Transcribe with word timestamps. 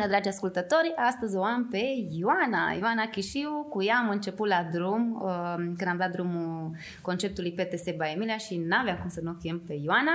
Bună, 0.00 0.12
dragi 0.12 0.28
ascultători! 0.28 0.92
Astăzi 0.96 1.36
o 1.36 1.44
am 1.44 1.68
pe 1.70 1.82
Ioana, 2.10 2.72
Ioana 2.78 3.06
Chișiu. 3.06 3.66
Cu 3.68 3.82
ea 3.82 3.96
am 3.96 4.08
început 4.08 4.48
la 4.48 4.68
drum, 4.72 5.22
uh, 5.22 5.54
când 5.56 5.86
am 5.88 5.96
dat 5.96 6.10
drumul 6.10 6.70
conceptului 7.02 7.52
PTS 7.52 7.84
by 7.84 8.12
Emilia 8.14 8.36
și 8.36 8.56
n-aveam 8.56 8.96
cum 8.96 9.08
să 9.08 9.20
nu 9.22 9.30
o 9.30 9.34
chem 9.34 9.60
pe 9.66 9.72
Ioana. 9.72 10.12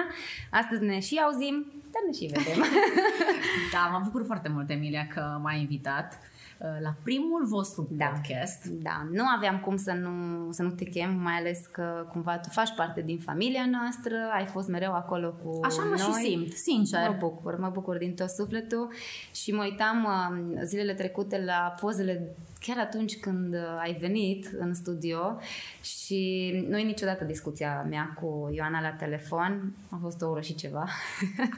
Astăzi 0.52 0.84
ne 0.84 1.00
și 1.00 1.22
auzim, 1.24 1.66
dar 1.92 2.02
ne 2.06 2.12
și 2.12 2.32
vedem. 2.34 2.66
da, 3.74 3.90
mă 3.92 4.02
bucur 4.04 4.26
foarte 4.26 4.50
mult, 4.50 4.70
Emilia, 4.70 5.08
că 5.08 5.40
m-ai 5.42 5.60
invitat. 5.60 6.20
Uh, 6.66 6.82
la 6.82 6.96
primul 7.04 7.46
vostru 7.46 7.88
da. 7.92 8.06
podcast. 8.06 8.66
Da, 8.66 9.08
nu 9.12 9.24
aveam 9.36 9.60
cum 9.60 9.78
să 9.78 9.92
nu, 9.92 10.52
să 10.52 10.64
nu 10.64 10.70
te 10.70 10.84
chem, 10.84 11.14
mai 11.14 11.34
ales 11.34 11.66
că 11.72 12.08
cumva 12.10 12.38
tu 12.38 12.50
faci 12.50 12.74
parte 12.76 13.02
din 13.02 13.20
familia 13.20 13.66
noastră, 13.72 14.16
ai 14.34 14.46
fost 14.46 14.68
mereu 14.68 14.94
acolo 14.94 15.32
cu 15.32 15.60
Așa 15.64 15.82
mă 15.82 15.96
noi. 15.98 15.98
și 15.98 16.30
simt, 16.30 16.52
sincer. 16.52 17.10
Mă 17.10 17.16
bucur, 17.20 17.58
mă 17.60 17.70
bucur 17.70 17.98
din 17.98 18.16
tot 18.16 18.30
sufletul 18.30 18.94
și 19.34 19.52
mă 19.52 19.64
uitam 19.64 20.04
uh, 20.04 20.60
zilele 20.64 20.94
trecute 20.94 21.44
la 21.46 21.76
pozele 21.80 22.36
chiar 22.66 22.78
atunci 22.78 23.20
când 23.20 23.54
uh, 23.54 23.60
ai 23.80 23.94
venit 23.94 24.50
în 24.60 24.74
studio 24.74 25.38
și 25.82 26.52
nu 26.68 26.78
e 26.78 26.84
niciodată 26.84 27.24
discuția 27.24 27.86
mea 27.90 28.14
cu 28.20 28.50
Ioana 28.54 28.82
la 28.82 28.92
telefon, 28.92 29.76
a 29.90 29.98
fost 30.02 30.22
o 30.22 30.30
oră 30.30 30.42
și 30.42 30.56
ceva. 30.56 30.88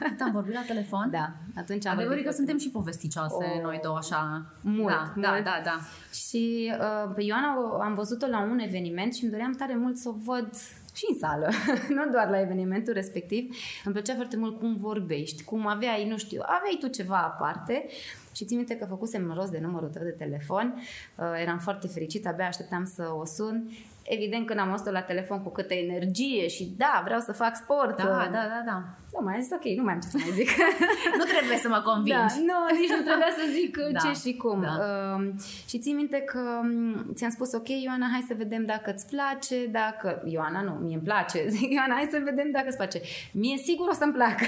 Cât 0.00 0.20
am 0.20 0.32
vorbit 0.32 0.54
la 0.54 0.64
telefon? 0.66 1.08
Da, 1.10 1.32
atunci 1.56 1.86
am 1.86 1.96
Adevărul 1.96 2.22
că 2.22 2.30
suntem 2.30 2.58
și 2.58 2.70
povesticioase 2.70 3.58
o... 3.58 3.62
noi 3.62 3.80
două 3.82 3.96
așa. 3.96 4.46
Mult, 4.60 4.88
da, 4.88 5.12
mult. 5.14 5.26
da, 5.26 5.40
da, 5.44 5.60
da. 5.64 5.78
Și 6.12 6.72
uh, 6.78 7.12
pe 7.14 7.22
Ioana 7.22 7.78
am 7.80 7.94
văzut-o 7.94 8.26
la 8.26 8.42
un 8.42 8.58
eveniment 8.58 9.14
și 9.14 9.22
îmi 9.22 9.32
doream 9.32 9.52
tare 9.52 9.76
mult 9.76 9.96
să 9.96 10.08
o 10.08 10.14
văd 10.24 10.50
și 10.94 11.04
în 11.08 11.18
sală, 11.18 11.48
nu 11.96 12.10
doar 12.12 12.28
la 12.28 12.40
evenimentul 12.40 12.92
respectiv. 12.92 13.56
Îmi 13.84 13.94
plăcea 13.94 14.14
foarte 14.14 14.36
mult 14.36 14.58
cum 14.58 14.76
vorbești, 14.76 15.44
cum 15.44 15.66
aveai, 15.66 16.08
nu 16.08 16.16
știu, 16.16 16.40
aveai 16.42 16.76
tu 16.80 16.88
ceva 16.88 17.16
aparte 17.16 17.86
și 18.34 18.44
țin 18.44 18.56
minte 18.56 18.76
că 18.76 18.84
făcusem 18.84 19.32
rost 19.34 19.50
de 19.50 19.58
numărul 19.62 19.88
tău 19.88 20.02
de 20.02 20.10
telefon, 20.10 20.74
uh, 21.16 21.24
eram 21.42 21.58
foarte 21.58 21.88
fericită, 21.88 22.28
abia 22.28 22.46
așteptam 22.46 22.84
să 22.84 23.10
o 23.20 23.24
sun 23.24 23.68
evident 24.08 24.46
când 24.46 24.58
am 24.58 24.70
auzit 24.70 24.90
la 24.90 25.02
telefon 25.02 25.42
cu 25.42 25.50
câtă 25.50 25.74
energie 25.74 26.48
și 26.48 26.74
da, 26.76 27.02
vreau 27.04 27.20
să 27.20 27.32
fac 27.32 27.56
sport. 27.56 27.96
Da, 27.96 28.04
da, 28.04 28.28
da, 28.32 28.62
da. 28.66 28.82
Da, 29.12 29.18
mai 29.20 29.42
zis 29.42 29.50
ok, 29.52 29.64
nu 29.76 29.82
mai 29.82 29.92
am 29.94 30.00
ce 30.00 30.08
să 30.08 30.16
mai 30.20 30.30
zic. 30.30 30.48
nu 31.20 31.24
trebuie 31.34 31.58
să 31.58 31.68
mă 31.68 31.80
convingi. 31.84 32.18
Da, 32.18 32.42
nu, 32.50 32.58
nici 32.80 32.94
nu 32.96 33.02
trebuia 33.08 33.32
să 33.40 33.44
zic 33.58 33.76
da, 33.96 33.98
ce 33.98 34.28
și 34.28 34.36
cum. 34.36 34.60
Da. 34.60 34.74
Uh, 34.84 35.34
și 35.68 35.78
țin 35.78 35.94
minte 35.96 36.18
că 36.20 36.40
um, 36.62 37.12
ți-am 37.14 37.30
spus 37.30 37.52
ok, 37.52 37.68
Ioana, 37.68 38.06
hai 38.12 38.24
să 38.28 38.34
vedem 38.36 38.64
dacă 38.64 38.92
îți 38.94 39.06
place, 39.06 39.66
dacă... 39.66 40.22
Ioana, 40.24 40.60
nu, 40.60 40.70
mie 40.70 40.94
îmi 40.94 41.04
place. 41.04 41.48
Zic, 41.54 41.70
Ioana, 41.72 41.94
hai 41.94 42.08
să 42.10 42.20
vedem 42.24 42.50
dacă 42.50 42.66
îți 42.68 42.76
place. 42.76 43.00
Mie 43.32 43.56
sigur 43.56 43.88
o 43.88 43.92
să-mi 43.92 44.12
placă. 44.12 44.46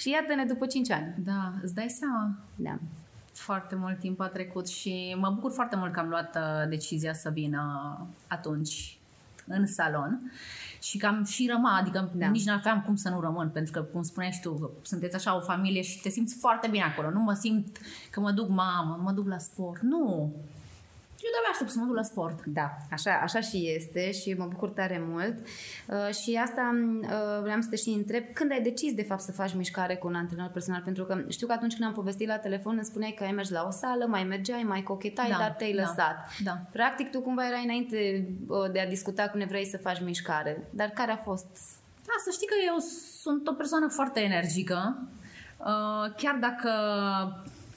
și 0.00 0.10
iată-ne 0.10 0.44
după 0.44 0.66
5 0.66 0.90
ani. 0.90 1.14
Da, 1.24 1.52
îți 1.62 1.74
dai 1.74 1.88
seama? 1.88 2.30
Da 2.56 2.74
foarte 3.42 3.74
mult 3.74 3.98
timp 3.98 4.20
a 4.20 4.26
trecut 4.26 4.68
și 4.68 5.16
mă 5.18 5.30
bucur 5.30 5.52
foarte 5.52 5.76
mult 5.76 5.92
că 5.92 6.00
am 6.00 6.08
luat 6.08 6.36
uh, 6.36 6.68
decizia 6.68 7.14
să 7.14 7.30
vină 7.30 7.60
atunci 8.28 8.98
în 9.46 9.66
salon 9.66 10.32
și 10.80 10.98
că 10.98 11.06
am 11.06 11.24
și 11.24 11.50
rămas, 11.52 11.80
adică 11.80 12.10
da. 12.14 12.26
nici 12.26 12.44
nu 12.44 12.52
aveam 12.52 12.82
cum 12.86 12.96
să 12.96 13.08
nu 13.08 13.20
rămân, 13.20 13.48
pentru 13.48 13.72
că, 13.72 13.80
cum 13.80 14.02
spuneai 14.02 14.32
și 14.32 14.40
tu, 14.40 14.70
sunteți 14.82 15.16
așa 15.16 15.36
o 15.36 15.40
familie 15.40 15.82
și 15.82 16.00
te 16.00 16.08
simți 16.08 16.36
foarte 16.38 16.68
bine 16.68 16.84
acolo. 16.84 17.10
Nu 17.10 17.20
mă 17.20 17.32
simt 17.32 17.78
că 18.10 18.20
mă 18.20 18.30
duc 18.30 18.48
mamă, 18.48 19.00
mă 19.02 19.12
duc 19.12 19.28
la 19.28 19.38
sport. 19.38 19.80
Nu, 19.80 20.32
eu 21.24 21.30
de-abia 21.34 21.50
aștept 21.50 21.70
să 21.70 21.78
mă 21.78 21.86
duc 21.86 21.94
la 21.94 22.02
sport. 22.02 22.38
Da, 22.44 22.76
așa, 22.90 23.20
așa 23.22 23.40
și 23.40 23.72
este 23.76 24.12
și 24.12 24.34
mă 24.38 24.46
bucur 24.46 24.68
tare 24.68 25.02
mult. 25.06 25.36
Uh, 25.46 26.14
și 26.14 26.40
asta 26.44 26.64
uh, 27.02 27.42
vreau 27.42 27.60
să 27.60 27.68
te 27.68 27.76
și 27.76 27.88
întreb, 27.88 28.24
când 28.32 28.50
ai 28.50 28.62
decis 28.62 28.92
de 28.94 29.02
fapt 29.02 29.20
să 29.20 29.32
faci 29.32 29.54
mișcare 29.54 29.96
cu 29.96 30.06
un 30.06 30.14
antrenor 30.14 30.48
personal? 30.48 30.82
Pentru 30.84 31.04
că 31.04 31.24
știu 31.28 31.46
că 31.46 31.52
atunci 31.52 31.74
când 31.74 31.88
am 31.88 31.94
povestit 31.94 32.28
la 32.28 32.38
telefon 32.38 32.74
îmi 32.74 32.84
spuneai 32.84 33.14
că 33.18 33.24
ai 33.24 33.32
mers 33.32 33.50
la 33.50 33.64
o 33.66 33.70
sală, 33.70 34.06
mai 34.06 34.24
mergeai, 34.24 34.62
mai 34.62 34.82
cochetai, 34.82 35.30
da, 35.30 35.36
dar 35.38 35.50
te-ai 35.50 35.72
da, 35.72 35.80
lăsat. 35.80 36.16
Da. 36.44 36.58
Practic 36.72 37.10
tu 37.10 37.20
cumva 37.20 37.46
erai 37.46 37.64
înainte 37.64 38.28
uh, 38.48 38.70
de 38.72 38.80
a 38.80 38.88
discuta 38.88 39.28
cu 39.28 39.36
ne 39.36 39.44
vrei 39.44 39.64
să 39.64 39.76
faci 39.76 40.00
mișcare. 40.00 40.68
Dar 40.70 40.88
care 40.88 41.12
a 41.12 41.16
fost? 41.16 41.46
Da, 42.06 42.12
să 42.24 42.30
știi 42.32 42.46
că 42.46 42.54
eu 42.66 42.78
sunt 43.20 43.48
o 43.48 43.52
persoană 43.52 43.88
foarte 43.88 44.20
energică. 44.20 45.08
Uh, 45.58 46.14
chiar 46.16 46.36
dacă 46.40 46.70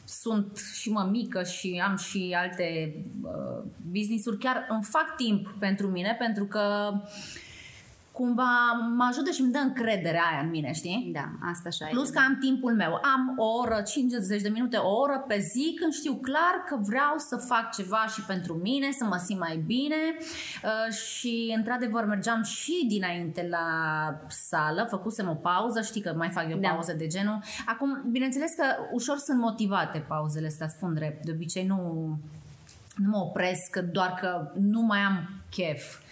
sunt 0.06 0.58
și 0.74 0.92
mămică 0.92 1.44
și 1.44 1.84
am 1.88 1.98
și 1.98 2.36
alte 2.40 2.96
uh, 3.24 3.64
business-uri, 3.92 4.38
chiar 4.38 4.66
îmi 4.70 4.84
fac 4.84 5.16
timp 5.16 5.56
pentru 5.60 5.88
mine, 5.88 6.16
pentru 6.20 6.46
că 6.46 6.94
cumva 8.20 8.52
mă 8.96 9.06
ajută 9.10 9.32
și 9.32 9.42
îmi 9.42 9.52
dă 9.52 9.58
încrederea 9.58 10.24
aia 10.32 10.42
în 10.44 10.50
mine, 10.50 10.72
știi? 10.74 11.10
Da, 11.14 11.26
asta 11.52 11.68
așa 11.70 11.86
Plus 11.86 12.10
e. 12.10 12.12
că 12.12 12.20
am 12.28 12.38
timpul 12.40 12.74
meu. 12.76 12.94
Am 12.94 13.34
o 13.38 13.46
oră, 13.62 13.82
50 13.82 14.42
de 14.42 14.50
minute, 14.50 14.78
o 14.78 14.96
oră 15.00 15.24
pe 15.28 15.40
zi 15.40 15.76
când 15.80 15.94
știu 15.94 16.14
clar 16.16 16.56
că 16.68 16.76
vreau 16.82 17.14
să 17.18 17.36
fac 17.36 17.74
ceva 17.74 18.06
și 18.14 18.22
pentru 18.22 18.54
mine, 18.54 18.92
să 18.92 19.06
mă 19.06 19.22
simt 19.26 19.40
mai 19.40 19.58
bine 19.66 19.96
uh, 20.18 20.94
și 20.94 21.54
într-adevăr 21.58 22.06
mergeam 22.06 22.44
și 22.44 22.86
dinainte 22.88 23.48
la 23.50 23.68
sală, 24.28 24.88
făcusem 24.90 25.30
o 25.30 25.34
pauză, 25.34 25.82
știi 25.82 26.02
că 26.02 26.14
mai 26.18 26.30
fac 26.30 26.50
eu 26.50 26.58
Da. 26.58 26.70
pauze 26.70 26.94
de 26.94 27.08
genul. 27.08 27.40
Acum, 27.66 28.04
bineînțeles 28.12 28.52
că 28.54 28.66
ușor 28.92 29.18
sunt 29.18 29.40
motivate 29.40 30.06
pauzele 30.08 30.48
astea, 30.48 30.68
spun 30.68 30.94
drept. 30.94 31.26
De 31.26 31.32
obicei 31.32 31.66
nu, 31.66 31.78
nu 32.96 33.10
mă 33.10 33.18
opresc 33.18 33.78
doar 33.92 34.14
că 34.22 34.52
nu 34.60 34.82
mai 34.82 35.00
am 35.00 35.30
chef 35.50 36.04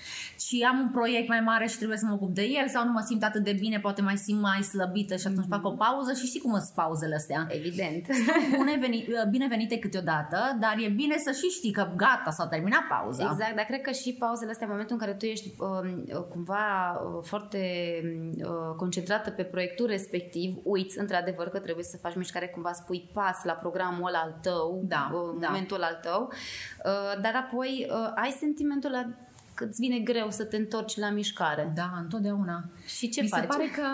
și 0.47 0.65
am 0.69 0.79
un 0.79 0.89
proiect 0.89 1.27
mai 1.27 1.39
mare 1.39 1.67
și 1.67 1.77
trebuie 1.77 1.97
să 1.97 2.05
mă 2.05 2.13
ocup 2.13 2.33
de 2.33 2.41
el 2.41 2.67
sau 2.67 2.85
nu 2.85 2.91
mă 2.91 3.03
simt 3.05 3.23
atât 3.23 3.43
de 3.43 3.53
bine, 3.59 3.79
poate 3.79 4.01
mai 4.01 4.17
simt 4.17 4.41
mai 4.41 4.61
slăbită 4.61 5.15
și 5.15 5.27
atunci 5.27 5.45
mm-hmm. 5.45 5.49
fac 5.49 5.65
o 5.65 5.71
pauză 5.71 6.13
și 6.13 6.25
știi 6.25 6.39
cum 6.39 6.51
sunt 6.51 6.75
pauzele 6.75 7.15
astea. 7.15 7.47
Evident. 7.49 8.07
Bune 8.57 8.77
veni, 8.79 9.07
binevenite 9.35 9.79
câteodată, 9.79 10.57
dar 10.59 10.75
e 10.85 10.89
bine 10.89 11.17
să 11.17 11.31
și 11.31 11.47
știi 11.47 11.71
că 11.71 11.91
gata, 11.95 12.31
s-a 12.31 12.47
terminat 12.47 12.83
pauza. 12.89 13.29
Exact, 13.31 13.55
dar 13.55 13.65
cred 13.65 13.81
că 13.81 13.91
și 13.91 14.13
pauzele 14.13 14.51
astea, 14.51 14.65
în 14.65 14.71
momentul 14.71 14.95
în 14.99 15.05
care 15.05 15.17
tu 15.17 15.25
ești 15.25 15.53
uh, 15.59 16.23
cumva 16.29 16.91
uh, 16.91 17.23
foarte 17.23 17.61
uh, 18.37 18.75
concentrată 18.77 19.29
pe 19.29 19.43
proiectul 19.43 19.87
respectiv, 19.87 20.55
uiți 20.63 20.99
într-adevăr 20.99 21.49
că 21.49 21.59
trebuie 21.59 21.85
să 21.85 21.97
faci 21.97 22.15
mișcare, 22.15 22.47
cumva 22.47 22.71
spui 22.71 23.09
pas 23.13 23.43
la 23.43 23.53
programul 23.53 24.07
ăla 24.07 24.19
al 24.19 24.39
tău, 24.41 24.83
Da, 24.87 25.11
uh, 25.13 25.37
da. 25.39 25.47
momentul 25.47 25.81
al 25.81 25.99
tău, 26.01 26.31
uh, 26.31 27.21
dar 27.21 27.35
apoi 27.35 27.87
uh, 27.89 28.11
ai 28.15 28.29
sentimentul 28.29 28.93
ăla 28.93 29.05
că 29.53 29.64
îți 29.64 29.80
vine 29.80 30.00
greu 30.00 30.31
să 30.31 30.44
te 30.46 30.56
întorci 30.58 30.97
la 30.97 31.09
mișcare. 31.09 31.72
Da, 31.75 31.94
întotdeauna. 32.02 32.64
Și 32.97 33.09
ce 33.09 33.22
Mi 33.22 33.28
faci? 33.28 33.40
se 33.40 33.46
pare 33.46 33.66
că 33.75 33.86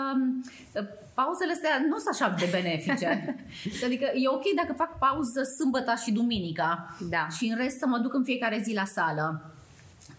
uh, 0.80 0.86
pauzele 1.14 1.52
astea 1.52 1.70
nu 1.88 1.96
sunt 1.98 2.14
așa 2.14 2.34
de 2.38 2.48
benefice. 2.50 3.36
adică 3.86 4.04
e 4.14 4.28
ok 4.28 4.42
dacă 4.56 4.72
fac 4.76 4.98
pauză 4.98 5.42
sâmbătă 5.42 5.94
și 6.04 6.12
duminica 6.12 6.96
Da. 7.10 7.28
și 7.36 7.46
în 7.46 7.56
rest 7.56 7.78
să 7.78 7.86
mă 7.86 7.98
duc 7.98 8.14
în 8.14 8.24
fiecare 8.24 8.60
zi 8.64 8.74
la 8.74 8.84
sală. 8.84 9.54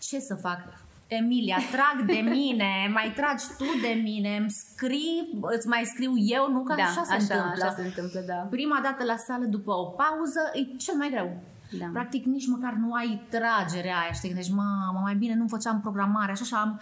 Ce 0.01 0.19
să 0.19 0.35
fac? 0.35 0.59
Emilia, 1.07 1.57
trag 1.71 2.05
de 2.05 2.19
mine, 2.39 2.89
mai 2.93 3.13
tragi 3.15 3.45
tu 3.57 3.65
de 3.81 4.01
mine, 4.01 4.37
îmi 4.37 4.49
scrii, 4.49 5.29
îți 5.41 5.67
mai 5.67 5.83
scriu 5.85 6.13
eu, 6.17 6.51
nu 6.51 6.63
că 6.63 6.73
da, 6.77 6.83
așa 6.83 7.03
se 7.03 7.13
întâmplă. 7.13 7.63
Așa 7.65 7.73
se 7.75 7.81
întâmplă, 7.81 8.19
da. 8.27 8.33
Prima 8.33 8.79
dată 8.83 9.03
la 9.03 9.15
sală 9.17 9.45
după 9.45 9.71
o 9.71 9.83
pauză 9.85 10.39
e 10.53 10.75
cel 10.77 10.95
mai 10.95 11.09
greu. 11.09 11.37
Da. 11.79 11.85
Practic 11.93 12.25
nici 12.25 12.47
măcar 12.47 12.73
nu 12.73 12.93
ai 12.93 13.21
tragerea 13.29 13.97
aia 13.99 14.11
și 14.11 14.21
te 14.21 14.27
gândești, 14.27 14.53
mamă, 14.53 14.99
mai 15.01 15.15
bine 15.15 15.35
nu 15.35 15.47
făceam 15.47 15.81
programare, 15.81 16.31
așa, 16.31 16.43
așa 16.43 16.57
am 16.61 16.79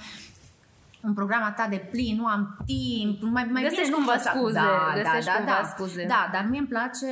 un 1.02 1.14
program 1.14 1.44
atât 1.44 1.70
de 1.70 1.88
plin, 1.92 2.16
nu 2.16 2.26
am 2.26 2.58
timp, 2.66 3.22
mai, 3.22 3.48
mai 3.52 3.62
Găsești 3.62 3.84
bine 3.84 3.90
nu 3.90 3.96
cumva 3.96 4.12
făceam. 4.12 4.36
scuze, 4.38 4.54
da, 4.54 4.92
găsești 4.94 5.26
da, 5.26 5.32
da, 5.32 5.38
cumva 5.38 5.60
da. 5.62 5.68
scuze. 5.68 6.06
Da, 6.08 6.30
dar 6.32 6.48
mie 6.50 6.60
îmi 6.60 6.68
place 6.68 7.08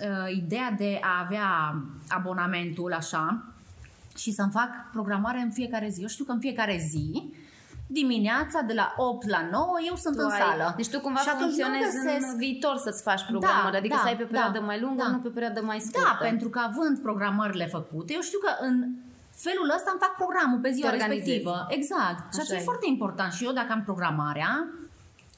uh, 0.00 0.36
ideea 0.36 0.74
de 0.76 0.98
a 1.02 1.20
avea 1.24 1.74
abonamentul 2.08 2.92
așa 2.92 3.42
și 4.16 4.32
să-mi 4.32 4.50
fac 4.50 4.90
programare 4.92 5.38
în 5.38 5.50
fiecare 5.50 5.88
zi. 5.88 6.00
Eu 6.00 6.08
știu 6.08 6.24
că 6.24 6.32
în 6.32 6.40
fiecare 6.40 6.76
zi 6.88 7.32
dimineața 7.92 8.60
de 8.60 8.72
la 8.72 8.94
8 8.96 9.28
la 9.28 9.48
9 9.50 9.66
eu 9.88 9.94
sunt 10.04 10.16
Tu 10.16 10.22
în 10.24 10.30
ai- 10.30 10.40
sală. 10.40 10.74
Deci 10.76 10.88
tu 10.90 11.00
cumva 11.00 11.20
și 11.20 11.28
atunci 11.28 11.40
nu 11.42 11.46
funcționezi 11.64 11.96
găsesc 11.96 12.26
în 12.32 12.36
viitor 12.38 12.76
să-ți 12.76 13.02
faci 13.02 13.22
programări, 13.30 13.72
Da, 13.72 13.78
adică 13.78 13.94
da, 13.94 14.00
să 14.00 14.06
ai 14.08 14.16
pe 14.16 14.24
perioadă 14.24 14.58
da, 14.58 14.64
mai 14.64 14.80
lungă, 14.80 15.02
da. 15.02 15.10
nu 15.10 15.18
pe 15.18 15.28
perioadă 15.28 15.60
mai 15.62 15.80
scurtă. 15.80 16.08
Da, 16.20 16.24
pentru 16.28 16.48
că 16.48 16.58
având 16.58 16.98
programările 16.98 17.66
făcute, 17.66 18.12
eu 18.14 18.20
știu 18.20 18.38
că 18.38 18.50
în 18.68 18.74
felul 19.46 19.68
ăsta 19.76 19.90
îmi 19.90 20.00
fac 20.04 20.12
programul 20.22 20.58
pe 20.58 20.70
ziua 20.70 20.88
Te 20.88 20.94
organizezi. 20.96 21.30
respectivă. 21.30 21.66
Exact. 21.78 22.20
Și 22.34 22.38
Așa 22.38 22.40
asta 22.42 22.54
e 22.54 22.58
e. 22.64 22.70
foarte 22.70 22.86
important. 22.94 23.32
Și 23.32 23.44
eu 23.44 23.52
dacă 23.52 23.72
am 23.72 23.82
programarea, 23.82 24.52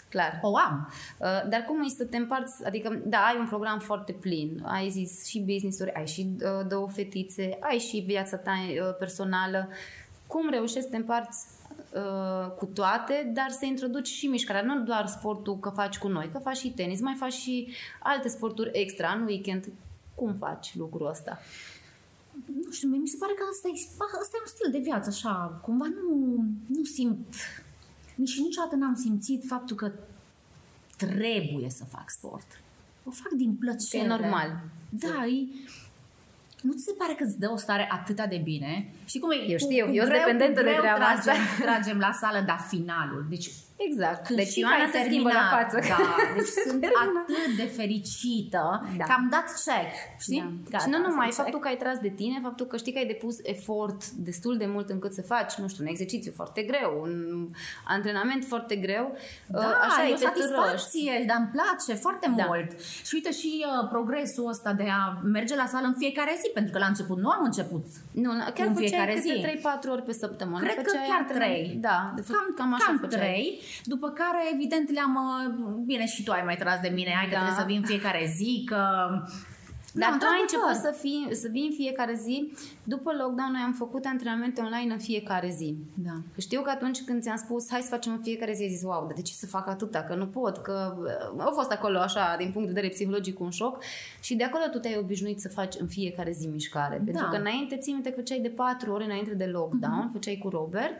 Clar. 0.08 0.38
o 0.42 0.56
am. 0.56 0.88
Uh, 1.18 1.26
Dar 1.48 1.60
cum 1.68 1.82
e 1.82 1.88
să 1.88 2.04
te 2.04 2.16
împarți, 2.16 2.66
adică 2.66 3.00
da, 3.04 3.18
ai 3.18 3.36
un 3.38 3.46
program 3.46 3.78
foarte 3.78 4.12
plin, 4.12 4.62
ai 4.64 4.88
zis 4.88 5.26
și 5.26 5.38
business-uri, 5.40 5.92
ai 5.94 6.06
și 6.06 6.22
uh, 6.40 6.66
două 6.68 6.88
fetițe, 6.88 7.58
ai 7.60 7.78
și 7.78 7.98
viața 8.06 8.36
ta 8.36 8.52
uh, 8.68 8.96
personală, 8.98 9.68
cum 10.26 10.48
reușești 10.50 10.82
să 10.82 10.88
te 10.90 10.96
împarți 10.96 11.38
uh, 11.62 11.63
cu 12.56 12.66
toate, 12.66 13.30
dar 13.34 13.50
să 13.50 13.64
introduci 13.64 14.06
și 14.06 14.26
mișcarea, 14.26 14.62
nu 14.62 14.82
doar 14.82 15.06
sportul 15.06 15.58
că 15.58 15.70
faci 15.70 15.98
cu 15.98 16.08
noi, 16.08 16.28
că 16.32 16.38
faci 16.38 16.56
și 16.56 16.70
tenis, 16.70 17.00
mai 17.00 17.14
faci 17.14 17.32
și 17.32 17.68
alte 18.02 18.28
sporturi 18.28 18.70
extra 18.72 19.12
în 19.12 19.24
weekend. 19.24 19.72
Cum 20.14 20.34
faci 20.34 20.76
lucrul 20.76 21.06
ăsta? 21.06 21.38
Nu 22.64 22.70
știu, 22.70 22.88
mie 22.88 22.98
mi 22.98 23.08
se 23.08 23.16
pare 23.20 23.32
că 23.32 23.42
asta 23.50 23.68
e, 23.68 24.04
asta 24.20 24.36
e 24.36 24.44
un 24.44 24.46
stil 24.46 24.70
de 24.70 24.78
viață, 24.78 25.08
așa. 25.08 25.60
Cumva 25.62 25.84
nu, 25.84 26.44
nu 26.66 26.84
simt, 26.84 27.34
nici 28.14 28.38
niciodată 28.38 28.74
n-am 28.74 28.94
simțit 28.94 29.44
faptul 29.46 29.76
că 29.76 29.92
trebuie 30.96 31.70
să 31.70 31.84
fac 31.84 32.10
sport. 32.10 32.60
o 33.04 33.10
fac 33.10 33.32
din 33.32 33.54
plăcere. 33.54 34.04
e 34.04 34.06
normal. 34.06 34.60
Da, 34.88 35.26
e, 35.26 35.46
nu 36.66 36.72
ți 36.72 36.84
se 36.84 36.92
pare 36.98 37.12
că 37.12 37.24
îți 37.24 37.38
dă 37.38 37.50
o 37.50 37.56
stare 37.56 37.88
atât 37.90 38.20
de 38.34 38.40
bine? 38.50 38.72
Și 39.04 39.18
cum 39.18 39.30
e? 39.30 39.50
Eu 39.54 39.58
știu, 39.58 39.84
eu 39.98 40.04
sunt 40.04 40.16
dependentă 40.16 40.62
de 40.62 40.76
treaba 40.80 40.98
tragem, 40.98 41.42
asta. 41.42 41.64
tragem 41.64 41.98
la 41.98 42.12
sală, 42.12 42.40
dar 42.46 42.60
finalul. 42.68 43.26
Deci 43.28 43.50
Exact. 43.88 44.26
Când 44.26 44.38
deci 44.38 44.48
și 44.48 44.60
Ioana 44.60 44.86
se 44.92 45.00
schimbă 45.08 45.30
la 45.40 45.46
față. 45.56 45.76
Da, 45.88 45.98
deci 46.36 46.52
sunt 46.66 46.84
atât 47.02 47.56
de 47.56 47.66
fericită 47.78 48.62
da. 48.96 49.04
că 49.04 49.12
am 49.18 49.26
dat 49.30 49.46
check. 49.64 49.92
Știi? 50.20 50.40
Da. 50.40 50.70
Gata, 50.70 50.84
și 50.84 50.90
nu 50.90 50.98
numai 51.06 51.30
faptul 51.40 51.60
check. 51.60 51.62
că 51.62 51.68
ai 51.68 51.76
tras 51.76 51.98
de 51.98 52.08
tine, 52.08 52.38
faptul 52.42 52.66
că 52.66 52.76
știi 52.76 52.92
că 52.92 52.98
ai 52.98 53.06
depus 53.06 53.36
efort 53.42 54.10
destul 54.10 54.56
de 54.56 54.66
mult 54.66 54.88
încât 54.90 55.12
să 55.12 55.22
faci, 55.22 55.54
nu 55.54 55.68
știu, 55.68 55.84
un 55.84 55.90
exercițiu 55.90 56.32
foarte 56.34 56.62
greu, 56.62 56.90
un 57.00 57.14
antrenament 57.86 58.44
foarte 58.44 58.76
greu. 58.76 59.16
Da, 59.46 59.58
ă, 59.58 59.76
așa 59.86 60.08
e 60.08 60.12
o 60.12 60.16
satisfacție, 60.16 61.24
dar 61.26 61.36
îmi 61.38 61.50
place 61.52 62.00
foarte 62.00 62.32
da. 62.36 62.44
mult. 62.46 62.80
Și 63.06 63.14
uite 63.14 63.32
și 63.32 63.64
uh, 63.66 63.88
progresul 63.88 64.48
ăsta 64.48 64.72
de 64.72 64.86
a 64.88 65.18
merge 65.22 65.54
la 65.56 65.66
sală 65.66 65.86
în 65.86 65.94
fiecare 65.98 66.34
zi, 66.40 66.50
pentru 66.54 66.72
că 66.72 66.78
la 66.78 66.86
început 66.86 67.18
nu 67.18 67.28
am 67.28 67.44
început. 67.44 67.86
Nu, 68.10 68.30
chiar 68.54 68.66
în 68.66 68.74
fiecare 68.74 69.18
zi. 69.20 69.60
3-4 69.86 69.90
ori 69.90 70.02
pe 70.02 70.12
săptămână. 70.12 70.64
Cred 70.64 70.76
că 70.86 70.92
chiar 71.08 71.36
3. 71.36 71.78
Da, 71.80 72.12
de 72.16 72.22
fapt, 72.22 72.38
cam, 72.38 72.54
cam 72.56 72.74
așa 72.74 72.84
cam 72.84 73.08
3 73.08 73.60
după 73.84 74.08
care 74.10 74.38
evident 74.52 74.90
le-am, 74.90 75.14
uh, 75.14 75.82
bine 75.84 76.06
și 76.06 76.22
tu 76.24 76.32
ai 76.32 76.42
mai 76.44 76.56
tras 76.56 76.80
de 76.80 76.88
mine, 76.88 77.10
hai 77.10 77.24
că 77.24 77.30
Da. 77.30 77.36
trebuie 77.36 77.58
să 77.60 77.66
vin 77.66 77.82
fiecare 77.82 78.32
zi, 78.36 78.62
că... 78.66 78.76
Dar 79.96 80.10
Da, 80.10 80.16
tu 80.18 80.24
ai 80.26 80.40
într-adevăr. 80.42 80.70
început 80.70 80.76
să, 80.84 80.98
fii, 81.02 81.28
să 81.42 81.48
vii 81.50 81.66
în 81.66 81.72
fiecare 81.74 82.14
zi. 82.14 82.52
După 82.84 83.10
lockdown 83.20 83.50
noi 83.52 83.60
am 83.64 83.72
făcut 83.72 84.04
antrenamente 84.04 84.60
online 84.60 84.92
în 84.92 84.98
fiecare 84.98 85.50
zi. 85.50 85.76
Da. 85.94 86.12
Că 86.34 86.40
Știu 86.40 86.60
că 86.62 86.70
atunci 86.70 87.02
când 87.04 87.22
ți-am 87.22 87.36
spus 87.36 87.70
hai 87.70 87.80
să 87.80 87.88
facem 87.88 88.12
în 88.12 88.18
fiecare 88.22 88.52
zi, 88.52 88.62
ai 88.62 88.68
zis 88.68 88.82
wow, 88.82 89.04
dar 89.06 89.12
de 89.14 89.22
ce 89.22 89.32
să 89.32 89.46
fac 89.46 89.68
atâta, 89.68 90.02
că 90.02 90.14
nu 90.14 90.26
pot, 90.26 90.56
că 90.56 90.96
uh, 91.34 91.42
au 91.44 91.52
fost 91.52 91.70
acolo 91.70 91.98
așa, 91.98 92.34
din 92.38 92.50
punct 92.52 92.66
de 92.68 92.72
vedere 92.74 92.92
psihologic, 92.92 93.40
un 93.40 93.50
șoc 93.50 93.82
și 94.20 94.34
de 94.34 94.44
acolo 94.44 94.64
tu 94.70 94.78
te-ai 94.78 94.96
obișnuit 94.98 95.40
să 95.40 95.48
faci 95.48 95.74
în 95.78 95.86
fiecare 95.86 96.30
zi 96.32 96.46
mișcare. 96.46 96.96
Pentru 97.04 97.22
Da. 97.22 97.28
că 97.28 97.36
înainte, 97.36 97.76
ții 97.76 97.92
minte 97.92 98.08
că 98.10 98.16
făceai 98.16 98.38
de 98.38 98.48
patru 98.48 98.92
ore 98.92 99.04
înainte 99.04 99.34
de 99.34 99.44
lockdown, 99.46 100.08
făceai 100.12 100.38
cu 100.42 100.48
Robert 100.48 100.94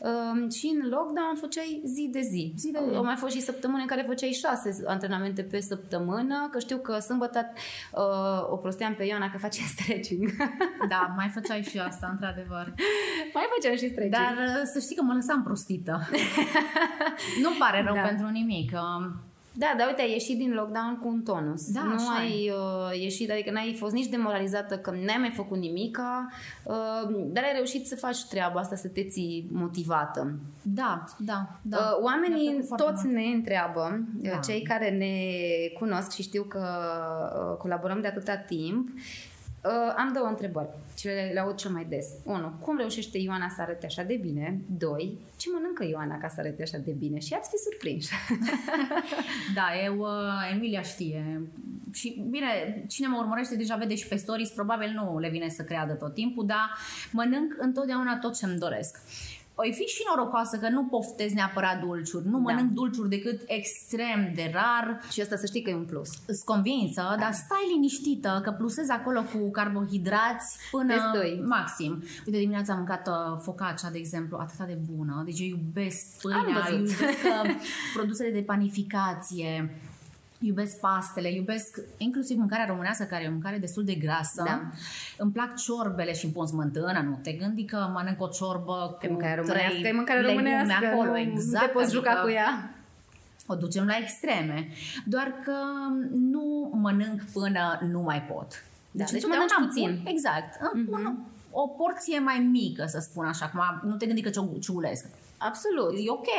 um, 0.00 0.50
și 0.50 0.66
în 0.74 0.88
lockdown 0.88 1.34
făceai 1.40 1.80
zi 1.84 2.08
de 2.12 2.20
zi. 2.20 2.52
Zi 2.56 2.70
de 2.70 2.78
zi. 2.88 2.94
Au 2.96 3.04
mai 3.04 3.16
fost 3.16 3.34
și 3.34 3.40
săptămâni 3.42 3.80
în 3.82 3.86
care 3.88 4.04
făceai 4.06 4.30
șase 4.30 4.76
antrenamente 4.86 5.42
pe 5.42 5.60
săptămână, 5.60 6.48
că 6.50 6.58
știu 6.58 6.76
că 6.78 6.98
sâmbătă 6.98 7.52
uh, 7.92 8.50
o 8.52 8.56
prosteam 8.56 8.94
pe 8.94 9.04
Ioana 9.04 9.30
că 9.30 9.38
face 9.38 9.60
stretching. 9.76 10.30
Da, 10.88 11.12
mai 11.16 11.28
făceai 11.34 11.62
și 11.62 11.78
asta, 11.78 12.08
într-adevăr. 12.12 12.74
mai 13.34 13.44
făceam 13.54 13.76
și 13.76 13.88
stretching. 13.90 14.12
Dar 14.12 14.34
uh, 14.46 14.62
să 14.72 14.78
știi 14.80 14.96
că 14.96 15.02
mă 15.02 15.12
lăsam 15.12 15.42
prostită. 15.42 16.00
Nu 17.42 17.50
pare 17.58 17.82
rău 17.82 17.94
Da. 17.94 18.00
pentru 18.00 18.28
nimic. 18.28 18.72
um, 18.72 19.20
Da, 19.52 19.74
dar 19.78 19.86
uite, 19.86 20.00
ai 20.02 20.10
ieșit 20.10 20.38
din 20.38 20.52
lockdown 20.52 20.98
cu 21.00 21.08
un 21.08 21.22
tonus. 21.22 21.70
Da, 21.72 21.82
nu 21.82 21.92
așa 21.92 22.12
ai 22.18 22.50
uh, 22.50 23.00
ieșit, 23.00 23.30
adică 23.30 23.50
n-ai 23.50 23.74
fost 23.78 23.92
nici 23.92 24.06
demoralizată 24.06 24.78
că 24.78 24.90
n-ai 24.90 25.16
mai 25.18 25.32
făcut 25.36 25.58
nimica, 25.58 26.28
uh, 26.64 27.26
dar 27.32 27.44
ai 27.44 27.52
reușit 27.54 27.86
să 27.86 27.96
faci 27.96 28.24
treaba 28.24 28.60
asta, 28.60 28.76
să 28.76 28.88
te 28.88 29.02
ții 29.04 29.48
motivată. 29.52 30.34
Da, 30.62 31.04
da, 31.18 31.48
da. 31.62 31.76
Uh, 31.76 31.82
Mi-a 31.82 31.98
oamenii 32.02 32.48
plăcut 32.48 32.66
foarte 32.66 32.84
toți 32.84 33.04
mult. 33.04 33.16
ne 33.16 33.22
întreabă, 33.24 34.00
Da. 34.22 34.30
da. 34.30 34.36
cei 34.36 34.62
care 34.62 34.90
ne 34.90 35.14
cunosc 35.78 36.10
și 36.10 36.22
știu 36.22 36.42
că 36.42 36.64
uh, 37.50 37.56
colaborăm 37.56 38.00
de 38.00 38.06
atâta 38.06 38.36
timp, 38.36 38.88
uh, 39.64 39.94
am 39.96 40.12
două 40.12 40.26
întrebări 40.26 40.68
ce 40.96 41.08
le, 41.08 41.30
le 41.32 41.40
aud 41.40 41.54
cel 41.54 41.70
mai 41.70 41.84
des. 41.84 42.06
Unu, 42.24 42.52
cum 42.60 42.76
reușește 42.76 43.18
Ioana 43.18 43.48
să 43.48 43.60
arate 43.60 43.86
așa 43.86 44.02
de 44.02 44.16
bine? 44.22 44.60
Doi, 44.78 45.18
ce 45.36 45.48
mănâncă 45.54 45.84
Ioana 45.84 46.18
ca 46.18 46.28
să 46.28 46.40
arate 46.40 46.62
așa 46.62 46.78
de 46.78 46.90
bine? 46.90 47.18
Și 47.18 47.34
ați 47.34 47.50
fi 47.50 47.56
surprinși. 47.56 48.08
Da, 49.54 49.66
eu, 49.84 49.98
uh, 49.98 50.52
Emilia 50.54 50.82
știe. 50.82 51.42
Și 51.92 52.24
bine, 52.30 52.84
cine 52.88 53.06
mă 53.06 53.16
urmărește 53.18 53.56
deja 53.56 53.76
vede 53.76 53.94
și 53.94 54.08
pe 54.08 54.16
stories, 54.16 54.50
probabil 54.50 54.90
nu 54.94 55.18
le 55.18 55.28
vine 55.28 55.48
să 55.48 55.62
creadă 55.62 55.92
tot 55.92 56.14
timpul, 56.14 56.46
dar 56.46 56.76
mănânc 57.10 57.56
întotdeauna 57.58 58.18
tot 58.18 58.36
ce-mi 58.36 58.58
doresc. 58.58 58.96
O 59.68 59.72
fi 59.72 59.82
și 59.84 60.02
norocoasă 60.14 60.56
că 60.56 60.68
nu 60.68 60.84
poftez 60.84 61.32
neapărat 61.32 61.80
dulciuri. 61.80 62.28
Nu 62.28 62.38
mănânc 62.38 62.68
Da. 62.68 62.74
dulciuri 62.74 63.08
decât 63.08 63.40
extrem 63.46 64.32
de 64.34 64.50
rar. 64.54 65.00
și 65.10 65.20
asta 65.20 65.36
să 65.36 65.46
știi 65.46 65.62
că 65.62 65.70
e 65.70 65.74
un 65.74 65.84
plus. 65.84 66.08
Sunt 66.24 66.38
convinsă, 66.44 67.02
dar 67.18 67.32
stai 67.32 67.70
liniștită 67.72 68.40
că 68.44 68.50
plusez 68.50 68.88
acolo 68.88 69.22
cu 69.22 69.50
carbohidrați 69.50 70.56
până 70.70 70.94
Destui. 70.94 71.42
maxim. 71.46 72.02
Uite, 72.26 72.38
dimineața 72.38 72.72
am 72.72 72.78
mâncat 72.78 73.08
uh, 73.08 73.38
focaccia, 73.42 73.90
de 73.90 73.98
exemplu, 73.98 74.36
atât 74.40 74.66
de 74.66 74.78
bună. 74.94 75.22
Deci 75.24 75.40
eu 75.40 75.46
iubesc 75.46 76.06
Am 76.24 76.42
pâinea, 76.44 76.60
văzut. 76.62 76.78
iubesc 76.78 77.18
uh, 77.24 77.50
produsele 77.96 78.30
de 78.30 78.42
panificație. 78.42 79.74
Iubesc 80.42 80.80
pastele, 80.80 81.32
iubesc 81.32 81.78
inclusiv 81.96 82.36
mâncarea 82.38 82.66
românească, 82.66 83.04
care 83.04 83.24
e 83.24 83.28
o 83.28 83.30
mâncare 83.30 83.58
destul 83.58 83.84
de 83.84 83.94
grasă. 83.94 84.42
Da. 84.46 84.60
Îmi 85.18 85.32
plac 85.32 85.56
ciorbele 85.56 86.12
și 86.14 86.24
îmi 86.24 86.34
pun 86.34 86.46
smântână, 86.46 87.00
nu 87.04 87.18
te 87.22 87.32
gândi 87.32 87.64
că 87.64 87.90
mănânc 87.92 88.20
o 88.22 88.26
ciorbă 88.28 88.98
E 89.00 89.06
cu 89.06 89.12
mâncare 89.12 89.40
trei 89.40 89.44
românească, 89.46 89.88
e 89.88 89.92
mâncare 89.92 90.20
legume 90.20 90.42
românească, 90.42 90.86
acolo, 90.86 91.10
nu, 91.10 91.18
exact. 91.18 91.60
nu 91.62 91.66
te 91.66 91.72
poți 91.72 91.92
juca 91.92 92.10
adică- 92.10 92.24
cu 92.24 92.30
ea. 92.30 92.70
o 93.46 93.54
ducem 93.54 93.86
la 93.86 93.96
extreme. 94.00 94.68
Doar 95.04 95.34
că 95.44 95.56
nu 96.12 96.70
mănânc 96.72 97.22
până 97.32 97.78
nu 97.90 98.00
mai 98.00 98.22
pot. 98.22 98.64
Da, 98.90 99.04
deci 99.04 99.22
întotdeauna 99.22 99.54
mănânci 99.58 99.58
îmi 99.58 99.66
puțin. 99.66 100.02
Pun, 100.02 100.12
exact. 100.12 100.72
Îmi 100.72 100.84
pun 100.84 101.18
o 101.50 101.66
porție 101.66 102.18
mai 102.18 102.38
mică, 102.50 102.84
să 102.86 102.98
spun 102.98 103.26
așa. 103.26 103.50
Acum, 103.52 103.88
nu 103.90 103.96
te 103.96 104.06
gândi 104.06 104.22
că 104.22 104.30
ciu- 104.30 104.58
ciulesc. 104.60 105.06
Absolut. 105.42 105.92
E 105.94 106.10
ok. 106.10 106.30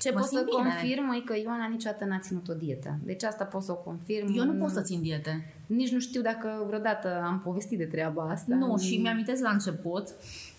Ce 0.00 0.10
mă 0.10 0.18
pot 0.18 0.28
să 0.28 0.36
simt 0.36 0.44
bine. 0.44 0.62
confirm 0.62 1.10
e 1.10 1.20
că 1.20 1.36
Ioana 1.36 1.66
niciodată 1.66 2.04
n-a 2.04 2.18
ținut 2.18 2.48
o 2.48 2.54
dietă. 2.54 2.98
Deci 3.04 3.22
asta 3.22 3.44
pot 3.44 3.62
să 3.62 3.72
o 3.72 3.74
confirm. 3.74 4.36
Eu 4.36 4.44
nu 4.44 4.52
pot 4.52 4.70
să 4.70 4.80
țin 4.80 5.02
diete. 5.02 5.54
Nici 5.66 5.92
nu 5.92 5.98
știu 5.98 6.20
dacă 6.22 6.64
vreodată 6.66 7.22
am 7.24 7.40
povestit 7.44 7.78
de 7.78 7.84
treaba 7.84 8.22
asta. 8.22 8.54
Nu, 8.54 8.78
și 8.78 8.96
mi-amintesc 8.96 9.42
la 9.42 9.50
început 9.50 10.08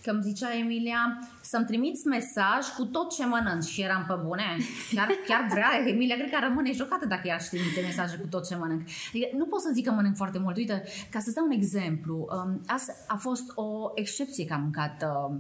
că 0.03 0.09
îmi 0.12 0.21
zicea 0.21 0.57
Emilia 0.57 1.30
să-mi 1.42 1.65
trimiți 1.65 2.07
mesaj 2.07 2.68
cu 2.77 2.86
tot 2.86 3.13
ce 3.15 3.25
mănânci 3.25 3.63
și 3.63 3.81
eram 3.81 4.06
pe 4.07 4.13
bune. 4.25 4.57
Chiar, 4.95 5.07
chiar 5.27 5.48
vrea, 5.50 5.69
Emilia 5.88 6.15
cred 6.15 6.30
că 6.30 6.36
ar 6.36 6.44
rămâne 6.48 6.74
șocată 6.74 7.06
dacă 7.06 7.27
ea 7.27 7.36
aș 7.36 7.44
trimite 7.44 7.81
mesaje 7.81 8.18
cu 8.18 8.27
tot 8.27 8.48
ce 8.48 8.56
mănânc. 8.56 8.81
Adică 9.09 9.27
nu 9.38 9.45
pot 9.45 9.62
să 9.62 9.69
zic 9.74 9.86
că 9.86 9.92
mănânc 9.92 10.15
foarte 10.15 10.39
mult. 10.39 10.56
Uite, 10.56 10.83
ca 11.09 11.19
să 11.19 11.31
dau 11.36 11.45
un 11.45 11.51
exemplu, 11.51 12.27
um, 12.31 12.62
asta 12.68 12.94
a 13.07 13.15
fost 13.15 13.51
o 13.56 13.92
excepție 13.95 14.45
că 14.45 14.53
am 14.53 14.62
mâncat 14.62 15.03
uh, 15.03 15.36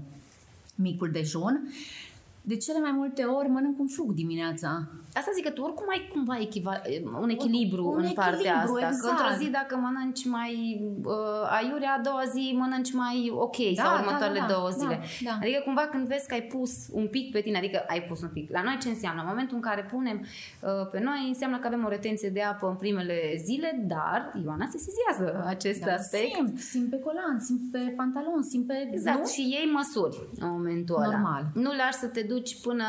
micul 0.75 1.11
dejun. 1.11 1.73
De 2.41 2.57
cele 2.57 2.79
mai 2.79 2.91
multe 2.91 3.23
ori 3.23 3.49
mănânc 3.49 3.79
un 3.79 3.87
fruct 3.87 4.15
dimineața. 4.15 4.89
Asta 5.13 5.31
zic 5.35 5.43
că 5.43 5.49
tu 5.51 5.61
oricum 5.61 5.85
ai 5.89 6.07
cumva 6.13 6.37
echiva- 6.47 6.81
un 7.21 7.29
echilibru 7.29 7.85
Un 7.87 8.03
în 8.03 8.11
partea 8.13 8.37
echilibru, 8.39 8.73
asta. 8.73 8.87
exact. 8.87 9.03
Că 9.03 9.09
într-o 9.09 9.43
zi 9.43 9.49
dacă 9.49 9.75
mănânci 9.75 10.25
mai 10.25 10.81
uh, 11.03 11.13
aiurea, 11.57 11.93
a 11.97 12.01
doua 12.07 12.23
zi 12.33 12.43
mănânci 12.61 12.93
mai 12.93 13.17
ok 13.45 13.57
Da, 13.75 13.83
sau 13.83 13.93
da, 13.95 13.99
următoarele 14.01 14.39
da, 14.39 14.45
da, 14.47 14.53
două 14.53 14.69
da, 14.69 14.75
zile. 14.79 14.95
da. 15.27 15.33
Adică 15.41 15.59
cumva 15.67 15.81
când 15.91 16.07
vezi 16.07 16.27
că 16.27 16.33
ai 16.33 16.41
pus 16.55 16.71
un 16.91 17.07
pic 17.07 17.31
pe 17.31 17.41
tine, 17.41 17.57
adică 17.57 17.83
ai 17.87 18.01
pus 18.09 18.21
un 18.21 18.29
pic. 18.37 18.51
La 18.51 18.61
noi 18.61 18.77
ce 18.81 18.89
înseamnă? 18.89 19.21
În 19.21 19.27
momentul 19.27 19.55
în 19.55 19.61
care 19.69 19.81
punem 19.93 20.17
uh, 20.19 20.87
pe 20.91 20.99
noi, 21.07 21.19
înseamnă 21.27 21.57
că 21.59 21.67
avem 21.67 21.85
o 21.85 21.89
retenție 21.89 22.29
de 22.29 22.41
apă 22.41 22.67
în 22.67 22.75
primele 22.75 23.17
zile, 23.45 23.69
dar 23.93 24.19
Ioana 24.43 24.67
se 24.73 24.77
sizează 24.87 25.43
acest 25.47 25.79
Da, 25.85 25.93
aspect. 25.93 26.33
Simt, 26.35 26.59
simt 26.59 26.89
pe 26.89 26.99
colan, 26.99 27.39
simt 27.39 27.61
pe 27.71 27.93
pantalon, 28.01 28.41
simt 28.51 28.67
pe... 28.67 28.89
Exact, 28.91 29.17
nu? 29.19 29.25
și 29.25 29.41
iei 29.41 29.71
măsuri 29.73 30.17
în 30.39 30.49
momentul 30.51 30.95
ăla. 30.95 31.05
Normal. 31.11 31.43
Nu 31.53 31.69
lași 31.75 31.97
să 32.03 32.07
te 32.07 32.21
duci 32.21 32.61
până 32.61 32.85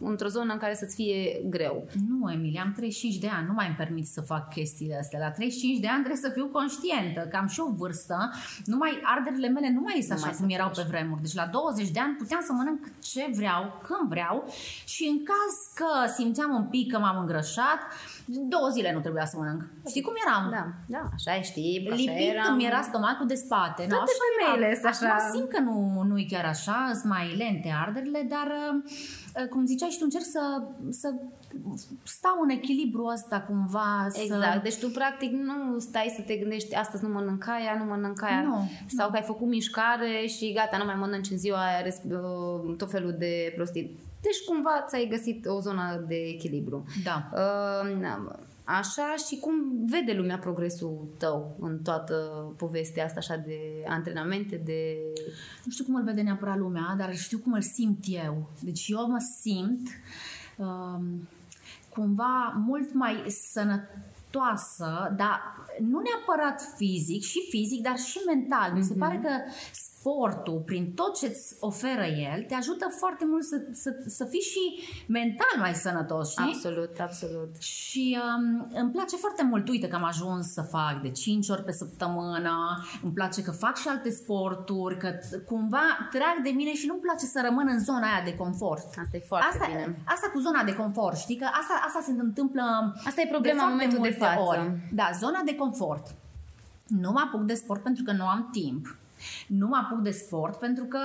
într-o 0.00 0.28
zonă 0.28 0.52
în 0.52 0.58
care 0.58 0.74
să-ți 0.74 0.94
fie 0.94 1.40
greu. 1.48 1.62
Nu, 2.08 2.32
Emilia, 2.32 2.62
am 2.62 2.72
35 2.72 3.16
de 3.16 3.28
ani, 3.28 3.46
nu 3.46 3.52
mai 3.52 3.66
îmi 3.66 3.76
permit 3.76 4.06
să 4.06 4.20
fac 4.20 4.48
chestiile 4.54 4.96
astea. 4.98 5.18
La 5.18 5.30
35 5.30 5.78
de 5.80 5.88
ani 5.88 6.02
trebuie 6.04 6.22
să 6.26 6.30
fiu 6.34 6.46
conștientă, 6.46 7.20
că 7.30 7.36
am 7.36 7.46
și 7.46 7.60
o 7.60 7.70
vârstă, 7.72 8.30
nu 8.64 8.76
mai, 8.76 9.00
arderile 9.04 9.48
mele 9.48 9.70
nu 9.70 9.80
mai 9.80 9.92
sunt 9.98 10.08
Nu 10.08 10.14
așa 10.14 10.24
mai 10.24 10.30
cum 10.34 10.40
sunt 10.40 10.52
erau 10.58 10.68
așa. 10.68 10.82
pe 10.82 10.88
vremuri. 10.90 11.22
Deci 11.22 11.34
la 11.34 11.46
20 11.46 11.88
de 11.90 12.00
ani 12.00 12.14
puteam 12.14 12.42
să 12.44 12.52
mănânc 12.52 12.80
ce 13.02 13.30
vreau, 13.34 13.62
când 13.86 14.08
vreau 14.08 14.36
și 14.84 15.04
în 15.12 15.18
caz 15.30 15.52
că 15.74 16.12
simțeam 16.16 16.50
un 16.54 16.64
pic 16.64 16.92
că 16.92 16.98
m-am 16.98 17.18
îngrășat, 17.20 17.80
două 18.26 18.68
zile 18.68 18.92
nu 18.92 19.00
trebuia 19.00 19.26
să 19.26 19.36
mănânc. 19.38 19.62
Știi 19.88 20.02
cum 20.02 20.12
eram? 20.26 20.50
Da, 20.50 20.64
da, 20.98 21.02
așa 21.14 21.36
e, 21.36 21.42
știi, 21.42 21.86
așa 21.86 21.96
Lipit 21.96 22.28
eram. 22.34 22.52
îmi 22.52 22.64
era 22.66 22.80
stomacul 22.82 23.26
de 23.26 23.34
spate. 23.34 23.82
Nu, 23.82 23.88
Toate 23.88 24.10
așa 24.10 24.46
femeile 24.46 24.66
era. 24.66 24.90
sunt 24.92 25.08
așa. 25.08 25.14
Acum 25.14 25.34
simt 25.34 25.48
că 25.48 25.60
nu, 25.60 26.02
nu 26.08 26.18
e 26.18 26.26
chiar 26.28 26.44
așa, 26.44 26.90
sunt 26.92 27.12
mai 27.12 27.36
lente 27.36 27.74
arderile, 27.86 28.26
dar 28.28 28.48
uh, 29.42 29.48
cum 29.48 29.66
ziceai 29.66 29.88
și 29.90 29.98
tu, 29.98 30.04
încerc 30.04 30.24
să, 30.24 30.62
să 30.90 31.08
stau 32.02 32.40
în 32.42 32.48
echilibru 32.48 33.04
ăsta 33.04 33.40
cumva. 33.40 34.06
Exact, 34.22 34.52
Să... 34.52 34.60
deci 34.62 34.78
tu 34.78 34.88
practic 34.90 35.32
nu 35.32 35.78
stai 35.78 36.12
să 36.16 36.22
te 36.22 36.36
gândești 36.36 36.74
astăzi 36.74 37.02
nu 37.04 37.08
mănânc 37.12 37.48
aia, 37.48 37.74
nu 37.78 37.84
mănânc 37.84 38.22
aia 38.22 38.40
Nu, 38.40 38.70
sau 38.96 39.10
că 39.10 39.16
ai 39.16 39.22
făcut 39.22 39.46
mișcare 39.48 40.26
și 40.26 40.52
gata, 40.52 40.76
nu 40.76 40.84
mai 40.84 40.94
mănânci 40.98 41.30
în 41.30 41.38
ziua 41.38 41.64
aia 41.66 41.80
res- 41.82 42.00
uh, 42.10 42.76
tot 42.76 42.90
felul 42.90 43.14
de 43.18 43.52
prostii. 43.56 43.98
Deci 44.24 44.44
cumva 44.46 44.84
ți-ai 44.88 45.06
găsit 45.10 45.46
o 45.46 45.60
zonă 45.60 46.04
de 46.08 46.14
echilibru. 46.14 46.84
Da. 47.04 47.30
Uh, 47.32 48.32
Așa 48.66 49.14
și 49.28 49.36
cum 49.36 49.54
vede 49.86 50.12
lumea 50.12 50.38
progresul 50.38 51.08
tău 51.18 51.56
în 51.60 51.78
toată 51.82 52.14
povestea 52.56 53.04
asta 53.04 53.18
așa 53.18 53.36
de 53.36 53.58
antrenamente, 53.88 54.56
de... 54.64 54.96
Nu 55.64 55.70
știu 55.72 55.84
cum 55.84 55.94
îl 55.94 56.02
vede 56.04 56.20
neapărat 56.20 56.58
lumea, 56.58 56.94
dar 56.98 57.16
știu 57.16 57.38
cum 57.38 57.52
îl 57.52 57.62
simt 57.62 58.04
eu. 58.06 58.50
Deci 58.60 58.88
eu 58.88 59.10
mă 59.10 59.18
simt 59.40 59.88
um, 60.56 61.28
cumva 61.88 62.62
mult 62.66 62.94
mai 62.94 63.24
sănătoasă 63.26 63.90
sănătoasă, 64.30 65.14
dar 65.16 65.40
nu 65.80 66.00
neapărat 66.00 66.72
fizic, 66.76 67.22
și 67.22 67.46
fizic, 67.50 67.82
dar 67.82 67.96
și 67.98 68.18
mental. 68.26 68.72
Mi 68.72 68.82
se 68.84 68.90
Mhm. 68.90 68.98
pare 68.98 69.20
că 69.22 69.28
sportul, 70.04 70.62
prin 70.66 70.92
tot 70.94 71.16
ce 71.18 71.26
îți 71.26 71.56
oferă 71.60 72.04
el, 72.04 72.42
te 72.48 72.54
ajută 72.54 72.86
foarte 72.98 73.24
mult 73.26 73.44
să, 73.44 73.56
să, 73.72 73.90
să 74.06 74.24
fii 74.24 74.40
și 74.40 74.64
mental 75.06 75.54
mai 75.58 75.74
sănătos, 75.74 76.30
știi? 76.30 76.52
Absolut, 76.54 76.98
absolut. 77.00 77.56
Și 77.58 78.18
um, 78.20 78.70
îmi 78.74 78.90
place 78.90 79.16
foarte 79.16 79.42
mult, 79.42 79.68
uite 79.68 79.88
că 79.88 79.96
am 79.96 80.04
ajuns 80.04 80.52
să 80.52 80.62
fac 80.62 81.02
de 81.02 81.10
5 81.10 81.48
ori 81.48 81.64
pe 81.64 81.72
săptămână, 81.72 82.84
îmi 83.02 83.12
place 83.12 83.42
că 83.42 83.50
fac 83.50 83.76
și 83.76 83.88
alte 83.88 84.10
sporturi, 84.10 84.98
că 84.98 85.10
t- 85.12 85.44
cumva 85.46 86.08
trag 86.10 86.36
de 86.42 86.50
mine 86.50 86.74
și 86.74 86.86
nu-mi 86.86 87.00
place 87.00 87.26
să 87.26 87.40
rămân 87.44 87.66
în 87.68 87.80
zona 87.80 88.12
aia 88.12 88.24
de 88.24 88.36
confort. 88.36 88.86
Asta 88.86 89.16
e 89.16 89.20
foarte 89.26 89.46
asta, 89.50 89.66
bine. 89.66 90.02
asta 90.04 90.30
cu 90.32 90.38
zona 90.38 90.62
de 90.64 90.74
confort, 90.74 91.16
știi 91.16 91.36
că 91.36 91.44
asta, 91.44 91.74
asta 91.86 92.00
se 92.04 92.10
întâmplă 92.10 92.62
Asta 93.06 93.20
e 93.20 93.26
problema 93.26 93.62
în 93.62 93.68
foarte 93.68 93.84
momentul 93.84 94.02
de 94.02 94.08
multe 94.08 94.24
față. 94.24 94.60
Ori. 94.60 94.94
Da, 94.94 95.10
zona 95.18 95.40
de 95.44 95.54
confort. 95.54 96.14
Nu 96.86 97.10
mă 97.10 97.22
apuc 97.26 97.42
de 97.42 97.54
sport 97.54 97.82
pentru 97.82 98.02
că 98.04 98.12
nu 98.12 98.26
am 98.26 98.48
timp. 98.52 98.96
Nu 99.46 99.66
mă 99.66 99.76
apuc 99.76 100.02
de 100.02 100.10
sport 100.10 100.58
pentru 100.58 100.84
că 100.84 100.98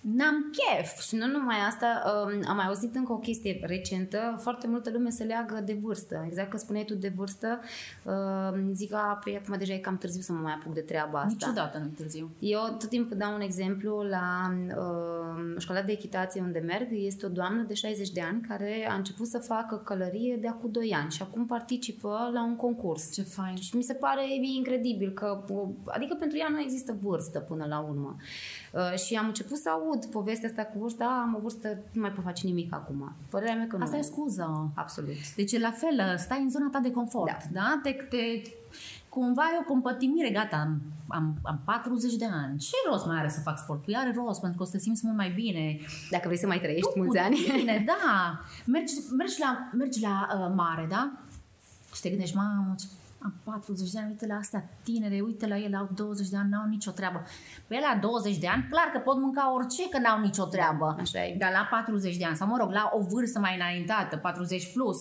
n-am 0.00 0.50
chef. 0.52 1.00
Și 1.00 1.16
nu 1.16 1.26
numai 1.26 1.56
asta, 1.68 2.02
um, 2.06 2.42
am 2.46 2.56
mai 2.56 2.66
auzit 2.66 2.94
încă 2.94 3.12
o 3.12 3.16
chestie 3.16 3.60
recentă, 3.62 4.38
foarte 4.42 4.66
multă 4.66 4.90
lume 4.90 5.10
se 5.10 5.24
leagă 5.24 5.62
de 5.64 5.78
vârstă. 5.82 6.24
Exact 6.26 6.50
că 6.50 6.56
spuneai 6.56 6.84
tu 6.84 6.94
de 6.94 7.12
vârstă, 7.16 7.60
um, 8.02 8.74
zic, 8.74 8.92
a, 8.92 9.20
păi 9.24 9.40
acum 9.42 9.58
deja 9.58 9.72
e 9.72 9.78
cam 9.78 9.98
târziu 9.98 10.20
să 10.20 10.32
mă 10.32 10.38
mai 10.38 10.52
apuc 10.52 10.74
de 10.74 10.80
treaba 10.80 11.18
asta. 11.18 11.46
Niciodată 11.46 11.78
nu 11.78 11.86
târziu. 11.96 12.30
Eu 12.38 12.76
tot 12.78 12.88
timpul 12.88 13.16
dau 13.16 13.34
un 13.34 13.40
exemplu 13.40 14.02
la 14.02 14.54
uh, 14.68 15.54
școala 15.58 15.82
de 15.82 15.92
echitație 15.92 16.40
unde 16.40 16.58
merg. 16.58 16.88
Este 16.90 17.26
o 17.26 17.28
doamnă 17.28 17.62
de 17.62 17.74
60 17.74 18.10
de 18.10 18.20
ani 18.20 18.40
care 18.48 18.88
a 18.90 18.94
început 18.94 19.26
să 19.26 19.38
facă 19.38 19.76
călărie 19.76 20.36
de 20.40 20.48
acum 20.48 20.70
2 20.70 20.94
ani 21.02 21.10
și 21.10 21.22
acum 21.22 21.46
participă 21.46 22.30
la 22.32 22.44
un 22.44 22.56
concurs. 22.56 23.12
Ce 23.12 23.22
fain. 23.22 23.56
Și 23.56 23.76
mi 23.76 23.82
se 23.82 23.94
pare 23.94 24.22
incredibil 24.56 25.10
că, 25.10 25.44
adică 25.86 26.14
pentru 26.14 26.38
ea 26.38 26.48
nu 26.50 26.60
există 26.60 26.96
vârstă 27.00 27.38
până 27.38 27.66
la 27.68 27.78
urmă. 27.78 28.16
Uh, 28.69 28.69
și 29.06 29.14
am 29.14 29.26
început 29.26 29.56
să 29.56 29.70
aud 29.70 30.04
povestea 30.04 30.48
asta 30.48 30.62
cu 30.62 30.78
vârsta, 30.78 31.04
"A, 31.04 31.20
am 31.20 31.34
o 31.36 31.40
vârstă, 31.40 31.78
nu 31.92 32.00
mai 32.00 32.10
pot 32.10 32.24
face 32.24 32.46
nimic 32.46 32.74
acum. 32.74 33.12
Părerea 33.30 33.54
mea 33.54 33.66
că 33.66 33.76
nu. 33.76 33.82
Asta 33.82 33.96
e 33.96 33.98
o 33.98 34.02
scuză. 34.02 34.70
Absolut. 34.74 35.34
Deci, 35.36 35.58
la 35.60 35.70
fel, 35.70 36.18
stai 36.18 36.40
în 36.42 36.50
zona 36.50 36.68
ta 36.72 36.78
de 36.78 36.90
confort, 36.90 37.44
da? 37.44 37.60
da? 37.60 37.80
Te, 37.82 37.90
te, 37.90 38.16
cumva 39.08 39.42
e 39.54 39.58
o 39.60 39.64
compătimire, 39.64 40.30
gata, 40.30 40.56
am, 40.56 40.80
am, 41.08 41.34
am 41.42 41.60
40 41.64 42.14
de 42.14 42.28
ani. 42.32 42.58
Ce 42.58 42.76
rost 42.90 43.06
mai 43.06 43.18
are 43.18 43.28
să 43.28 43.40
fac 43.40 43.58
sport? 43.58 43.82
Păi 43.84 43.96
are 43.96 44.12
rost, 44.16 44.40
pentru 44.40 44.58
că 44.58 44.62
o 44.62 44.66
să 44.66 44.72
te 44.72 44.78
simți 44.78 45.00
mult 45.04 45.16
mai 45.16 45.30
bine. 45.30 45.78
Dacă 46.10 46.22
vrei 46.26 46.38
să 46.38 46.46
mai 46.46 46.60
trăiești 46.60 46.90
Tu 46.92 46.98
mulți 46.98 47.16
cu 47.16 47.22
ani. 47.24 47.36
Tine, 47.36 47.84
da. 47.92 48.40
Mergi, 48.66 48.94
mergi 49.16 49.40
la, 49.40 49.68
mergi 49.72 50.00
la 50.02 50.28
uh, 50.34 50.52
mare, 50.54 50.86
da? 50.90 51.12
Și 51.94 52.00
te 52.00 52.08
gândești, 52.08 52.36
mamă, 52.36 52.74
ce 52.78 52.86
am 53.22 53.34
40 53.44 53.90
de 53.90 53.98
ani, 53.98 54.08
uite 54.08 54.26
la 54.26 54.34
astea 54.34 54.68
tinere, 54.82 55.20
uite 55.20 55.46
la 55.46 55.58
ele, 55.58 55.76
au 55.76 55.88
20 55.94 56.28
de 56.28 56.36
ani, 56.36 56.50
n-au 56.50 56.66
nicio 56.68 56.90
treabă. 56.90 57.22
Pe 57.66 57.78
la 57.80 57.98
20 58.00 58.38
de 58.38 58.48
ani, 58.48 58.66
clar 58.70 58.90
că 58.92 58.98
pot 58.98 59.18
mânca 59.18 59.54
orice 59.54 59.88
că 59.88 59.98
n-au 59.98 60.20
nicio 60.20 60.44
treabă. 60.44 60.92
Da, 60.96 61.02
așa 61.02 61.26
e. 61.26 61.36
Dar 61.38 61.50
la 61.50 61.66
40 61.70 62.16
de 62.16 62.24
ani, 62.24 62.36
sau 62.36 62.46
mă 62.46 62.56
rog, 62.56 62.70
la 62.70 62.90
o 62.92 63.00
vârstă 63.02 63.38
mai 63.38 63.54
înaintată, 63.54 64.16
40 64.16 64.72
plus, 64.72 64.98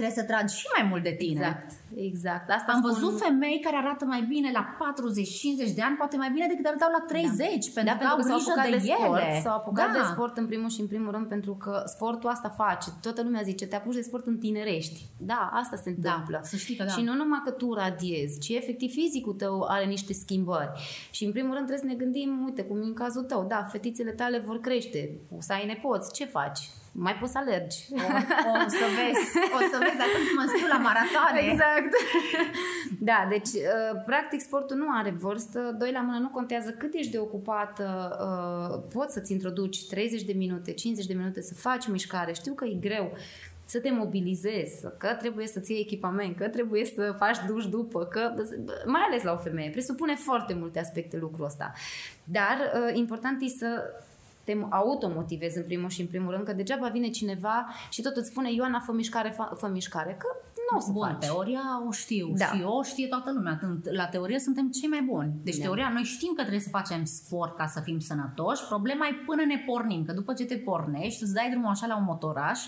trebuie 0.00 0.20
să 0.20 0.30
tragi 0.32 0.52
și 0.60 0.66
mai 0.76 0.84
mult 0.90 1.02
de 1.08 1.14
tine. 1.22 1.46
Exact, 1.46 1.70
exact. 2.08 2.46
Asta 2.58 2.70
Am 2.72 2.80
spun- 2.80 2.90
văzut 2.90 3.14
femei 3.24 3.58
care 3.66 3.76
arată 3.76 4.04
mai 4.04 4.22
bine 4.32 4.50
la 4.58 4.62
40-50 4.80 5.74
de 5.78 5.82
ani, 5.82 5.96
poate 5.96 6.16
mai 6.16 6.30
bine 6.34 6.46
decât 6.52 6.66
arătau 6.66 6.90
la 6.98 7.02
30, 7.06 7.72
pentru 7.76 7.94
da, 7.94 7.98
că 8.00 8.06
au 8.06 8.20
s-au 8.20 8.36
grijă 8.36 8.50
apucat 8.50 8.70
de, 8.70 8.76
de, 8.76 8.92
sport, 8.92 9.20
ele. 9.20 9.40
S-au 9.44 9.56
apucat 9.60 9.90
da. 9.92 9.98
de 9.98 10.04
sport 10.12 10.34
în 10.42 10.46
primul 10.46 10.70
și 10.76 10.80
în 10.80 10.88
primul 10.92 11.10
rând 11.16 11.26
pentru 11.34 11.52
că 11.62 11.82
sportul 11.94 12.30
asta 12.30 12.48
face. 12.62 12.88
Toată 13.04 13.20
lumea 13.22 13.42
zice, 13.42 13.66
te 13.66 13.76
apuci 13.76 14.00
de 14.00 14.08
sport 14.10 14.26
în 14.26 14.38
tinerești. 14.38 14.98
Da, 15.30 15.50
asta 15.60 15.76
se 15.84 15.90
întâmplă. 15.96 16.38
să 16.42 16.56
știi 16.56 16.76
că 16.76 16.84
da. 16.84 16.90
Și 16.96 17.02
nu 17.08 17.14
numai 17.14 17.40
că 17.44 17.50
tu 17.50 17.74
radiezi, 17.74 18.38
ci 18.44 18.48
efectiv 18.48 18.90
fizicul 18.92 19.32
tău 19.32 19.66
are 19.68 19.84
niște 19.84 20.12
schimbări. 20.12 20.70
Și 21.10 21.24
în 21.24 21.32
primul 21.32 21.54
rând 21.54 21.66
trebuie 21.66 21.86
să 21.88 21.94
ne 21.94 22.04
gândim, 22.04 22.42
uite, 22.44 22.62
cum 22.62 22.76
e 22.76 22.84
în 22.84 22.94
cazul 22.94 23.22
tău, 23.22 23.44
da, 23.48 23.66
fetițele 23.70 24.10
tale 24.10 24.38
vor 24.38 24.58
crește, 24.60 25.20
o 25.36 25.40
să 25.40 25.52
ai 25.52 25.66
nepoți, 25.66 26.12
ce 26.12 26.24
faci? 26.24 26.60
Mai 26.92 27.14
poți 27.14 27.32
să 27.32 27.38
alergi. 27.38 27.76
O, 27.92 27.96
o 28.66 28.68
să 28.68 28.86
vezi, 28.98 29.24
o 29.56 29.60
să 29.70 29.76
vezi 29.80 30.00
atunci 30.06 30.30
mă 30.36 30.42
înscriu 30.42 30.66
la 30.66 30.78
maratoane. 30.78 31.40
Exact. 31.50 31.92
da, 33.10 33.26
deci 33.28 33.48
uh, 33.48 34.02
practic 34.06 34.40
sportul 34.40 34.76
nu 34.76 34.86
are 34.90 35.10
vârstă, 35.10 35.76
doi 35.78 35.92
la 35.92 36.00
mână 36.00 36.18
nu 36.18 36.28
contează 36.28 36.70
cât 36.70 36.94
ești 36.94 37.10
de 37.10 37.18
ocupată, 37.18 37.86
uh, 38.20 38.82
poți 38.92 39.14
să-ți 39.14 39.32
introduci 39.32 39.86
30 39.86 40.22
de 40.22 40.32
minute, 40.32 40.72
50 40.72 41.06
de 41.06 41.14
minute 41.14 41.40
să 41.40 41.54
faci 41.54 41.88
mișcare, 41.88 42.32
știu 42.32 42.54
că 42.54 42.64
e 42.64 42.76
greu, 42.80 43.12
să 43.64 43.80
te 43.80 43.90
mobilizezi, 43.90 44.86
că 44.98 45.08
trebuie 45.18 45.46
să-ți 45.46 45.72
iei 45.72 45.80
echipament, 45.80 46.36
că 46.36 46.48
trebuie 46.48 46.84
să 46.84 47.14
faci 47.18 47.36
duș 47.46 47.66
după, 47.66 48.04
că 48.04 48.34
mai 48.86 49.00
ales 49.00 49.22
la 49.22 49.32
o 49.32 49.36
femeie, 49.36 49.70
presupune 49.70 50.14
foarte 50.14 50.54
multe 50.54 50.78
aspecte 50.78 51.16
lucrul 51.16 51.44
ăsta. 51.44 51.72
Dar 52.24 52.56
uh, 52.74 52.96
important 52.96 53.42
e 53.42 53.48
să 53.48 53.82
te 54.50 54.66
automotivezi 54.70 55.56
în 55.56 55.64
primul 55.64 55.88
și 55.88 56.00
în 56.00 56.06
primul 56.06 56.30
rând, 56.30 56.44
că 56.44 56.52
degeaba 56.52 56.88
vine 56.88 57.08
cineva 57.08 57.66
și 57.90 58.02
tot 58.02 58.16
îți 58.16 58.28
spune 58.28 58.52
Ioana, 58.52 58.80
fă 58.80 58.92
mișcare, 58.92 59.30
fă, 59.36 59.54
fă 59.56 59.68
mișcare, 59.68 60.16
că 60.18 60.26
nu 60.70 60.76
o 60.76 60.80
să 60.80 60.90
Bun, 60.92 61.08
faci. 61.08 61.18
teoria 61.26 61.62
o 61.88 61.92
știu 61.92 62.32
Da. 62.36 62.44
și 62.44 62.62
o 62.64 62.82
știe 62.82 63.06
toată 63.06 63.32
lumea. 63.32 63.56
Când 63.56 63.86
la 63.90 64.06
teorie 64.06 64.38
suntem 64.38 64.70
cei 64.70 64.88
mai 64.88 65.02
buni. 65.10 65.32
Deci 65.42 65.56
Da. 65.56 65.62
teoria, 65.64 65.90
noi 65.92 66.02
știm 66.02 66.32
că 66.36 66.40
trebuie 66.40 66.60
să 66.60 66.68
facem 66.68 67.04
sport 67.04 67.56
ca 67.56 67.66
să 67.66 67.80
fim 67.84 67.98
sănătoși. 67.98 68.64
Problema 68.68 69.06
e 69.06 69.14
până 69.26 69.44
ne 69.44 69.62
pornim, 69.66 70.04
că 70.04 70.12
după 70.12 70.32
ce 70.32 70.44
te 70.44 70.56
pornești, 70.56 71.22
îți 71.22 71.34
dai 71.34 71.48
drumul 71.50 71.70
așa 71.70 71.86
la 71.86 71.96
un 71.96 72.04
motoraș 72.04 72.60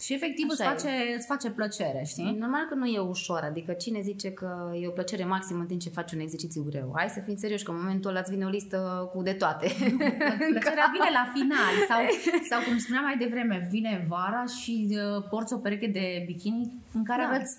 și 0.00 0.14
efectiv 0.14 0.46
îți 0.48 0.62
Așa 0.62 0.70
e. 0.70 0.74
face, 0.74 0.90
îți 1.16 1.26
face 1.26 1.50
plăcere, 1.50 2.02
știi? 2.06 2.36
Normal 2.38 2.64
că 2.68 2.74
nu 2.74 2.86
e 2.86 2.98
ușor, 2.98 3.40
adică 3.50 3.72
cine 3.72 4.00
zice 4.00 4.30
că 4.32 4.70
e 4.80 4.86
o 4.88 4.90
plăcere 4.90 5.24
maximă 5.24 5.60
în 5.60 5.66
timp 5.66 5.80
ce 5.80 5.88
faci 5.88 6.12
un 6.12 6.20
exercițiu 6.20 6.62
greu? 6.70 6.92
Hai 6.96 7.08
să 7.08 7.20
fim 7.24 7.36
serioși 7.36 7.64
că 7.64 7.70
în 7.70 7.76
momentul 7.80 8.10
ăla 8.10 8.20
îți 8.20 8.30
vine 8.30 8.44
o 8.44 8.48
listă 8.48 9.10
cu 9.14 9.22
de 9.22 9.32
toate. 9.32 9.66
Plăcerea 10.54 10.90
vine 10.92 11.10
la 11.12 11.24
final 11.34 11.72
sau, 11.88 12.00
sau 12.50 12.60
cum 12.66 12.78
spuneam 12.78 13.04
mai 13.04 13.16
devreme, 13.16 13.68
vine 13.70 14.04
vara 14.08 14.44
și 14.60 14.88
uh, 14.90 15.24
porți 15.30 15.52
o 15.52 15.56
pereche 15.56 15.86
de 15.86 16.22
bikini 16.26 16.72
în 16.92 17.04
care 17.04 17.22
Da. 17.22 17.28
arăți 17.28 17.49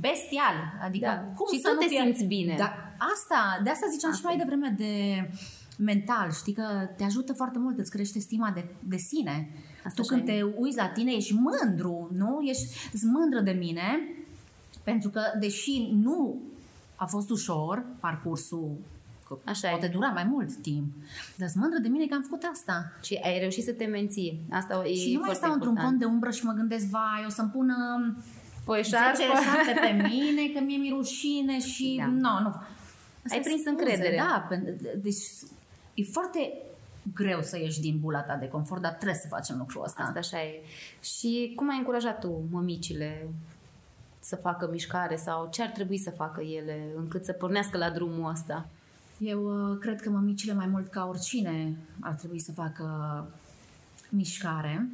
bestial. 0.00 0.54
Adică 0.86 1.06
Da. 1.06 1.32
cum 1.36 1.46
Și 1.54 1.60
să 1.60 1.68
tu 1.68 1.74
nu 1.74 1.80
te 1.80 1.86
fie- 1.86 2.00
simți 2.02 2.24
bine. 2.24 2.54
Da, 2.58 2.72
asta, 3.14 3.60
de 3.64 3.70
asta 3.70 3.86
ziceam 3.90 4.10
și 4.12 4.16
Asta 4.16 4.28
mai 4.28 4.36
e. 4.36 4.42
devreme 4.42 4.74
de 4.76 4.92
mental, 5.78 6.30
știi 6.32 6.52
că 6.52 6.66
te 6.96 7.04
ajută 7.04 7.32
foarte 7.32 7.58
mult, 7.58 7.78
îți 7.78 7.90
crește 7.90 8.18
stima 8.18 8.50
de, 8.54 8.64
de 8.88 8.96
sine. 8.96 9.48
Asta 9.76 9.90
tu 9.94 10.00
așa 10.00 10.14
când 10.14 10.28
e. 10.28 10.32
te 10.32 10.42
uiți 10.42 10.76
la 10.76 10.88
tine 10.88 11.12
ești 11.12 11.34
mândru, 11.34 12.10
nu? 12.16 12.38
Ești 12.42 12.62
ești 12.92 13.06
mândră 13.06 13.40
de 13.40 13.50
mine 13.50 13.82
pentru 14.82 15.08
că 15.10 15.20
deși 15.40 15.88
nu 16.02 16.40
a 16.96 17.06
fost 17.06 17.30
ușor 17.30 17.84
parcursul 18.00 18.70
că 19.28 19.38
Așa 19.44 19.66
e. 19.68 19.70
poate 19.70 19.86
dura 19.88 20.08
mai 20.08 20.24
mult 20.24 20.54
timp. 20.56 20.92
Dar 21.36 21.48
sunt 21.48 21.62
mândră 21.62 21.78
de 21.80 21.88
mine 21.88 22.06
că 22.06 22.14
am 22.14 22.22
făcut 22.22 22.48
asta. 22.52 22.92
și 23.02 23.20
ai 23.24 23.38
reușit 23.38 23.64
să 23.64 23.72
te 23.72 23.84
menții. 23.84 24.40
Asta 24.50 24.82
e 24.86 24.94
și 24.94 25.12
nu 25.12 25.18
mai 25.18 25.24
foarte 25.24 25.34
stau 25.44 25.52
într-un 25.52 25.70
important. 25.70 25.84
cont 25.88 25.98
de 25.98 26.04
umbră 26.04 26.30
și 26.30 26.44
mă 26.44 26.52
gândesc, 26.52 26.86
vai, 26.86 27.24
o 27.26 27.30
să-mi 27.30 27.50
pună 27.50 27.76
Păi 28.64 28.82
10 28.82 28.96
șarfă. 28.96 29.22
șapte 29.22 29.80
pe 29.80 30.08
mine, 30.08 30.52
că 30.54 30.60
mie 30.64 30.76
mi 30.76 30.90
rușine 30.94 31.60
și... 31.60 31.96
Da. 31.98 32.06
No, 32.06 32.40
nu. 32.40 32.54
Ai 33.30 33.40
prins 33.40 33.60
scuze, 33.60 33.68
încredere. 33.68 34.16
Da, 34.16 34.48
pen- 34.50 35.00
deci 35.02 35.16
e 35.94 36.02
foarte 36.02 36.52
greu 37.14 37.42
să 37.42 37.58
ieși 37.58 37.80
din 37.80 37.98
bula 38.00 38.20
ta 38.20 38.36
de 38.36 38.48
confort, 38.48 38.82
dar 38.82 38.92
trebuie 38.92 39.18
să 39.20 39.26
facem 39.28 39.56
lucrul 39.58 39.82
ăsta. 39.84 40.02
Asta 40.02 40.18
așa 40.18 40.42
e. 40.42 40.62
Și 41.00 41.52
cum 41.56 41.70
ai 41.70 41.78
încurajat 41.78 42.20
tu 42.20 42.44
mămicile 42.50 43.28
să 44.20 44.36
facă 44.36 44.68
mișcare 44.70 45.16
sau 45.16 45.48
ce 45.50 45.62
ar 45.62 45.68
trebui 45.68 45.98
să 45.98 46.10
facă 46.10 46.40
ele 46.40 46.86
încât 46.96 47.24
să 47.24 47.32
pornească 47.32 47.78
la 47.78 47.90
drumul 47.90 48.30
ăsta? 48.30 48.68
Eu 49.18 49.70
uh, 49.70 49.78
cred 49.80 50.00
că 50.00 50.10
mămicile 50.10 50.52
mai 50.52 50.66
mult 50.66 50.88
ca 50.90 51.06
oricine 51.06 51.76
ar 52.00 52.12
trebui 52.12 52.38
să 52.38 52.52
facă 52.52 52.86
mișcare. 54.08 54.88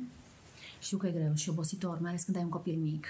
Știu 0.78 0.96
că 0.96 1.06
e 1.06 1.10
greu 1.10 1.34
și 1.34 1.48
obositor, 1.48 1.98
mai 2.00 2.10
ales 2.10 2.22
când 2.22 2.36
ai 2.36 2.42
un 2.42 2.48
copil 2.48 2.76
mic. 2.82 3.06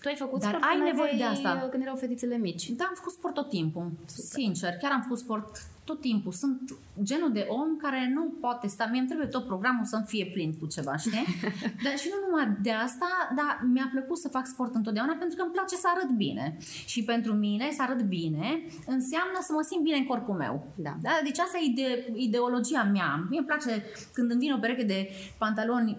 Tu 0.00 0.08
ai 0.08 0.14
făcut 0.14 0.40
Dar 0.40 0.48
sport 0.48 0.64
ai 0.64 0.72
când 0.74 0.84
nevoie 0.86 1.12
de 1.16 1.24
aveai- 1.24 1.44
asta. 1.52 1.68
Când 1.70 1.82
erau 1.82 1.96
fetițele 1.96 2.36
mici. 2.36 2.68
Da, 2.70 2.84
am 2.84 2.94
făcut 2.94 3.12
sport 3.12 3.34
tot 3.34 3.48
timpul, 3.48 3.90
sincer. 4.06 4.72
Chiar 4.80 4.92
am 4.92 5.02
făcut 5.02 5.18
sport 5.18 5.62
tot 5.84 6.00
timpul. 6.00 6.32
Sunt 6.32 6.60
genul 7.02 7.32
de 7.32 7.46
om 7.48 7.76
care 7.76 8.10
nu 8.14 8.24
poate 8.40 8.66
sta. 8.66 8.88
Mie 8.90 8.98
îmi 9.00 9.08
trebuie 9.08 9.26
tot 9.28 9.46
programul 9.46 9.84
să-mi 9.84 10.04
fie 10.06 10.26
plin 10.26 10.54
cu 10.60 10.66
ceva, 10.66 10.96
știi? 10.96 11.24
dar 11.84 11.94
și 11.98 12.08
nu 12.12 12.18
numai 12.28 12.56
de 12.62 12.70
asta, 12.70 13.08
dar 13.36 13.60
mi-a 13.72 13.88
plăcut 13.92 14.18
să 14.18 14.28
fac 14.28 14.46
sport 14.46 14.74
întotdeauna 14.74 15.12
pentru 15.18 15.36
că 15.36 15.42
îmi 15.42 15.52
place 15.52 15.74
să 15.76 15.86
arăt 15.94 16.10
bine. 16.10 16.56
Și 16.86 17.04
pentru 17.04 17.32
mine 17.32 17.68
să 17.72 17.82
arăt 17.82 18.00
bine 18.02 18.62
înseamnă 18.86 19.38
să 19.40 19.52
mă 19.52 19.62
simt 19.62 19.82
bine 19.82 19.96
în 19.96 20.06
corpul 20.06 20.34
meu. 20.34 20.66
Da. 20.76 20.96
Da? 21.02 21.10
Deci 21.24 21.38
asta 21.38 21.58
e 21.58 21.64
ide- 21.70 22.12
ideologia 22.14 22.82
mea. 22.82 23.26
Mie 23.30 23.38
îmi 23.38 23.46
place 23.46 23.82
când 24.12 24.30
îmi 24.30 24.40
vine 24.40 24.54
o 24.54 24.58
pereche 24.58 24.82
de 24.84 25.10
pantaloni 25.38 25.96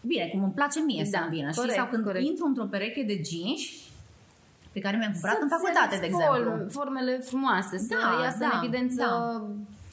Bine, 0.00 0.26
cum 0.32 0.42
îmi 0.42 0.52
place 0.52 0.80
mie 0.80 1.02
Da, 1.10 1.18
să 1.18 1.24
îmi 1.24 1.34
vină, 1.36 1.48
știi? 1.50 1.60
corect, 1.60 1.78
Sau 1.78 1.86
când 1.86 2.04
corect. 2.04 2.24
intru 2.26 2.46
într-o 2.46 2.64
pereche 2.64 3.02
de 3.02 3.20
jeans 3.30 3.60
pe 4.72 4.80
care 4.80 4.96
mi-am 4.96 5.12
cumpărat 5.12 5.38
în 5.40 5.48
Să-ți 5.48 5.60
facultate, 5.62 5.88
de 5.88 6.06
arăți 6.06 6.12
exemplu. 6.14 6.50
form- 6.52 6.70
formele 6.70 7.18
frumoase, 7.18 7.78
să 7.78 7.86
Da, 8.00 8.22
iasă 8.24 8.38
da, 8.38 8.46
în 8.46 8.64
evidență 8.64 8.96
da. 8.96 9.42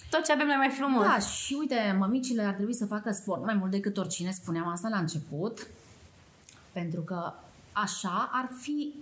tot 0.09 0.23
ce 0.25 0.31
avem 0.31 0.47
la 0.47 0.55
mai 0.55 0.69
frumos. 0.69 1.03
Da, 1.05 1.19
și 1.19 1.55
uite, 1.59 1.95
mămicile 1.99 2.41
ar 2.43 2.53
trebui 2.53 2.73
să 2.73 2.85
facă 2.85 3.11
sport 3.11 3.43
mai 3.45 3.53
mult 3.53 3.71
decât 3.71 3.97
oricine, 3.97 4.31
spuneam 4.31 4.67
asta 4.67 4.87
la 4.89 4.97
început, 4.97 5.67
pentru 6.71 7.01
că 7.01 7.33
așa 7.71 8.29
ar 8.33 8.49
fi 8.61 8.93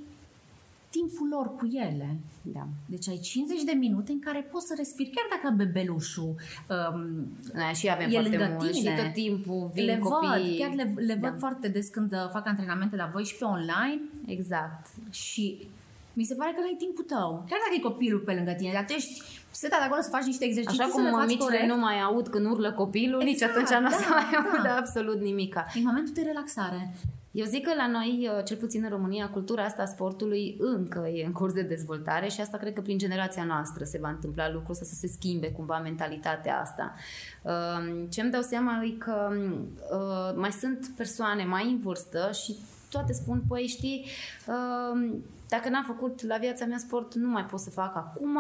timpul 0.98 1.28
lor 1.36 1.48
cu 1.56 1.66
ele. 1.88 2.10
Da. 2.42 2.68
Deci 2.86 3.08
ai 3.10 3.18
50 3.18 3.64
de 3.64 3.72
minute 3.72 4.12
în 4.12 4.20
care 4.20 4.42
poți 4.52 4.68
să 4.68 4.74
respiri, 4.78 5.10
chiar 5.16 5.28
dacă 5.36 5.56
bebelușul 5.56 6.34
um, 6.76 7.28
da, 7.54 7.70
și 7.80 7.90
avem 7.92 8.08
e 8.10 8.12
foarte 8.12 8.30
lângă 8.38 8.56
mult 8.60 8.72
tine. 8.72 8.90
și 8.96 9.02
tot 9.04 9.14
timpul 9.14 9.70
vin 9.74 9.86
le 9.86 9.98
copii. 9.98 10.30
văd, 10.30 10.58
chiar 10.60 10.74
le, 10.80 10.94
le 11.10 11.14
văd 11.22 11.32
Da. 11.32 11.38
foarte 11.44 11.68
des 11.68 11.88
când 11.88 12.12
uh, 12.12 12.30
fac 12.32 12.48
antrenamente 12.48 12.96
la 12.96 13.10
voi 13.14 13.24
și 13.24 13.36
pe 13.36 13.46
online 13.46 14.02
Exact. 14.26 14.86
și 15.10 15.68
mi 16.14 16.24
se 16.24 16.36
pare 16.36 16.52
că 16.56 16.62
ai 16.64 16.76
timpul 16.84 17.04
tău. 17.04 17.30
Chiar 17.50 17.60
dacă 17.64 17.74
e 17.78 17.90
copilul 17.92 18.20
pe 18.20 18.34
lângă 18.34 18.52
tine, 18.52 18.72
dar 18.74 18.86
tu 18.86 18.94
ești 18.94 19.22
setat 19.52 19.82
acolo 19.82 20.02
să 20.02 20.10
faci 20.10 20.24
niște 20.32 20.46
exerciții, 20.46 20.80
Așa 20.80 20.90
să 20.90 20.96
cum 20.96 21.04
le 21.04 21.10
faci 21.10 21.20
mămicile 21.20 21.44
corect. 21.58 21.68
nu 21.74 21.78
mai 21.78 21.98
aud 22.02 22.28
când 22.28 22.46
urlă 22.46 22.72
copilul, 22.72 23.22
nici 23.24 23.32
Exact, 23.42 23.52
atunci 23.56 23.74
nu 23.84 23.88
o 23.88 23.90
să 24.00 24.06
da, 24.10 24.16
mai 24.16 24.28
aud 24.40 24.64
da. 24.64 24.76
absolut 24.76 25.20
nimica. 25.22 25.66
E 25.76 25.80
momentul 25.84 26.14
de 26.14 26.22
relaxare. 26.22 26.94
Eu 27.36 27.46
zic 27.46 27.66
că 27.66 27.74
la 27.76 27.88
noi, 27.88 28.30
uh, 28.38 28.44
cel 28.46 28.58
puțin 28.58 28.84
în 28.84 28.90
România, 28.90 29.30
cultura 29.30 29.64
asta 29.64 29.82
a 29.82 29.86
sportului 29.86 30.56
încă 30.60 31.08
e 31.08 31.26
în 31.26 31.32
curs 31.32 31.54
de 31.54 31.62
dezvoltare 31.62 32.28
și 32.28 32.42
asta 32.42 32.58
cred 32.58 32.74
că 32.74 32.82
prin 32.82 32.98
generația 32.98 33.44
noastră 33.44 33.84
se 33.84 34.00
va 34.02 34.10
întâmpla 34.10 34.52
lucrul 34.52 34.72
ăsta, 34.72 34.86
să 34.86 34.94
se 34.94 35.08
schimbe 35.08 35.52
cumva 35.52 35.80
mentalitatea 35.80 36.60
asta. 36.60 36.94
Um, 37.42 38.08
Ce 38.08 38.22
îmi 38.22 38.32
dau 38.32 38.42
seama 38.42 38.84
e 38.84 38.90
că 38.90 39.30
uh, 39.32 40.36
mai 40.36 40.52
sunt 40.52 40.92
persoane 40.98 41.44
mai 41.44 41.70
în 41.70 41.80
vârstă 41.80 42.32
și 42.44 42.56
toate 42.90 43.14
spun, 43.14 43.44
păi 43.48 43.68
știi, 43.68 44.06
um, 44.48 45.24
dacă 45.56 45.70
n-am 45.70 45.84
făcut 45.84 46.22
la 46.22 46.38
viața 46.38 46.66
mea 46.66 46.78
sport, 46.78 47.14
nu 47.16 47.30
mai 47.30 47.46
pot 47.46 47.60
să 47.60 47.70
fac 47.70 47.96
acum, 47.96 48.38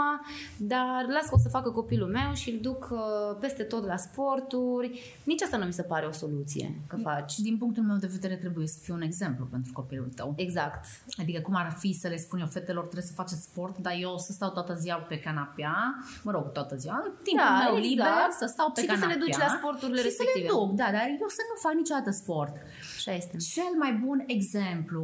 dar 0.57 1.05
las 1.07 1.23
că 1.29 1.35
o 1.35 1.37
să 1.37 1.49
facă 1.49 1.69
copilul 1.71 2.09
meu 2.09 2.33
și 2.33 2.49
îl 2.49 2.59
duc 2.61 2.89
uh, 2.91 2.99
peste 3.39 3.63
tot 3.63 3.85
la 3.85 3.97
sporturi. 3.97 5.19
Nici 5.23 5.41
asta 5.41 5.57
nu 5.57 5.65
mi 5.65 5.73
se 5.73 5.81
pare 5.81 6.05
o 6.05 6.11
soluție 6.11 6.81
că 6.87 6.95
faci. 6.97 7.37
Din 7.39 7.57
punctul 7.57 7.83
meu 7.83 7.95
de 7.97 8.07
vedere 8.11 8.35
trebuie 8.35 8.67
să 8.67 8.77
fie 8.81 8.93
un 8.93 9.01
exemplu 9.01 9.45
pentru 9.45 9.71
copilul 9.73 10.09
tău. 10.15 10.33
Exact. 10.35 10.85
Adică 11.21 11.41
cum 11.41 11.55
ar 11.55 11.75
fi 11.79 11.93
să 11.93 12.07
le 12.07 12.17
spun 12.17 12.39
eu 12.39 12.47
fetelor 12.47 12.83
trebuie 12.83 13.03
să 13.03 13.13
faceți 13.13 13.41
sport, 13.41 13.77
dar 13.77 13.93
eu 13.99 14.17
să 14.17 14.31
stau 14.31 14.49
toată 14.49 14.73
ziua 14.73 14.95
pe 14.97 15.19
canapea, 15.19 15.95
mă 16.23 16.31
rog, 16.31 16.51
toată 16.51 16.75
ziua, 16.75 17.01
în 17.05 17.11
timpul 17.23 17.45
Da, 17.47 17.63
meu 17.63 17.75
exact. 17.77 17.87
liber, 17.89 18.27
să 18.39 18.45
stau 18.45 18.71
pe 18.71 18.81
Și 18.81 18.87
tu 18.87 18.93
să 18.93 18.99
le 18.99 19.05
canapea. 19.05 19.25
duci 19.25 19.37
la 19.37 19.49
sporturile 19.57 19.97
și 19.99 20.03
respective. 20.09 20.47
să 20.47 20.53
le 20.53 20.59
duc, 20.59 20.69
da, 20.81 20.87
dar 20.95 21.05
eu 21.23 21.27
să 21.37 21.41
nu 21.49 21.55
fac 21.65 21.73
niciodată 21.81 22.11
sport. 22.11 22.53
Așa 22.97 23.11
este. 23.21 23.35
Cel 23.53 23.71
mai 23.83 23.91
bun 24.05 24.23
exemplu 24.37 25.03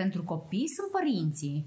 pentru 0.00 0.22
copii 0.22 0.68
sunt 0.76 0.90
părinții. 0.90 1.64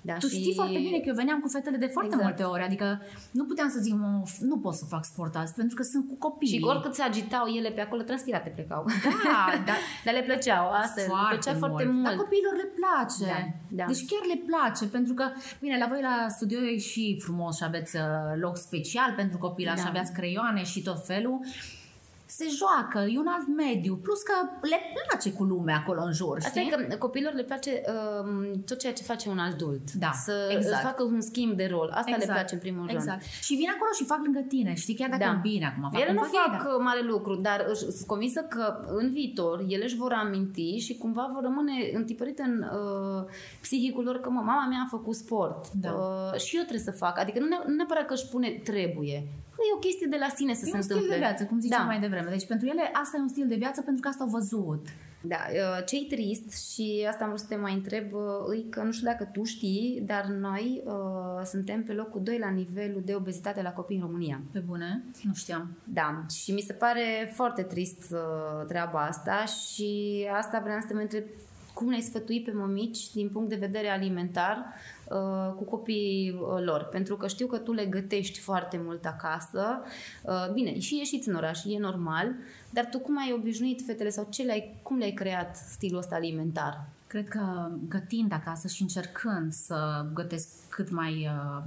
Da, 0.00 0.14
Tu 0.14 0.28
știi 0.28 0.54
foarte 0.54 0.78
bine 0.86 0.98
că 0.98 1.08
eu 1.08 1.14
veneam 1.14 1.40
cu 1.40 1.48
fetele 1.48 1.76
de 1.76 1.86
foarte 1.86 2.14
Exact. 2.14 2.28
multe 2.28 2.42
ori, 2.54 2.62
adică 2.62 3.00
nu 3.30 3.44
puteam 3.44 3.68
să 3.68 3.78
zic, 3.80 3.94
mă, 3.94 4.22
nu 4.40 4.58
pot 4.58 4.74
să 4.74 4.84
fac 4.84 5.04
sport 5.04 5.36
azi 5.36 5.54
pentru 5.54 5.76
că 5.76 5.82
sunt 5.82 6.08
cu 6.08 6.14
copii. 6.28 6.48
Și 6.48 6.60
oricât 6.62 6.94
se 6.94 7.02
agitau 7.02 7.46
ele 7.46 7.70
pe 7.70 7.80
acolo, 7.80 8.02
transpirate 8.02 8.48
plecau. 8.54 8.84
Da, 9.24 9.44
dar 9.66 9.76
Dar 10.04 10.14
le 10.14 10.22
plăceau, 10.22 10.70
asta 10.70 11.00
le 11.00 11.08
plăcea 11.28 11.54
foarte 11.58 11.84
mult. 11.84 12.04
Dar 12.04 12.14
copiilor 12.16 12.54
le 12.62 12.68
place. 12.78 13.32
Da, 13.32 13.40
da. 13.78 13.84
Deci 13.90 14.04
chiar 14.10 14.24
le 14.34 14.40
place, 14.50 14.84
pentru 14.86 15.14
că, 15.14 15.24
bine, 15.60 15.78
la 15.78 15.86
voi 15.86 16.00
la 16.02 16.26
studio 16.28 16.58
e 16.60 16.78
și 16.78 17.18
frumos 17.24 17.56
și 17.56 17.64
aveți 17.64 17.96
uh, 17.96 18.02
loc 18.40 18.56
special 18.56 19.12
pentru 19.16 19.38
copii, 19.38 19.64
da. 19.64 19.74
și 19.74 19.82
Da. 19.82 19.88
aveți 19.88 20.12
creioane 20.12 20.62
și 20.62 20.82
tot 20.82 21.06
felul. 21.06 21.38
Se 22.30 22.46
joacă, 22.60 22.98
e 23.10 23.18
un 23.18 23.26
alt 23.26 23.46
mediu, 23.56 23.94
plus 23.96 24.22
că 24.22 24.32
le 24.62 24.80
place 25.06 25.32
cu 25.32 25.44
lumea 25.44 25.76
acolo 25.76 26.02
în 26.02 26.12
jur, 26.12 26.36
Asta 26.36 26.48
știi? 26.48 26.72
e 26.72 26.86
că 26.86 26.96
copiilor 26.96 27.32
le 27.32 27.42
place 27.42 27.82
um, 28.20 28.62
tot 28.66 28.78
ceea 28.78 28.92
ce 28.92 29.02
face 29.02 29.28
un 29.28 29.38
adult. 29.38 29.92
Da, 29.92 30.10
să 30.24 30.48
exact. 30.56 30.82
facă 30.82 31.02
un 31.02 31.20
schimb 31.20 31.56
de 31.56 31.66
rol. 31.70 31.90
Asta 31.94 32.16
le 32.18 32.24
place 32.24 32.54
în 32.54 32.60
primul 32.60 32.78
rând. 32.86 32.90
Exact. 32.98 33.22
Și 33.22 33.54
vin 33.54 33.68
acolo 33.74 33.90
și 33.98 34.04
fac 34.04 34.20
lângă 34.22 34.40
tine, 34.48 34.74
știi? 34.74 34.94
Chiar 34.94 35.08
dacă 35.08 35.22
Da. 35.24 35.30
da. 35.30 35.38
bine 35.42 35.66
acum 35.66 35.82
fac 35.90 36.00
Ele 36.00 36.04
cum 36.04 36.14
nu 36.14 36.20
fac 36.22 36.32
ei, 36.32 36.56
fac 36.58 36.62
da. 36.62 36.74
uh, 36.74 36.80
mare 36.82 37.02
lucru, 37.02 37.34
dar 37.34 37.66
își- 37.68 37.80
sunt 37.90 38.06
convinsă 38.06 38.40
că 38.40 38.84
în 38.86 39.10
viitor 39.12 39.64
ele 39.68 39.84
își 39.84 39.96
vor 39.96 40.12
aminti 40.12 40.76
și 40.78 40.96
cumva 40.96 41.30
vor 41.32 41.42
rămâne 41.42 41.72
întipărite 41.94 42.42
în 42.42 42.62
uh, 42.62 43.24
psihicul 43.60 44.04
lor 44.04 44.20
că 44.20 44.30
mă, 44.30 44.40
mama 44.44 44.66
mea 44.66 44.82
a 44.84 44.88
făcut 44.90 45.14
sport 45.14 45.70
Da. 45.72 45.90
uh, 45.92 46.40
și 46.40 46.56
eu 46.56 46.62
trebuie 46.62 46.84
să 46.84 46.90
fac. 47.04 47.18
Adică 47.18 47.38
nu, 47.38 47.46
ne, 47.46 47.56
nu 47.66 47.74
neapărat 47.74 48.06
că 48.06 48.14
își 48.14 48.26
pune 48.28 48.48
trebuie. 48.64 49.28
E 49.70 49.74
o 49.74 49.78
chestie 49.78 50.06
de 50.10 50.16
la 50.20 50.28
sine 50.34 50.54
să 50.54 50.62
E 50.66 50.70
se 50.70 50.76
un 50.76 50.82
stil 50.82 50.94
întâmple. 50.94 51.18
de 51.18 51.24
viață, 51.26 51.44
cum 51.44 51.60
ziceam 51.60 51.80
Da. 51.80 51.86
mai 51.86 52.00
devreme. 52.00 52.30
Deci 52.30 52.46
pentru 52.46 52.66
ele 52.68 52.90
asta 52.92 53.16
e 53.16 53.20
un 53.20 53.28
stil 53.28 53.46
de 53.48 53.54
viață 53.54 53.82
pentru 53.82 54.02
că 54.02 54.08
asta 54.08 54.24
au 54.24 54.30
văzut. 54.30 54.86
Da, 55.20 55.36
uh, 55.52 55.84
ce-i 55.84 56.06
trist 56.10 56.72
și 56.72 57.06
asta 57.08 57.22
am 57.24 57.28
vrut 57.30 57.40
să 57.42 57.46
te 57.48 57.56
mai 57.56 57.72
întreb, 57.74 58.12
uh, 58.12 58.56
e 58.58 58.68
că 58.70 58.82
nu 58.82 58.90
știu 58.92 59.06
dacă 59.06 59.24
tu 59.32 59.42
știi, 59.44 60.02
dar 60.06 60.24
noi 60.24 60.82
uh, 60.84 61.44
suntem 61.44 61.82
pe 61.84 61.92
locul 61.92 62.20
2 62.22 62.38
la 62.38 62.48
nivelul 62.48 63.02
de 63.04 63.14
obezitate 63.14 63.62
la 63.62 63.72
copii 63.72 63.96
în 63.96 64.02
România. 64.02 64.40
Pe 64.52 64.58
bune? 64.58 65.04
Nu 65.22 65.34
știam. 65.34 65.68
Da, 65.84 66.24
și 66.30 66.52
mi 66.52 66.60
se 66.60 66.72
pare 66.72 67.32
foarte 67.34 67.62
trist 67.62 68.04
uh, 68.12 68.66
treaba 68.66 69.04
asta 69.06 69.44
și 69.44 70.26
asta 70.32 70.60
vreau 70.64 70.78
să 70.80 70.86
te 70.86 70.94
mai 70.94 71.02
întreb 71.02 71.24
cum 71.78 71.88
ne-ai 71.88 72.00
sfătui 72.00 72.42
pe 72.42 72.52
mămici 72.52 73.12
din 73.12 73.28
punct 73.28 73.48
de 73.48 73.56
vedere 73.56 73.88
alimentar 73.88 74.74
uh, 75.08 75.54
cu 75.56 75.64
copiii 75.64 76.30
uh, 76.30 76.62
lor? 76.64 76.82
Pentru 76.82 77.16
că 77.16 77.26
știu 77.26 77.46
că 77.46 77.58
tu 77.58 77.72
le 77.72 77.86
gătești 77.86 78.38
foarte 78.38 78.80
mult 78.84 79.04
acasă. 79.04 79.82
Uh, 80.22 80.52
bine, 80.52 80.78
și 80.78 80.96
ieșiți 80.96 81.28
în 81.28 81.34
oraș, 81.34 81.64
e 81.64 81.78
normal, 81.78 82.34
dar 82.70 82.88
tu 82.90 82.98
cum 82.98 83.18
ai 83.18 83.32
obișnuit 83.32 83.82
fetele 83.86 84.08
sau 84.08 84.26
ce 84.30 84.42
le-ai, 84.42 84.80
cum 84.82 84.96
le-ai 84.96 85.12
creat 85.12 85.56
stilul 85.56 85.98
ăsta 85.98 86.14
alimentar? 86.14 86.88
Cred 87.06 87.28
că 87.28 87.70
gătind 87.88 88.32
acasă 88.32 88.68
și 88.68 88.82
încercând 88.82 89.52
să 89.52 90.06
gătesc 90.14 90.48
cât 90.68 90.90
mai 90.90 91.12
uh, 91.12 91.62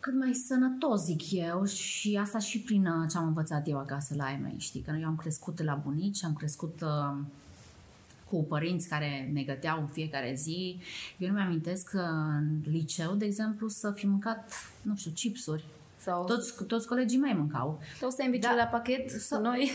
cât 0.00 0.14
mai 0.18 0.34
sănătos, 0.34 1.04
zic 1.04 1.32
eu, 1.32 1.64
și 1.64 2.18
asta 2.22 2.38
și 2.38 2.60
prin 2.60 2.86
uh, 2.86 3.08
ce 3.10 3.16
am 3.16 3.26
învățat 3.26 3.68
eu 3.68 3.78
acasă 3.78 4.14
la 4.16 4.24
ai 4.24 4.38
mei, 4.42 4.56
știi? 4.58 4.80
Că 4.80 4.96
eu 5.00 5.06
am 5.06 5.16
crescut 5.16 5.62
la 5.62 5.74
bunici, 5.84 6.24
am 6.24 6.32
crescut 6.32 6.80
uh, 6.82 7.16
cu 8.34 8.44
părinți 8.44 8.88
care 8.88 9.30
ne 9.32 9.42
găteau 9.42 9.80
în 9.80 9.86
fiecare 9.86 10.34
zi. 10.36 10.78
Eu 11.18 11.28
nu 11.28 11.34
mi-amintesc 11.34 11.90
că 11.90 11.98
în 12.38 12.60
liceu, 12.72 13.12
de 13.14 13.24
exemplu, 13.24 13.68
să 13.68 13.90
fi 13.90 14.06
mâncat, 14.06 14.52
nu 14.82 14.96
știu, 14.96 15.10
chipsuri. 15.14 15.64
Sau, 15.96 16.24
Toți, 16.24 16.64
toți 16.66 16.86
colegii 16.88 17.18
mei 17.18 17.34
mâncau. 17.34 17.80
sau 18.00 18.10
sandwich-uri 18.10 18.56
Da. 18.56 18.62
la 18.62 18.68
pachet 18.68 19.10
Sau- 19.10 19.40
noi? 19.42 19.70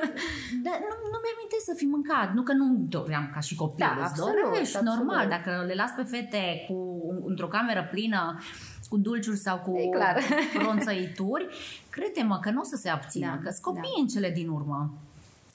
Dar 0.64 0.76
nu, 0.88 0.94
nu 1.12 1.18
mi-am 1.22 1.36
să 1.64 1.72
fi 1.76 1.84
mâncat. 1.84 2.34
Nu 2.34 2.42
că 2.42 2.52
nu 2.52 2.76
doream 2.88 3.30
ca 3.34 3.40
și 3.40 3.54
copil. 3.54 3.76
Da, 3.78 3.94
Îți 3.96 4.04
absolut, 4.10 4.34
dorești, 4.44 4.76
absolut. 4.76 4.98
normal. 4.98 5.28
Dacă 5.28 5.64
le 5.66 5.74
las 5.74 5.90
pe 5.96 6.02
fete 6.02 6.64
cu, 6.68 7.00
într-o 7.26 7.46
cameră 7.48 7.88
plină 7.90 8.40
cu 8.88 8.96
dulciuri 8.96 9.36
sau 9.36 9.58
cu 9.58 9.76
E 9.76 9.88
clar. 9.88 10.16
ronțăituri, 10.64 11.46
crede-mă 11.94 12.38
că 12.42 12.50
nu 12.50 12.60
o 12.60 12.64
să 12.64 12.76
se 12.76 12.88
abțină, 12.88 13.26
Da, 13.26 13.32
că 13.42 13.50
sunt 13.50 13.62
copii 13.62 13.92
da. 13.96 14.00
în 14.00 14.06
cele 14.06 14.30
din 14.30 14.48
urmă. 14.48 14.94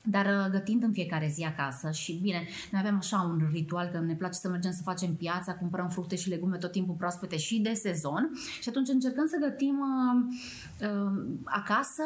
Dar 0.05 0.25
uh, 0.25 0.51
gătind 0.51 0.83
în 0.83 0.91
fiecare 0.91 1.27
zi 1.31 1.43
acasă 1.43 1.91
și 1.91 2.19
bine, 2.21 2.47
noi 2.71 2.81
avem 2.83 2.97
așa 2.97 3.21
un 3.21 3.49
ritual 3.51 3.87
că 3.87 3.99
ne 3.99 4.15
place 4.15 4.39
să 4.39 4.49
mergem 4.49 4.71
să 4.71 4.81
facem 4.83 5.15
piața, 5.15 5.55
cumpărăm 5.55 5.89
fructe 5.89 6.15
și 6.15 6.29
legume 6.29 6.57
tot 6.57 6.71
timpul 6.71 6.95
proaspete 6.95 7.37
și 7.37 7.59
de 7.59 7.73
sezon 7.73 8.31
și 8.61 8.69
atunci 8.69 8.87
încercăm 8.89 9.25
să 9.25 9.37
gătim 9.39 9.79
uh, 9.79 10.89
uh, 10.89 11.37
acasă 11.43 12.03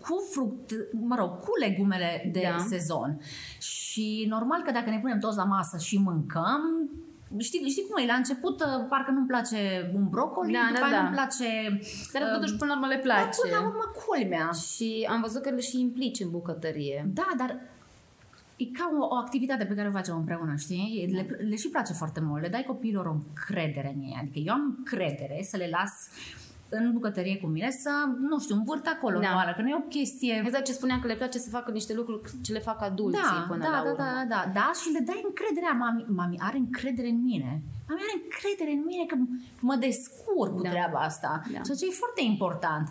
cu 0.00 0.14
fruct, 0.32 0.70
mă 0.92 1.14
rog, 1.14 1.38
cu 1.38 1.50
legumele 1.60 2.30
de 2.32 2.48
Da. 2.52 2.64
sezon. 2.68 3.20
Și 3.58 4.26
normal 4.28 4.62
că 4.62 4.72
dacă 4.72 4.90
ne 4.90 4.98
punem 5.00 5.18
toți 5.18 5.36
la 5.36 5.44
masă 5.44 5.78
și 5.78 5.98
mâncăm, 5.98 6.90
Știi, 7.38 7.68
știi 7.68 7.86
cum 7.88 8.02
e? 8.02 8.06
La 8.06 8.14
început 8.14 8.60
uh, 8.60 8.86
parcă 8.88 9.10
nu-mi 9.10 9.26
place 9.26 9.90
un 9.94 10.08
brocoli, 10.08 10.52
Da, 10.52 10.64
după 10.68 10.80
da, 10.80 10.86
aia 10.86 10.96
da. 10.96 11.02
nu-mi 11.02 11.14
place... 11.14 11.48
Dar 12.12 12.22
uh, 12.22 12.32
totuși 12.32 12.56
până 12.56 12.70
la 12.70 12.76
urmă 12.76 12.86
le 12.86 12.94
dar 12.94 13.02
place. 13.02 13.38
până 13.42 13.54
la 13.56 13.66
urmă 13.68 13.86
culmea. 14.04 14.50
Și 14.50 15.06
am 15.10 15.20
văzut 15.20 15.42
că 15.42 15.50
le 15.50 15.60
și 15.60 15.80
implici 15.80 16.20
în 16.20 16.30
bucătărie. 16.30 17.10
Da, 17.14 17.28
dar 17.36 17.50
e 18.56 18.64
ca 18.64 18.90
o, 19.00 19.06
o 19.14 19.14
activitate 19.14 19.64
pe 19.64 19.74
care 19.74 19.88
o 19.88 19.90
facem 19.90 20.16
împreună, 20.16 20.54
știi? 20.56 21.08
Da. 21.10 21.16
Le, 21.16 21.46
le 21.48 21.56
și 21.56 21.68
place 21.68 21.92
foarte 21.92 22.20
mult, 22.20 22.42
le 22.42 22.48
dai 22.48 22.64
copiilor 22.66 23.06
o 23.06 23.12
încredere 23.12 23.92
în 23.96 24.02
ei. 24.02 24.18
Adică 24.20 24.38
eu 24.38 24.52
am 24.52 24.74
încredere 24.78 25.38
să 25.42 25.56
le 25.56 25.68
las 25.70 25.92
în 26.70 26.92
bucătărie 26.92 27.36
cu 27.36 27.46
mine 27.46 27.70
să, 27.70 27.90
nu 28.30 28.38
știu, 28.38 28.54
învârt 28.54 28.86
acolo 28.86 29.18
Da. 29.18 29.26
da. 29.28 29.34
oară, 29.34 29.52
că 29.56 29.62
nu 29.62 29.68
e 29.68 29.74
o 29.84 29.88
chestie... 29.96 30.42
Exact 30.44 30.64
ce 30.64 30.72
spuneam, 30.72 31.00
că 31.00 31.06
le 31.06 31.14
place 31.14 31.38
să 31.38 31.50
facă 31.50 31.70
niște 31.70 31.94
lucruri 31.94 32.30
ce 32.42 32.52
le 32.52 32.58
fac 32.58 32.82
adulții 32.82 33.22
Da, 33.22 33.44
până 33.48 33.62
da, 33.62 33.70
la 33.70 33.82
da, 33.82 33.90
urmă. 33.90 33.96
da, 34.04 34.24
da, 34.28 34.50
da, 34.54 34.70
și 34.80 34.88
le 34.92 34.98
dai 35.04 35.20
încrederea. 35.28 35.72
Mami, 35.72 36.04
mami 36.08 36.36
are 36.38 36.56
încredere 36.56 37.08
în 37.08 37.22
mine. 37.22 37.62
Mami 37.90 38.02
are 38.06 38.14
încredere 38.22 38.72
în 38.78 38.82
mine 38.90 39.04
că 39.10 39.16
mă 39.68 39.74
descurc 39.86 40.52
cu 40.56 40.62
Da. 40.62 40.70
treaba 40.74 40.98
asta. 41.10 41.30
Da. 41.54 41.60
Ceea 41.66 41.76
ce 41.80 41.86
e 41.86 42.00
foarte 42.04 42.22
important. 42.32 42.86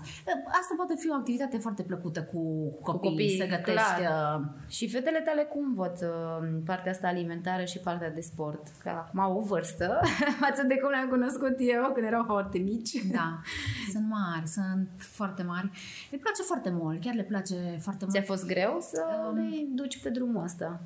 Asta 0.59 0.73
poate 0.81 0.93
fi 1.01 1.07
o 1.09 1.13
activitate 1.21 1.57
foarte 1.65 1.83
plăcută 1.83 2.19
cu 2.31 2.41
copiii, 2.89 3.09
copiii, 3.09 3.37
să 3.41 3.45
gătești... 3.55 3.71
clar. 3.71 4.39
uh, 4.39 4.45
Și 4.77 4.89
fetele 4.89 5.19
tale 5.27 5.43
cum 5.43 5.73
văd 5.73 5.95
uh, 6.13 6.47
partea 6.65 6.91
asta 6.91 7.07
alimentară 7.07 7.63
și 7.71 7.79
partea 7.87 8.11
de 8.17 8.21
sport? 8.21 8.63
Că 8.83 8.89
acum 8.89 9.19
au 9.19 9.37
o 9.37 9.41
vârstă 9.41 9.87
față 10.45 10.63
de 10.63 10.75
cum 10.81 10.89
le-am 10.89 11.09
cunoscut 11.09 11.55
eu 11.59 11.91
când 11.93 12.05
erau 12.05 12.23
foarte 12.23 12.57
mici. 12.57 12.93
Da, 13.19 13.27
sunt 13.93 14.05
mari, 14.17 14.47
sunt 14.47 14.87
foarte 14.97 15.43
mari. 15.43 15.69
Le 16.11 16.17
place 16.17 16.41
foarte 16.41 16.69
mult, 16.69 17.01
chiar 17.01 17.13
le 17.13 17.23
place 17.23 17.55
foarte 17.81 18.03
mult. 18.05 18.15
Ți-a 18.15 18.25
fost 18.33 18.45
greu 18.45 18.77
să 18.91 19.01
Um, 19.29 19.35
le 19.37 19.65
duci 19.69 20.01
pe 20.01 20.09
drumul 20.09 20.43
ăsta? 20.43 20.79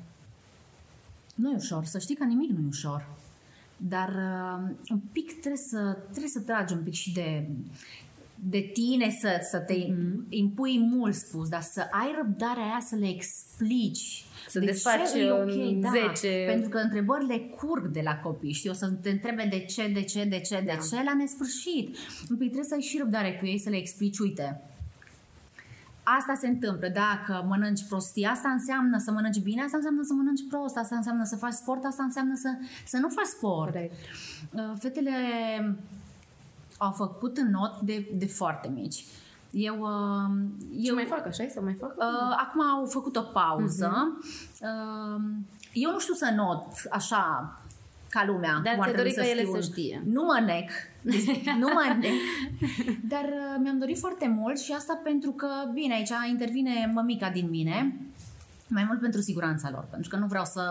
Nu 1.34 1.50
e 1.50 1.54
ușor, 1.54 1.84
să 1.84 1.98
știi 1.98 2.14
că 2.14 2.24
nimic 2.24 2.50
nu 2.50 2.58
e 2.64 2.68
ușor. 2.68 3.06
Dar 3.76 4.08
uh, 4.08 4.74
un 4.90 5.00
pic 5.12 5.30
trebuie 5.30 5.62
să, 5.68 5.96
trebuie 6.02 6.30
să 6.30 6.40
tragi 6.40 6.72
un 6.74 6.82
pic 6.82 6.92
și 6.92 7.12
de, 7.12 7.48
de 8.34 8.70
tine, 8.72 9.10
să, 9.20 9.28
să 9.50 9.58
te 9.58 9.74
Mhm. 9.74 9.92
mm-hmm. 9.92 10.26
impui 10.28 10.78
mult 10.78 11.14
spus, 11.14 11.48
dar 11.48 11.60
să 11.62 11.80
ai 11.90 12.14
răbdarea 12.16 12.62
aia 12.62 12.78
să 12.86 12.96
le 12.96 13.08
explici 13.08 14.24
să 14.48 14.58
de 14.58 14.64
desfaci 14.64 15.10
ce 15.12 15.20
e 15.20 15.30
ok, 15.30 15.48
în 15.48 15.80
da, 15.80 15.90
10. 16.12 16.44
Pentru 16.46 16.68
că 16.68 16.78
întrebările 16.78 17.38
curg 17.38 17.86
de 17.86 18.00
la 18.04 18.16
copii, 18.16 18.52
știi, 18.52 18.70
o 18.70 18.72
să 18.72 18.90
te 19.02 19.10
întrebe 19.10 19.46
de 19.50 19.58
ce, 19.58 19.88
de 19.88 20.02
ce, 20.02 20.24
de 20.24 20.40
ce, 20.40 20.54
de 20.60 20.64
Da. 20.78 20.96
ce, 20.96 21.02
la 21.04 21.14
nesfârșit. 21.14 21.96
Un 22.30 22.36
pic 22.36 22.46
trebuie 22.50 22.64
să 22.68 22.74
ai 22.74 22.80
și 22.80 22.98
răbdare 22.98 23.36
cu 23.40 23.46
ei, 23.46 23.58
să 23.58 23.70
le 23.70 23.76
explici, 23.76 24.18
uite, 24.18 24.60
Asta 26.04 26.34
se 26.34 26.48
întâmplă 26.48 26.88
dacă 26.88 27.44
mănânci 27.48 27.86
prostii, 27.88 28.24
asta 28.24 28.48
înseamnă 28.48 28.98
să 28.98 29.10
mănânci 29.10 29.42
bine, 29.42 29.62
asta 29.62 29.76
înseamnă 29.76 30.02
să 30.02 30.12
mănânci 30.12 30.46
prost, 30.48 30.76
asta 30.76 30.96
înseamnă 30.96 31.24
să 31.24 31.36
faci 31.36 31.52
sport, 31.52 31.84
asta 31.84 32.02
înseamnă 32.02 32.34
să, 32.34 32.48
să 32.86 32.98
nu 32.98 33.08
faci 33.08 33.24
sport. 33.24 33.72
Corect. 33.72 33.94
Uh, 34.52 34.72
Fetele 34.78 35.10
au 36.78 36.90
făcut 36.90 37.36
în 37.36 37.50
not 37.50 37.80
de, 37.80 38.08
de 38.14 38.26
foarte 38.26 38.68
mici. 38.68 39.04
Eu, 39.50 39.78
uh, 39.78 40.36
Ce 40.82 40.88
eu 40.88 40.94
mai 40.94 41.04
fac 41.04 41.26
așa? 41.26 41.44
Să 41.48 41.60
mai 41.60 41.74
fac? 41.74 41.94
Uh, 41.96 42.36
acum 42.36 42.60
au 42.60 42.86
făcut 42.86 43.16
o 43.16 43.22
pauză. 43.22 43.92
Mhm. 43.96 44.24
Uh, 44.60 45.22
eu 45.72 45.90
nu 45.90 45.98
știu 45.98 46.14
să 46.14 46.32
not 46.36 46.66
așa 46.90 47.52
ca 48.14 48.24
lumea. 48.26 48.60
Dar 48.64 48.74
cum 48.74 48.82
ar 48.82 48.88
ți-ai 48.88 48.92
trebui 48.92 49.14
dori 49.14 49.26
ca 49.26 49.32
ele 49.32 49.40
știu. 49.40 49.54
să 49.54 49.60
știe. 49.60 50.02
Nu 50.16 50.22
mă 50.22 50.38
nec. 50.50 50.68
nu 51.62 51.68
mă 51.76 51.84
nec. 52.00 52.18
Dar 53.12 53.24
uh, 53.24 53.54
mi-am 53.62 53.78
dorit 53.78 53.98
foarte 53.98 54.28
mult 54.28 54.58
și 54.58 54.72
asta 54.72 55.00
pentru 55.02 55.30
că, 55.30 55.48
bine, 55.72 55.94
aici 55.94 56.12
intervine 56.28 56.90
mămica 56.94 57.30
din 57.30 57.48
mine. 57.50 57.96
Mai 58.68 58.84
mult 58.86 59.00
pentru 59.00 59.20
siguranța 59.20 59.70
lor, 59.70 59.86
pentru 59.90 60.08
că 60.10 60.16
nu 60.16 60.26
vreau 60.26 60.44
să... 60.44 60.62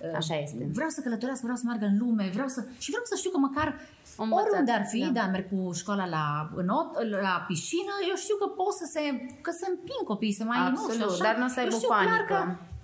uh, 0.00 0.16
Așa 0.16 0.36
este. 0.36 0.68
Vreau 0.72 0.88
să 0.88 1.00
călătorească, 1.00 1.42
vreau 1.42 1.56
să 1.56 1.66
meargă 1.66 1.86
în 1.86 1.98
lume, 1.98 2.30
vreau 2.32 2.48
să... 2.48 2.60
Și 2.78 2.90
vreau 2.90 3.04
să 3.04 3.14
știu 3.16 3.30
că 3.30 3.38
măcar 3.38 3.68
Au 3.68 3.99
învățat, 4.22 4.46
oriunde 4.48 4.72
ar 4.72 4.84
fi, 4.92 5.00
da. 5.00 5.06
da. 5.06 5.20
da, 5.20 5.26
merg 5.34 5.46
cu 5.52 5.72
școala 5.72 6.06
la, 6.16 6.24
not, 6.72 6.88
la 7.26 7.44
piscină, 7.48 7.94
eu 8.10 8.16
știu 8.24 8.36
că 8.42 8.46
pot 8.58 8.72
să 8.82 8.86
se, 8.94 9.00
că 9.44 9.50
se 9.60 9.66
împing 9.72 10.02
copiii, 10.12 10.32
să 10.40 10.44
mai 10.44 10.58
nu 10.60 10.64
Absolut, 10.66 10.92
știu, 10.92 11.06
așa. 11.10 11.22
dar 11.26 11.34
nu 11.40 11.44
o 11.44 11.48
să 11.48 11.58
Eu 11.58 11.64
aibă 11.64 11.76
știu 11.76 11.88
clar 11.88 12.04
panică. 12.04 12.34
Că, 12.34 12.40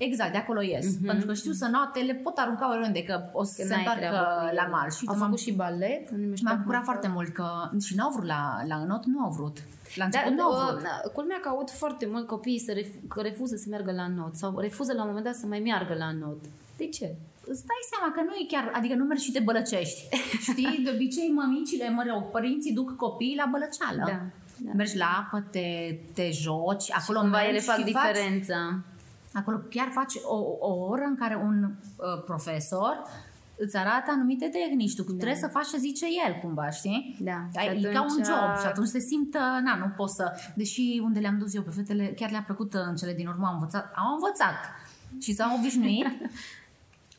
exact, 0.09 0.33
de 0.33 0.39
acolo 0.45 0.61
ies. 0.63 0.87
Mm-hmm. 0.87 1.07
Pentru 1.11 1.27
că 1.27 1.35
știu 1.43 1.53
să 1.63 1.67
note, 1.77 1.99
le 2.11 2.15
pot 2.25 2.37
arunca 2.39 2.65
oriunde, 2.75 3.01
că 3.09 3.17
o 3.41 3.43
să 3.51 3.55
Că 3.57 3.63
se 3.63 3.69
n-ai 3.69 3.79
întoarcă 3.79 4.01
treabă 4.07 4.25
cu 4.49 4.55
la 4.61 4.63
ele. 4.65 4.75
mal. 4.75 4.89
Și 4.97 5.03
Au 5.07 5.15
m-am, 5.15 5.25
făcut 5.25 5.41
și 5.45 5.53
balet? 5.63 6.05
Nu 6.11 6.35
știu 6.37 6.47
m-am 6.47 6.55
cum 6.57 6.63
bucurat 6.65 6.85
fac. 6.85 6.91
foarte 6.91 7.09
mult 7.17 7.31
că 7.39 7.47
și 7.87 7.95
n-au 7.99 8.11
vrut 8.15 8.27
la, 8.35 8.41
la 8.71 8.77
înot, 8.85 9.03
nu 9.13 9.19
au 9.27 9.31
vrut. 9.39 9.57
La 10.01 10.05
Dar 10.05 10.23
început 10.25 10.33
nu 10.39 10.43
au 10.49 10.53
vrut. 10.67 10.81
uh, 10.83 11.11
culmea 11.17 11.39
că 11.43 11.49
aud 11.49 11.71
foarte 11.83 12.05
mult 12.13 12.27
copiii 12.35 12.65
să 12.67 12.73
ref- 12.81 13.01
că 13.09 13.21
refuză 13.21 13.57
să 13.57 13.67
meargă 13.73 13.93
la 14.01 14.07
not 14.19 14.35
sau 14.37 14.59
refuză 14.59 14.93
la 14.93 15.01
un 15.03 15.07
moment 15.09 15.25
dat 15.29 15.35
să 15.35 15.47
mai 15.47 15.61
meargă 15.69 15.95
la 16.05 16.13
not. 16.13 16.41
De 16.77 16.87
ce? 16.87 17.15
Îți 17.53 17.67
dai 17.71 17.83
seama 17.91 18.09
că 18.15 18.21
nu 18.23 18.33
e 18.41 18.45
chiar, 18.55 18.71
adică 18.79 18.95
nu 18.95 19.05
mergi 19.05 19.25
și 19.25 19.33
te 19.33 19.41
bălăcești. 19.41 20.01
Știi, 20.49 20.81
de 20.85 20.91
obicei 20.95 21.29
mămicile, 21.29 21.91
mă 21.91 22.03
rog, 22.11 22.31
părinții 22.31 22.73
duc 22.73 22.97
copiii 22.97 23.37
la 23.37 23.49
bălăceală. 23.51 24.03
Da, 24.13 24.21
da. 24.67 24.73
Mergi 24.75 24.97
la 24.97 25.09
apă, 25.21 25.39
te, 25.51 25.99
te 26.15 26.31
joci, 26.31 26.93
acolo 26.93 27.19
Cumva 27.21 27.37
mergi 27.37 27.51
ele 27.51 27.61
fac 27.61 27.77
și 27.79 27.85
diferența. 27.85 28.59
Acolo 29.33 29.59
chiar 29.71 29.89
faci 29.93 30.15
o, 30.25 30.37
o 30.69 30.73
oră 30.75 31.05
în 31.07 31.17
care 31.17 31.37
un 31.37 31.63
uh, 31.65 32.23
profesor 32.25 33.03
îți 33.59 33.77
arată 33.77 34.11
anumite 34.11 34.47
tehnici. 34.47 34.95
Tu 34.95 35.03
trebuie 35.03 35.37
să 35.37 35.47
faci 35.47 35.67
ce 35.67 35.77
zice 35.77 36.07
el, 36.27 36.35
cumva, 36.43 36.71
știi? 36.71 37.17
Da. 37.21 37.47
Ai, 37.55 37.79
Și 37.79 37.87
e 37.87 37.93
ca 37.93 38.01
un 38.03 38.09
atunci, 38.09 38.27
job 38.27 38.59
și 38.61 38.67
atunci 38.67 38.89
se 38.89 38.99
simtă, 38.99 39.39
na, 39.39 39.77
nu 39.77 39.93
pot 39.97 40.11
să... 40.11 40.33
Deși 40.55 41.01
unde 41.03 41.21
le-am 41.21 41.39
dus 41.39 41.55
eu 41.55 41.63
pe 41.63 41.71
fetele, 41.71 42.13
chiar 42.17 42.31
le-a 42.31 42.43
plăcut 42.43 42.75
uh, 42.75 42.81
în 42.89 42.97
cele 42.97 43.13
din 43.13 43.27
urmă, 43.27 43.47
au 43.47 43.53
învățat, 43.53 43.93
au 43.97 44.13
învățat 44.15 44.55
și 45.21 45.35
s-au 45.35 45.57
obișnuit. 45.59 46.07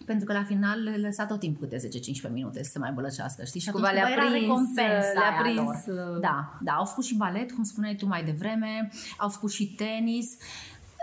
Pentru 0.10 0.26
că 0.26 0.34
la 0.34 0.44
final 0.44 0.84
le 0.84 0.98
lăsa 0.98 1.26
tot 1.26 1.40
timpul 1.40 1.68
câte 1.68 1.88
10-15 2.30 2.32
minute 2.32 2.64
să 2.64 2.70
se 2.72 2.80
mai 2.80 2.92
bălăcească, 2.92 3.44
știi? 3.44 3.60
Și 3.60 3.70
Cumva 3.70 3.88
atunci 3.88 4.04
le-a 4.04 4.10
cumva 4.16 4.26
era 4.28 4.32
prins, 4.32 4.48
recompensa 4.48 5.12
le-a 5.14 5.32
aia 5.32 5.42
prins, 5.42 5.86
lor. 5.86 6.14
uh, 6.16 6.20
Da, 6.22 6.58
da, 6.62 6.72
au 6.72 6.86
făcut 6.86 7.04
și 7.04 7.16
balet, 7.16 7.52
cum 7.52 7.64
spuneai 7.64 7.96
tu 7.96 8.06
mai 8.08 8.24
devreme, 8.24 8.90
au 9.18 9.30
făcut 9.30 9.52
și 9.52 9.66
tenis. 9.76 10.38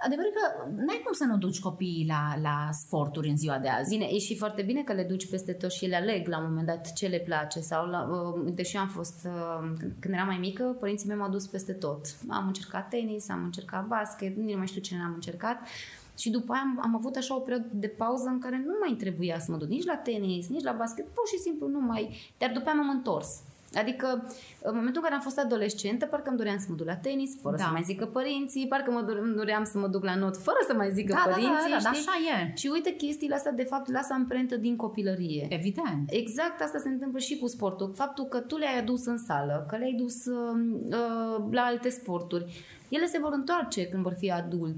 Adevărul 0.04 0.30
că 0.34 0.70
n-ai 0.86 1.00
cum 1.04 1.12
să 1.12 1.24
nu 1.24 1.36
duci 1.36 1.60
copiii 1.60 2.06
la, 2.08 2.38
la 2.42 2.68
sporturi 2.72 3.28
în 3.28 3.36
ziua 3.36 3.58
de 3.58 3.68
azi. 3.68 3.90
Bine, 3.90 4.06
e 4.10 4.18
și 4.18 4.36
foarte 4.36 4.62
bine 4.62 4.82
că 4.82 4.92
le 4.92 5.02
duci 5.02 5.30
peste 5.30 5.52
tot 5.52 5.72
și 5.72 5.84
ele 5.84 5.96
aleg 5.96 6.28
la 6.28 6.38
un 6.38 6.44
moment 6.48 6.66
dat 6.66 6.92
ce 6.92 7.06
le 7.06 7.18
place. 7.18 7.60
Sau 7.60 7.86
la, 7.86 8.02
uh, 8.02 8.52
deși 8.54 8.76
am 8.76 8.88
fost, 8.88 9.26
uh, 9.26 9.70
când 9.98 10.14
eram 10.14 10.26
mai 10.26 10.38
mică, 10.38 10.62
părinții 10.80 11.08
mei 11.08 11.16
m-au 11.16 11.30
dus 11.30 11.46
peste 11.46 11.72
tot. 11.72 12.00
Am 12.28 12.46
încercat 12.46 12.88
tenis, 12.88 13.28
am 13.28 13.42
încercat 13.44 13.86
basket, 13.86 14.36
nu 14.36 14.56
mai 14.56 14.66
știu 14.66 14.80
ce 14.80 14.96
n-am 14.96 15.12
încercat. 15.14 15.58
Și 16.18 16.30
după 16.30 16.52
aia 16.52 16.62
am, 16.64 16.80
am 16.82 16.94
avut 16.94 17.16
așa 17.16 17.34
o 17.36 17.38
perioadă 17.38 17.66
de 17.72 17.86
pauză 17.88 18.28
în 18.28 18.38
care 18.38 18.62
nu 18.66 18.72
mai 18.80 18.96
trebuia 18.98 19.38
să 19.38 19.50
mă 19.50 19.56
duc 19.56 19.68
nici 19.68 19.84
la 19.84 19.96
tenis, 19.96 20.48
nici 20.48 20.62
la 20.62 20.72
basket, 20.72 21.06
pur 21.06 21.26
și 21.28 21.38
simplu 21.38 21.68
nu 21.68 21.80
mai... 21.80 22.32
Dar 22.38 22.50
după 22.52 22.68
aia 22.68 22.80
m-am 22.80 22.88
întors. 22.96 23.40
Adică, 23.76 24.06
în 24.62 24.74
momentul 24.74 24.96
în 24.96 25.02
care 25.02 25.14
am 25.14 25.20
fost 25.20 25.38
adolescentă, 25.38 26.06
parcă 26.06 26.28
îmi 26.28 26.38
doream 26.38 26.58
să 26.58 26.66
mă 26.68 26.74
duc 26.76 26.86
la 26.86 26.96
tenis, 26.96 27.36
fără 27.40 27.56
Da. 27.56 27.62
să 27.64 27.68
mai 27.72 27.82
zică 27.82 28.06
părinții, 28.06 28.66
parcă 28.68 28.90
mă 28.90 29.00
dore- 29.02 29.20
îmi 29.20 29.34
doream 29.34 29.64
să 29.64 29.78
mă 29.78 29.86
duc 29.86 30.04
la 30.04 30.14
not, 30.14 30.36
fără 30.36 30.56
să 30.66 30.74
mai 30.74 30.90
zică 30.92 31.12
Da, 31.12 31.22
da, 31.24 31.30
da, 31.30 31.30
părinții, 31.32 31.70
da, 31.70 31.78
da, 31.82 31.92
știi? 31.92 32.08
așa 32.08 32.42
e. 32.42 32.52
Și 32.56 32.66
uite, 32.72 32.90
chestiile 32.90 33.34
astea, 33.34 33.52
de 33.52 33.62
fapt, 33.64 33.90
lasă 33.90 34.12
amprentă 34.12 34.56
din 34.56 34.76
copilărie. 34.76 35.46
Evident. 35.50 36.06
Exact 36.10 36.60
asta 36.60 36.78
se 36.78 36.88
întâmplă 36.88 37.18
și 37.18 37.38
cu 37.38 37.46
sportul. 37.46 37.92
Faptul 37.94 38.24
că 38.24 38.38
tu 38.38 38.56
le-ai 38.56 38.78
adus 38.78 39.06
în 39.06 39.18
sală, 39.18 39.66
că 39.68 39.76
le-ai 39.76 39.92
dus 39.92 40.24
uh, 40.26 40.60
uh, 40.86 41.44
la 41.50 41.62
alte 41.62 41.88
sporturi, 41.88 42.62
ele 42.88 43.06
se 43.06 43.18
vor 43.18 43.32
întoarce 43.32 43.86
când 43.88 44.02
vor 44.02 44.14
fi 44.18 44.30
adult 44.30 44.76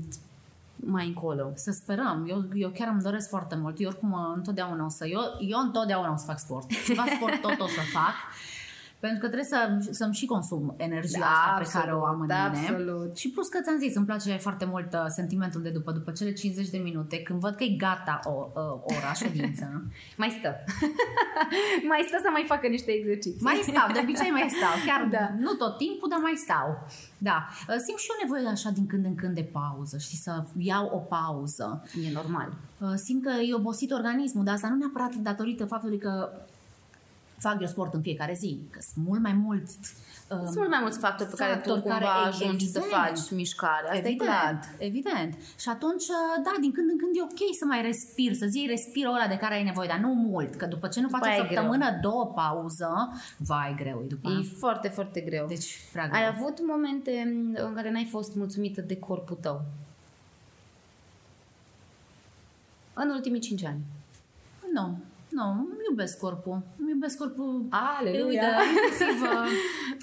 mai 0.76 1.06
încolo. 1.06 1.52
Să 1.54 1.70
sperăm. 1.70 2.26
Eu, 2.28 2.44
eu 2.54 2.68
chiar 2.68 2.88
îmi 2.88 3.02
doresc 3.02 3.28
foarte 3.28 3.56
mult. 3.56 3.80
Eu 3.80 3.88
oricum 3.88 4.12
uh, 4.12 4.18
întotdeauna 4.34 4.84
o 4.84 4.88
să... 4.88 5.06
Eu, 5.06 5.20
eu 5.40 5.58
întotdeauna 5.58 6.12
o 6.12 6.16
să 6.16 6.24
fac 6.24 6.38
sport. 6.38 6.66
Ceva 6.84 7.04
sport 7.16 7.40
tot 7.40 7.60
o 7.60 7.66
să 7.66 7.80
fac. 7.92 8.14
Pentru 9.00 9.18
că 9.20 9.26
trebuie 9.26 9.48
să, 9.54 9.88
să-mi 9.90 10.14
și 10.14 10.26
consum 10.26 10.74
energia 10.76 11.18
Da, 11.18 11.26
asta 11.26 11.52
pe 11.54 11.60
absolut, 11.62 11.84
care 11.84 11.96
o 11.96 12.04
am 12.04 12.20
în 12.20 12.26
da, 12.26 12.48
mine. 12.48 12.66
absolut. 12.68 13.16
Și 13.16 13.30
plus 13.30 13.48
că 13.48 13.58
ți-am 13.62 13.78
zis, 13.78 13.94
îmi 13.94 14.06
place 14.06 14.36
foarte 14.36 14.64
mult 14.64 14.92
uh, 14.92 15.04
sentimentul 15.08 15.62
de 15.62 15.70
după, 15.70 15.92
după 15.92 16.10
cele 16.10 16.32
50 16.32 16.68
de 16.68 16.78
minute, 16.78 17.22
când 17.22 17.40
văd 17.40 17.54
că 17.54 17.64
e 17.64 17.68
gata 17.86 18.20
o, 18.24 18.34
uh, 18.54 18.96
ora, 18.96 19.12
ședință. 19.12 19.64
Mai 20.22 20.30
stă. 20.38 20.50
mai 21.90 22.02
stă 22.08 22.16
să 22.22 22.28
mai 22.32 22.44
facă 22.46 22.66
niște 22.66 22.90
exerciții. 22.90 23.40
Mai 23.50 23.60
stau, 23.62 23.92
de 23.92 24.00
obicei 24.02 24.30
mai 24.30 24.48
stau. 24.56 24.74
Chiar 24.86 25.08
Da. 25.10 25.34
nu 25.38 25.52
tot 25.52 25.76
timpul, 25.76 26.08
dar 26.08 26.20
mai 26.28 26.36
stau. 26.44 26.68
Da. 27.18 27.36
Uh, 27.68 27.74
Simt 27.86 27.98
și 27.98 28.10
eu 28.12 28.18
nevoie 28.22 28.46
așa 28.56 28.70
din 28.70 28.86
când 28.86 29.04
în 29.04 29.14
când 29.14 29.34
de 29.34 29.46
pauză, 29.58 29.98
știi, 29.98 30.18
să 30.26 30.44
iau 30.56 30.86
o 30.98 30.98
pauză. 30.98 31.84
E 32.06 32.12
normal. 32.12 32.48
Uh, 32.80 32.92
simt 32.94 33.22
că 33.22 33.32
e 33.48 33.54
obosit 33.54 33.90
organismul, 33.92 34.44
dar 34.44 34.54
asta 34.54 34.68
nu 34.68 34.76
neapărat 34.76 35.14
datorită 35.14 35.64
faptului 35.64 35.98
că 35.98 36.30
fac 37.38 37.60
eu 37.60 37.66
sport 37.66 37.94
în 37.94 38.00
fiecare 38.02 38.34
zi, 38.34 38.60
că 38.70 38.78
sunt 38.92 39.06
mult 39.06 39.20
mai 39.20 39.32
mult 39.32 39.62
uh, 39.62 40.40
Sunt 40.44 40.56
mult 40.56 40.68
mai 40.68 40.78
mulți 40.80 40.98
factori 40.98 41.28
pe 41.30 41.34
care 41.36 41.52
tu 41.52 41.58
factori 41.58 41.82
cumva 41.82 41.98
care- 41.98 42.28
ajungi 42.28 42.66
să 42.70 42.78
evident. 42.78 43.02
faci 43.02 43.30
mișcare. 43.30 43.84
Asta 43.88 43.96
evident, 43.96 44.20
e 44.20 44.24
clar. 44.24 44.60
evident. 44.78 45.34
Și 45.58 45.68
atunci, 45.68 46.02
uh, 46.18 46.42
da, 46.44 46.52
din 46.60 46.72
când 46.72 46.90
în 46.90 46.98
când 46.98 47.12
e 47.16 47.22
ok 47.22 47.40
să 47.58 47.64
mai 47.64 47.82
respir, 47.82 48.32
să-ți 48.34 48.58
iei 48.58 48.66
respirul 48.66 49.14
ăla 49.14 49.26
de 49.26 49.36
care 49.36 49.54
ai 49.54 49.62
nevoie, 49.64 49.88
dar 49.88 49.98
nu 49.98 50.12
mult, 50.14 50.54
că 50.54 50.66
după 50.66 50.88
ce 50.88 51.00
nu 51.00 51.06
După 51.06 51.18
faci 51.18 51.28
aia 51.28 51.40
o 51.40 51.44
e 51.44 51.48
greu. 51.48 51.62
săptămână, 51.62 51.98
două 52.02 52.26
pauză, 52.26 52.90
vai, 53.36 53.74
greu 53.76 54.00
e 54.04 54.06
după 54.06 54.28
aia. 54.28 54.38
E 54.38 54.42
foarte, 54.58 54.88
foarte 54.88 55.20
greu. 55.20 55.46
Deci, 55.46 55.80
prea 55.92 56.08
greu. 56.08 56.20
Ai 56.20 56.26
avut 56.28 56.56
momente 56.66 57.10
în 57.64 57.74
care 57.74 57.90
n-ai 57.90 58.08
fost 58.10 58.34
mulțumită 58.34 58.80
de 58.80 58.96
corpul 58.98 59.36
tău? 59.40 59.64
În 62.94 63.10
ultimii 63.10 63.40
cinci 63.40 63.64
ani. 63.64 63.80
Nu, 64.72 64.98
nu, 65.38 65.48
îmi 65.72 65.86
iubesc 65.90 66.18
corpul. 66.18 66.58
Îmi 66.80 66.90
iubesc 66.90 67.16
corpul. 67.18 67.66
Aleluia! 67.70 68.26
Uite, 68.26 68.46
inclusiv 68.74 69.16
uh, 69.22 69.48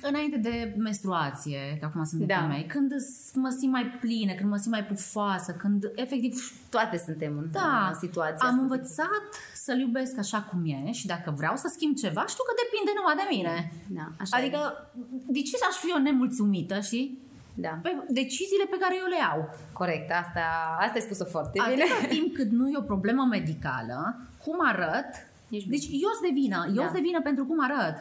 înainte 0.10 0.38
de 0.38 0.76
menstruație, 0.78 1.62
că 1.80 1.86
acum 1.86 2.04
sunt 2.04 2.20
de 2.20 2.26
Da. 2.26 2.40
da. 2.40 2.46
mei, 2.48 2.66
când 2.74 2.92
s- 3.00 3.32
mă 3.36 3.50
simt 3.60 3.72
mai 3.72 3.86
plină, 4.04 4.34
când 4.34 4.50
mă 4.50 4.58
simt 4.58 4.74
mai 4.78 4.86
pufoasă, 4.86 5.52
când 5.62 5.92
efectiv 5.96 6.34
Toate 6.70 6.98
suntem 7.06 7.34
în, 7.38 7.48
da, 7.52 7.88
în 7.92 7.98
situația 8.06 8.48
am 8.48 8.50
asta. 8.50 8.62
învățat 8.62 9.24
să-l 9.66 9.80
iubesc 9.80 10.18
așa 10.18 10.40
cum 10.50 10.60
e 10.66 10.92
și 10.92 11.06
dacă 11.14 11.34
vreau 11.40 11.56
să 11.56 11.68
schimb 11.76 11.96
ceva, 12.04 12.24
știu 12.34 12.44
că 12.48 12.54
depinde 12.64 12.92
numai 13.00 13.16
de 13.22 13.26
mine. 13.36 13.56
Da, 13.98 14.06
așa 14.24 14.38
Adică, 14.38 14.60
e. 14.98 15.34
de 15.36 15.42
ce 15.42 15.56
aș 15.70 15.76
fi 15.84 15.90
eu 15.96 16.02
nemulțumită, 16.02 16.80
știi? 16.80 17.08
Da, 17.56 17.74
Pe 17.86 17.92
deciziile 18.22 18.66
pe 18.70 18.78
care 18.84 18.96
eu 19.02 19.08
le 19.14 19.20
iau. 19.26 19.40
corect. 19.80 20.08
Asta, 20.24 20.44
asta 20.84 20.96
ai 21.00 21.06
spus-o 21.08 21.26
foarte 21.36 21.58
bine. 21.70 21.84
Atâta 21.84 22.08
timp 22.16 22.34
cât 22.38 22.50
nu 22.60 22.66
e 22.70 22.78
o 22.84 22.90
problemă 22.94 23.24
medicală, 23.30 24.00
cum 24.44 24.56
arăt, 24.68 25.28
Ești 25.56 25.68
bine. 25.70 25.78
deci 25.80 25.88
eu 26.06 26.12
sunt 26.18 26.26
de 26.30 26.34
vină, 26.42 26.60
eu 26.68 26.82
Da. 26.84 26.90
sunt 26.90 26.98
de 27.00 27.06
vină 27.10 27.22
pentru 27.30 27.44
cum 27.50 27.58
arăt. 27.68 27.96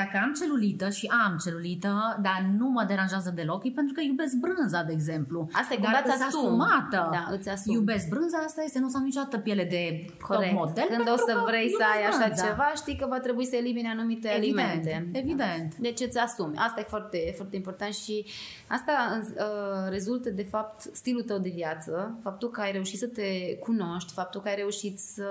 Dacă 0.00 0.14
am 0.24 0.32
celulită 0.40 0.86
și 0.98 1.06
am 1.24 1.32
celulită, 1.44 1.92
dar 2.26 2.40
nu 2.58 2.66
mă 2.68 2.84
deranjează 2.88 3.30
deloc, 3.40 3.60
e 3.64 3.70
pentru 3.80 3.92
că 3.94 4.00
iubesc 4.10 4.34
brânza, 4.44 4.82
de 4.82 4.92
exemplu. 4.92 5.48
Asta 5.60 5.74
e 5.74 5.78
dar 5.80 5.92
cumva 5.92 6.02
îți 6.04 6.14
îs 6.22 6.26
asumi. 6.28 6.46
asumată. 6.46 7.00
Da, 7.16 7.22
îți 7.36 7.48
asumi. 7.48 7.74
Iubesc 7.74 8.08
brânza, 8.08 8.38
asta 8.38 8.62
este, 8.62 8.78
nu 8.78 8.88
să 8.88 8.96
am 8.96 9.04
niciodată 9.04 9.38
piele 9.38 9.64
de 9.64 9.82
Corect. 10.28 10.50
top 10.50 10.58
model. 10.60 10.84
Când 10.88 11.00
o 11.00 11.04
pentru 11.04 11.24
să 11.28 11.32
că 11.36 11.42
vrei 11.50 11.68
să 11.68 11.72
iubesc 11.72 11.90
ai 11.96 12.02
așa 12.10 12.24
brânza. 12.24 12.46
ceva, 12.46 12.68
știi 12.76 12.96
că 12.96 13.06
va 13.14 13.18
trebui 13.20 13.46
să 13.46 13.56
elimini 13.56 13.86
anumite 13.88 14.28
Evident, 14.36 14.58
alimente. 14.68 15.18
evident. 15.18 15.74
Deci 15.76 16.00
îți 16.00 16.18
asumi. 16.18 16.56
Asta 16.56 16.80
e 16.80 16.86
foarte, 16.94 17.32
foarte 17.36 17.56
important 17.56 17.94
și 17.94 18.24
asta 18.66 19.20
uh, 19.36 19.90
rezultă 19.90 20.30
de 20.30 20.42
fapt 20.50 20.80
stilul 20.92 21.22
tău 21.22 21.38
de 21.38 21.52
viață, 21.54 22.18
faptul 22.22 22.50
că 22.50 22.60
ai 22.60 22.72
reușit 22.72 22.98
să 22.98 23.06
te 23.06 23.56
cunoști, 23.60 24.12
faptul 24.12 24.40
că 24.40 24.48
ai 24.48 24.54
reușit 24.54 24.98
să, 24.98 25.28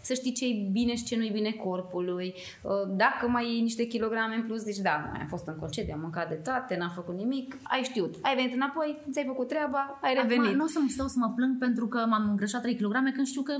să 0.00 0.14
știi 0.14 0.32
ce 0.32 0.44
e 0.46 0.68
bine 0.72 0.94
și 0.96 1.04
ce 1.04 1.13
ce 1.14 1.20
nu-i 1.20 1.38
bine 1.40 1.50
corpului, 1.50 2.34
uh, 2.62 2.72
dacă 2.96 3.28
mai 3.28 3.44
iei 3.50 3.60
niște 3.60 3.84
kilograme 3.84 4.34
în 4.34 4.42
plus, 4.42 4.60
zici 4.62 4.78
da, 4.88 5.08
mai 5.10 5.20
am 5.20 5.26
fost 5.26 5.46
în 5.46 5.56
concediu, 5.56 5.94
am 5.94 6.00
mâncat 6.00 6.28
de 6.28 6.34
toate, 6.34 6.76
n-am 6.76 6.92
făcut 6.94 7.14
nimic, 7.14 7.56
ai 7.62 7.82
știut, 7.82 8.14
ai 8.22 8.34
venit 8.34 8.54
înapoi, 8.54 8.98
ți-ai 9.10 9.24
făcut 9.26 9.48
treaba, 9.48 9.98
ai 10.02 10.14
revenit. 10.14 10.44
Acum 10.44 10.56
nu 10.56 10.64
o 10.64 10.66
să-mi 10.66 10.88
stau 10.88 11.06
să 11.06 11.16
mă 11.18 11.32
plâng 11.36 11.58
pentru 11.58 11.86
că 11.86 12.06
m-am 12.08 12.28
îngreșat 12.28 12.62
3 12.62 12.74
kg 12.74 12.92
când 13.14 13.26
știu 13.26 13.42
că 13.42 13.54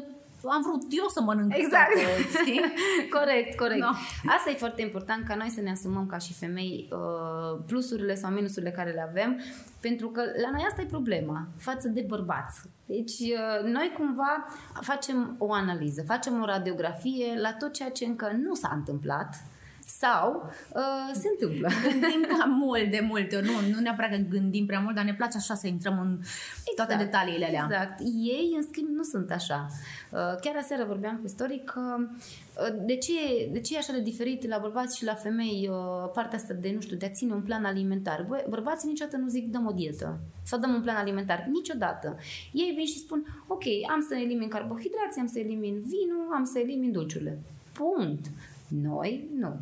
am 0.49 0.63
vrut 0.63 0.83
eu 0.91 1.07
să 1.09 1.21
mănânc 1.23 1.57
Exact. 1.57 1.93
Toate, 1.93 2.73
corect, 3.19 3.57
corect. 3.57 3.81
No. 3.81 3.91
Asta 4.37 4.51
e 4.51 4.55
foarte 4.55 4.83
important 4.83 5.27
ca 5.27 5.35
noi 5.35 5.49
să 5.49 5.61
ne 5.61 5.71
asumăm 5.71 6.07
ca 6.07 6.19
și 6.19 6.33
femei 6.33 6.89
uh, 6.91 7.61
plusurile 7.67 8.15
sau 8.15 8.31
minusurile 8.31 8.71
care 8.71 8.91
le 8.91 9.07
avem, 9.09 9.41
pentru 9.81 10.09
că 10.09 10.21
la 10.21 10.51
noi 10.51 10.65
asta 10.69 10.83
e 10.83 10.87
problema 10.87 11.49
față 11.59 11.89
de 11.89 12.05
bărbați. 12.09 12.61
Deci 12.87 13.19
uh, 13.19 13.71
noi 13.73 13.93
cumva 13.97 14.47
facem 14.81 15.35
o 15.39 15.53
analiză, 15.53 16.03
facem 16.07 16.43
o 16.43 16.45
radiografie 16.45 17.41
la 17.41 17.53
tot 17.53 17.73
ceea 17.73 17.91
ce 17.91 18.05
încă 18.05 18.39
nu 18.43 18.55
s-a 18.55 18.71
întâmplat 18.75 19.37
sau 19.87 20.51
uh, 20.75 21.11
se 21.13 21.29
întâmplă. 21.29 21.69
Gândim 22.01 22.37
cam 22.39 22.51
mult 22.51 22.91
de 22.91 23.01
multe 23.09 23.37
ori. 23.37 23.47
Nu, 23.47 23.75
nu 23.75 23.81
neapărat 23.81 24.11
că 24.11 24.17
gândim 24.17 24.67
prea 24.67 24.81
mult, 24.81 24.95
dar 24.95 25.05
ne 25.05 25.15
place 25.15 25.37
așa 25.37 25.55
să 25.55 25.67
intrăm 25.67 25.99
în 26.01 26.19
exact, 26.19 26.75
toate 26.75 27.05
detaliile 27.05 27.45
alea. 27.45 27.67
Exact. 27.71 28.01
Ei, 28.01 28.53
în 28.57 28.63
schimb, 28.63 28.89
nu 28.89 29.03
sunt 29.03 29.31
așa. 29.31 29.67
Uh, 30.11 30.19
chiar 30.41 30.57
aseară 30.57 30.85
vorbeam 30.87 31.17
cu 31.17 31.23
istorii 31.25 31.63
că 31.65 31.97
uh, 31.99 32.75
de 32.87 32.97
ce, 32.97 33.13
de 33.53 33.61
ce 33.61 33.75
e 33.75 33.79
așa 33.79 33.93
de 33.93 34.01
diferit 34.01 34.49
la 34.49 34.59
bărbați 34.59 34.97
și 34.97 35.05
la 35.05 35.15
femei 35.15 35.69
uh, 35.71 36.11
partea 36.15 36.39
asta 36.39 36.55
de, 36.55 36.73
nu 36.75 36.81
știu, 36.81 36.97
de 36.97 37.07
a 37.07 37.11
ține 37.11 37.33
un 37.33 37.43
plan 37.43 37.65
alimentar. 37.65 38.25
Bă, 38.29 38.45
bărbații 38.49 38.89
niciodată 38.89 39.17
nu 39.17 39.29
zic 39.29 39.47
dăm 39.47 39.67
o 39.67 39.73
dietă 39.73 40.19
sau 40.43 40.59
dăm 40.59 40.75
un 40.75 40.83
plan 40.83 40.97
alimentar. 40.97 41.47
Niciodată. 41.53 42.17
Ei 42.53 42.73
vin 42.77 42.87
și 42.87 42.99
spun, 42.99 43.43
ok, 43.47 43.65
am 43.91 44.07
să 44.09 44.15
elimin 44.15 44.49
carbohidrații, 44.49 45.21
am 45.21 45.27
să 45.27 45.39
elimin 45.39 45.75
vinul, 45.75 46.33
am 46.35 46.45
să 46.45 46.59
elimin 46.59 46.93
dulciurile. 46.93 47.39
Punct. 47.73 48.25
Noi 48.69 49.29
nu. 49.39 49.61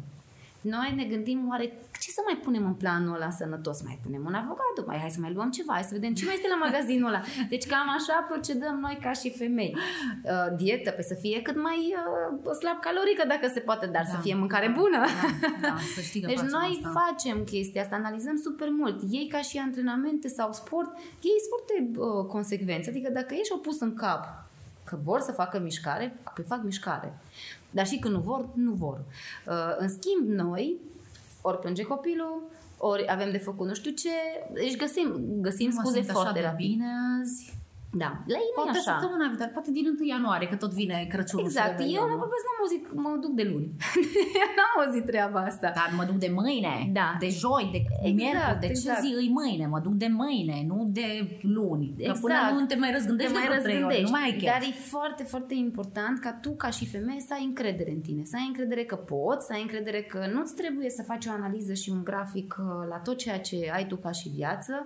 Noi 0.62 0.92
ne 0.96 1.05
gândim 1.05 1.48
oare 1.48 1.66
ce 2.01 2.11
să 2.11 2.20
mai 2.25 2.37
punem 2.44 2.64
în 2.66 2.75
planul 2.75 3.14
ăla 3.14 3.31
sănătos? 3.31 3.83
Mai 3.83 3.98
punem 4.03 4.22
un 4.27 4.35
avocat, 4.35 4.87
mai 4.87 4.98
hai 4.98 5.11
să 5.11 5.20
mai 5.20 5.33
luăm 5.33 5.51
ceva, 5.51 5.72
hai 5.72 5.83
să 5.83 5.94
vedem 5.98 6.14
ce 6.14 6.25
mai 6.25 6.35
este 6.35 6.48
la 6.48 6.64
magazinul 6.66 7.09
ăla. 7.09 7.22
Deci 7.48 7.66
cam 7.66 7.88
așa 7.98 8.27
procedăm 8.31 8.79
noi 8.81 8.98
ca 9.03 9.12
și 9.12 9.31
femei. 9.31 9.77
Uh, 10.25 10.57
dietă 10.57 10.90
pe 10.90 11.03
să 11.03 11.14
fie 11.14 11.42
cât 11.42 11.62
mai 11.62 11.94
uh, 12.44 12.53
slab 12.61 12.79
calorică 12.81 13.25
dacă 13.29 13.46
se 13.55 13.61
poate, 13.61 13.87
dar 13.87 14.05
da, 14.05 14.11
să 14.11 14.16
fie 14.20 14.35
mâncare 14.35 14.66
da, 14.66 14.72
bună. 14.81 15.01
Da, 15.61 15.68
da, 15.68 15.77
să 15.94 16.01
știi 16.01 16.20
că 16.20 16.27
deci 16.27 16.38
noi 16.57 16.81
asta. 16.85 17.01
facem 17.01 17.44
chestia 17.44 17.83
asta, 17.83 17.96
analizăm 17.96 18.37
super 18.37 18.68
mult. 18.70 19.03
Ei 19.11 19.27
ca 19.29 19.40
și 19.40 19.59
antrenamente 19.59 20.29
sau 20.29 20.53
sport, 20.53 20.90
ei 21.31 21.38
sunt 21.42 21.53
foarte 21.55 21.75
uh, 21.96 22.25
consecvenți. 22.35 22.88
Adică 22.88 23.11
dacă 23.11 23.35
ești 23.35 23.53
opus 23.53 23.81
în 23.81 23.94
cap 23.94 24.22
că 24.85 24.98
vor 25.05 25.20
să 25.20 25.33
facă 25.33 25.61
mișcare, 25.61 26.16
păi 26.35 26.44
fac 26.44 26.62
mișcare. 26.62 27.18
Dar 27.72 27.87
și 27.87 27.98
când 27.98 28.14
nu 28.14 28.20
vor, 28.20 28.48
nu 28.54 28.72
vor. 28.72 29.04
Uh, 29.46 29.76
în 29.78 29.88
schimb, 29.88 30.28
noi, 30.28 30.76
ori 31.40 31.58
plânge 31.58 31.82
copilul, 31.82 32.42
ori 32.78 33.11
avem 33.11 33.30
de 33.30 33.38
făcut 33.38 33.66
nu 33.66 33.74
știu 33.74 33.90
ce, 33.90 34.11
deci 34.52 34.76
găsim, 34.76 35.14
găsim 35.40 35.70
nu 35.74 35.80
scuze 35.80 36.02
foarte 36.02 36.42
rapid. 36.42 36.68
bine 36.70 36.87
azi. 37.20 37.62
Da, 37.94 38.11
la 38.33 38.38
ei 38.44 38.52
poate 38.55 38.78
așa. 38.78 38.90
săptămâna 38.90 39.26
viitoare, 39.28 39.52
poate 39.57 39.70
din 39.70 39.87
1 40.00 40.09
ianuarie, 40.14 40.48
că 40.48 40.57
tot 40.57 40.72
vine 40.81 41.07
Crăciunul. 41.12 41.44
Exact, 41.46 41.81
eu 41.96 42.05
la 42.12 42.16
vorbesc 42.22 42.44
n-am 42.46 42.59
auzit, 42.62 42.85
mă 43.05 43.11
duc 43.24 43.33
de 43.40 43.44
luni. 43.52 43.68
n-am 44.57 44.74
auzit 44.78 45.05
treaba 45.12 45.40
asta. 45.50 45.68
Dar 45.78 45.88
mă 45.96 46.05
duc 46.11 46.16
de 46.26 46.31
mâine, 46.38 46.90
da. 46.92 47.09
de 47.24 47.28
joi, 47.28 47.68
de 47.74 47.81
exact, 47.83 48.14
miercuri, 48.20 48.61
de 48.61 48.66
exact. 48.66 49.00
ce 49.00 49.07
zi 49.07 49.11
îi 49.20 49.31
mâine, 49.38 49.66
mă 49.66 49.81
duc 49.87 49.94
de 50.05 50.09
mâine, 50.20 50.57
nu 50.70 50.78
de 50.98 51.09
luni. 51.57 51.94
Exact. 51.96 52.12
Că 52.12 52.20
până 52.26 52.38
exact. 52.38 52.59
nu 52.59 52.66
te 52.66 52.76
mai 52.83 52.90
răzgândești 52.96 53.33
te 53.33 53.38
mai 53.38 53.48
răzgândești. 53.55 54.00
Ori, 54.00 54.02
nu 54.02 54.11
mai 54.16 54.24
ai 54.28 54.35
chef. 54.40 54.50
Dar 54.52 54.62
e 54.70 54.72
foarte, 54.94 55.22
foarte 55.33 55.55
important 55.55 56.18
ca 56.24 56.33
tu, 56.42 56.50
ca 56.62 56.70
și 56.70 56.85
femeie, 56.94 57.20
să 57.20 57.33
ai 57.38 57.44
încredere 57.44 57.90
în 57.90 58.00
tine, 58.00 58.22
să 58.24 58.37
ai 58.40 58.46
încredere 58.46 58.85
că 58.85 58.96
poți, 58.96 59.46
să 59.46 59.52
ai 59.52 59.62
încredere 59.66 60.00
că 60.02 60.20
nu-ți 60.35 60.55
trebuie 60.55 60.90
să 60.90 61.02
faci 61.02 61.26
o 61.26 61.31
analiză 61.31 61.72
și 61.72 61.88
un 61.90 62.02
grafic 62.05 62.57
uh, 62.59 62.88
la 62.88 62.98
tot 63.07 63.16
ceea 63.16 63.40
ce 63.40 63.70
ai 63.74 63.87
tu 63.87 63.96
ca 63.96 64.11
și 64.11 64.28
viață. 64.28 64.85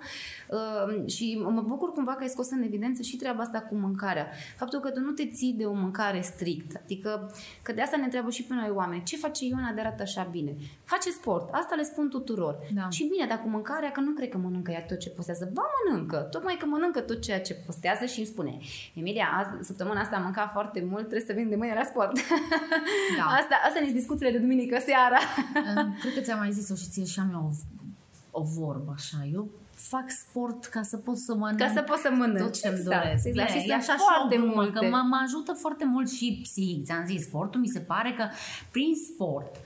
Uh, 0.51 1.09
și 1.15 1.27
mă 1.57 1.63
bucur 1.67 1.93
cumva 1.93 2.13
că 2.13 2.23
ai 2.23 2.35
scos 2.37 2.51
în 2.51 2.63
evidență 2.63 2.96
și 3.03 3.17
treaba 3.17 3.43
asta 3.43 3.61
cu 3.61 3.75
mâncarea. 3.75 4.29
Faptul 4.57 4.81
că 4.81 4.91
tu 4.91 5.01
nu 5.01 5.11
te 5.11 5.27
ții 5.29 5.55
de 5.59 5.65
o 5.65 5.73
mâncare 5.73 6.21
strictă. 6.21 6.81
Adică, 6.85 7.35
că 7.63 7.73
de 7.73 7.81
asta 7.83 7.97
ne 7.97 8.05
întreabă 8.05 8.31
și 8.31 8.43
pe 8.43 8.55
noi 8.55 8.71
oameni. 8.75 9.03
Ce 9.03 9.17
face 9.17 9.45
Iona 9.45 9.73
de 9.73 9.81
arată 9.81 10.03
așa 10.03 10.29
bine? 10.31 10.57
Face 10.85 11.11
sport. 11.11 11.49
Asta 11.53 11.75
le 11.75 11.83
spun 11.83 12.09
tuturor. 12.09 12.59
Da. 12.75 12.89
Și 12.89 13.09
bine, 13.13 13.27
dar 13.27 13.41
cu 13.41 13.49
mâncarea, 13.49 13.91
că 13.91 14.01
nu 14.01 14.11
cred 14.11 14.29
că 14.29 14.39
mănâncă 14.39 14.71
ea 14.71 14.83
tot 14.83 14.99
ce 14.99 15.11
postează. 15.11 15.51
Ba, 15.53 15.63
mănâncă. 15.85 16.17
Tocmai 16.17 16.57
că 16.61 16.67
mănâncă 16.67 17.01
tot 17.01 17.21
ceea 17.21 17.41
ce 17.41 17.55
postează 17.55 18.05
și 18.05 18.19
îmi 18.19 18.27
spune 18.27 18.59
Emilia, 18.95 19.27
azi, 19.39 19.67
săptămâna 19.67 20.01
asta 20.01 20.17
am 20.17 20.23
mâncat 20.23 20.51
foarte 20.53 20.87
mult, 20.91 20.99
trebuie 21.09 21.27
să 21.27 21.33
vin 21.33 21.49
de 21.49 21.57
mâine 21.57 21.75
la 21.75 21.85
sport. 21.85 22.13
Da. 23.19 23.25
asta, 23.41 23.55
asta 23.67 23.81
sunt 23.83 23.93
discuțiile 23.93 24.31
de 24.31 24.39
duminică 24.39 24.79
seara. 24.79 25.19
cred 26.01 26.15
că 26.15 26.21
ți-am 26.21 26.39
mai 26.39 26.53
zis-o 26.53 26.75
și 26.75 26.89
ție 26.89 27.05
și 27.05 27.21
am 27.21 27.31
eu 27.33 27.51
o, 28.31 28.41
o 28.41 28.43
vorbă 28.43 28.93
așa. 28.95 29.29
Eu 29.33 29.49
fac 29.77 30.11
sport 30.11 30.65
ca 30.65 30.83
să 30.83 30.97
pot 30.97 31.17
să 31.17 31.35
mănânc 31.35 31.59
ca 31.59 31.71
să 31.75 31.81
pot 31.81 31.99
să 31.99 32.11
mănânc 32.11 32.39
tot 32.39 32.61
ce-mi 32.61 32.75
exact, 32.75 33.03
doresc. 33.03 33.27
Exact. 33.27 33.49
Bine, 33.49 33.61
și 33.63 33.71
e 33.71 33.75
așa 33.75 33.97
foarte 33.99 34.39
mult 34.39 34.75
că 34.75 34.85
mă, 34.85 35.03
mă 35.09 35.21
ajută 35.25 35.53
foarte 35.53 35.85
mult 35.85 36.11
și 36.11 36.41
psihic. 36.43 36.85
Ți-am 36.85 37.05
zis, 37.07 37.23
sportul 37.23 37.61
mi 37.61 37.67
se 37.67 37.79
pare 37.79 38.15
că 38.17 38.25
prin 38.71 38.95
sport 38.95 39.57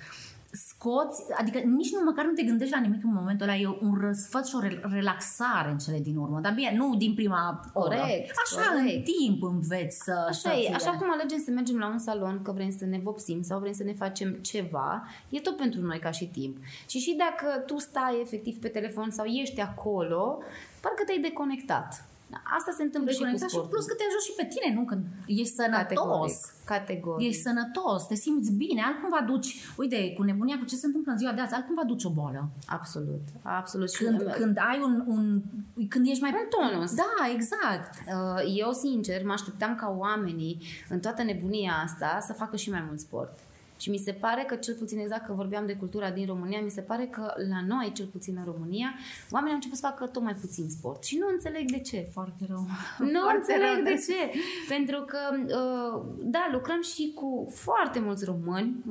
scoți, 0.52 1.22
adică 1.36 1.58
nici 1.58 1.92
nu 1.92 2.00
măcar 2.04 2.24
nu 2.24 2.32
te 2.32 2.42
gândești 2.42 2.74
la 2.74 2.80
nimic 2.80 3.04
în 3.04 3.12
momentul 3.12 3.48
ăla, 3.48 3.56
e 3.56 3.66
un 3.80 3.98
răsfăț 4.00 4.48
și 4.48 4.54
o 4.56 4.88
relaxare 4.88 5.70
în 5.70 5.78
cele 5.78 5.98
din 5.98 6.16
urmă, 6.16 6.40
dar 6.40 6.52
bine, 6.52 6.74
nu 6.76 6.94
din 6.96 7.14
prima 7.14 7.60
oră. 7.72 7.96
Corect, 7.96 8.32
Așa 8.44 8.68
corect. 8.70 8.96
în 8.96 9.02
timp 9.02 9.42
înveți 9.42 9.98
să 10.02 10.24
Așa 10.28 10.50
să 10.50 10.56
e, 10.68 10.74
așa 10.74 10.90
cum 10.90 11.10
alegem 11.10 11.42
să 11.44 11.50
mergem 11.50 11.78
la 11.78 11.88
un 11.88 11.98
salon 11.98 12.42
că 12.42 12.52
vrem 12.52 12.70
să 12.78 12.84
ne 12.84 12.98
vopsim 13.02 13.42
sau 13.42 13.58
vrem 13.58 13.72
să 13.72 13.84
ne 13.84 13.92
facem 13.92 14.32
ceva, 14.32 15.08
e 15.28 15.40
tot 15.40 15.56
pentru 15.56 15.80
noi 15.80 15.98
ca 15.98 16.10
și 16.10 16.26
timp. 16.26 16.56
Și 16.88 16.98
și 16.98 17.16
dacă 17.18 17.58
tu 17.58 17.78
stai 17.78 18.20
efectiv 18.22 18.60
pe 18.60 18.68
telefon 18.68 19.10
sau 19.10 19.24
ești 19.24 19.60
acolo, 19.60 20.38
parcă 20.80 21.02
te-ai 21.06 21.18
deconectat. 21.18 22.09
Asta 22.58 22.70
se 22.76 22.82
întâmplă 22.82 23.10
și 23.10 23.18
cu 23.18 23.36
sportul. 23.36 23.62
Și 23.62 23.68
plus 23.72 23.84
că 23.86 23.94
te 23.94 24.04
ajută 24.08 24.24
și 24.28 24.34
pe 24.40 24.46
tine, 24.52 24.68
nu? 24.74 24.84
Că 24.84 24.94
ești 25.26 25.54
sănătos. 25.54 25.82
Categoric. 25.82 26.36
Categoric. 26.64 27.28
Ești 27.28 27.42
sănătos, 27.42 28.06
te 28.06 28.14
simți 28.14 28.52
bine. 28.52 28.82
Altcum 28.82 29.08
va 29.16 29.24
duci, 29.30 29.50
uite, 29.76 30.12
cu 30.16 30.22
nebunia, 30.22 30.58
cu 30.58 30.64
ce 30.64 30.76
se 30.76 30.86
întâmplă 30.86 31.12
în 31.12 31.18
ziua 31.18 31.32
de 31.32 31.40
azi, 31.40 31.54
altcum 31.54 31.74
va 31.74 31.84
duci 31.84 32.04
o 32.04 32.10
boală. 32.10 32.48
Absolut. 32.66 33.24
Absolut. 33.42 33.90
Când, 33.90 34.20
și 34.20 34.38
când 34.40 34.56
ai 34.70 34.80
un, 34.86 35.04
un, 35.06 35.42
când 35.88 36.06
ești 36.08 36.22
mai... 36.22 36.32
Un 36.40 36.48
tonus. 36.54 36.94
Da, 36.94 37.14
exact. 37.34 37.92
Uh, 38.06 38.54
eu, 38.62 38.72
sincer, 38.72 39.24
mă 39.24 39.32
așteptam 39.32 39.74
ca 39.74 39.94
oamenii, 39.98 40.62
în 40.88 41.00
toată 41.00 41.22
nebunia 41.22 41.72
asta, 41.84 42.18
să 42.20 42.32
facă 42.32 42.56
și 42.56 42.70
mai 42.70 42.84
mult 42.86 43.00
sport. 43.00 43.38
Și 43.80 43.90
mi 43.90 43.96
se 43.96 44.12
pare 44.12 44.42
că, 44.42 44.54
cel 44.54 44.74
puțin 44.74 44.98
exact 44.98 45.26
că 45.26 45.32
vorbeam 45.32 45.66
de 45.66 45.76
cultura 45.76 46.10
din 46.10 46.26
România, 46.26 46.60
mi 46.60 46.70
se 46.70 46.80
pare 46.80 47.06
că 47.06 47.34
la 47.48 47.64
noi, 47.66 47.92
cel 47.94 48.06
puțin 48.06 48.36
în 48.36 48.44
România, 48.52 48.94
oamenii 49.30 49.50
au 49.50 49.54
început 49.54 49.78
să 49.78 49.86
facă 49.86 50.06
tot 50.06 50.22
mai 50.22 50.34
puțin 50.34 50.68
sport. 50.68 51.04
Și 51.04 51.18
nu 51.18 51.26
înțeleg 51.32 51.70
de 51.70 51.78
ce. 51.78 52.08
Foarte 52.12 52.44
rău. 52.48 52.66
Nu 52.98 53.20
foarte 53.20 53.36
înțeleg 53.36 53.74
rău 53.74 53.82
de 53.82 54.04
ce. 54.06 54.38
Pentru 54.68 55.04
că, 55.06 55.18
uh, 55.32 56.02
da, 56.22 56.48
lucrăm 56.52 56.82
și 56.82 57.12
cu 57.14 57.48
foarte 57.54 58.00
mulți 58.00 58.24
români 58.24 58.84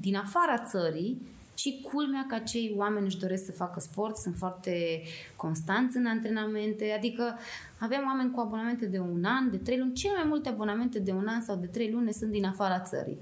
din 0.00 0.16
afara 0.16 0.58
țării 0.58 1.32
și 1.54 1.86
culmea 1.92 2.24
că 2.28 2.34
acei 2.34 2.74
oameni 2.76 3.04
își 3.06 3.18
doresc 3.18 3.44
să 3.44 3.52
facă 3.52 3.80
sport, 3.80 4.16
sunt 4.16 4.36
foarte 4.36 5.02
constanți 5.36 5.96
în 5.96 6.06
antrenamente, 6.06 6.94
adică 6.96 7.38
avem 7.78 8.02
oameni 8.06 8.30
cu 8.30 8.40
abonamente 8.40 8.86
de 8.86 8.98
un 8.98 9.24
an, 9.24 9.50
de 9.50 9.56
trei 9.56 9.78
luni, 9.78 9.92
cele 9.92 10.14
mai 10.14 10.24
multe 10.26 10.48
abonamente 10.48 10.98
de 10.98 11.12
un 11.12 11.26
an 11.26 11.42
sau 11.42 11.56
de 11.56 11.66
trei 11.66 11.90
luni 11.90 12.12
sunt 12.12 12.30
din 12.30 12.44
afara 12.44 12.80
țării. 12.80 13.18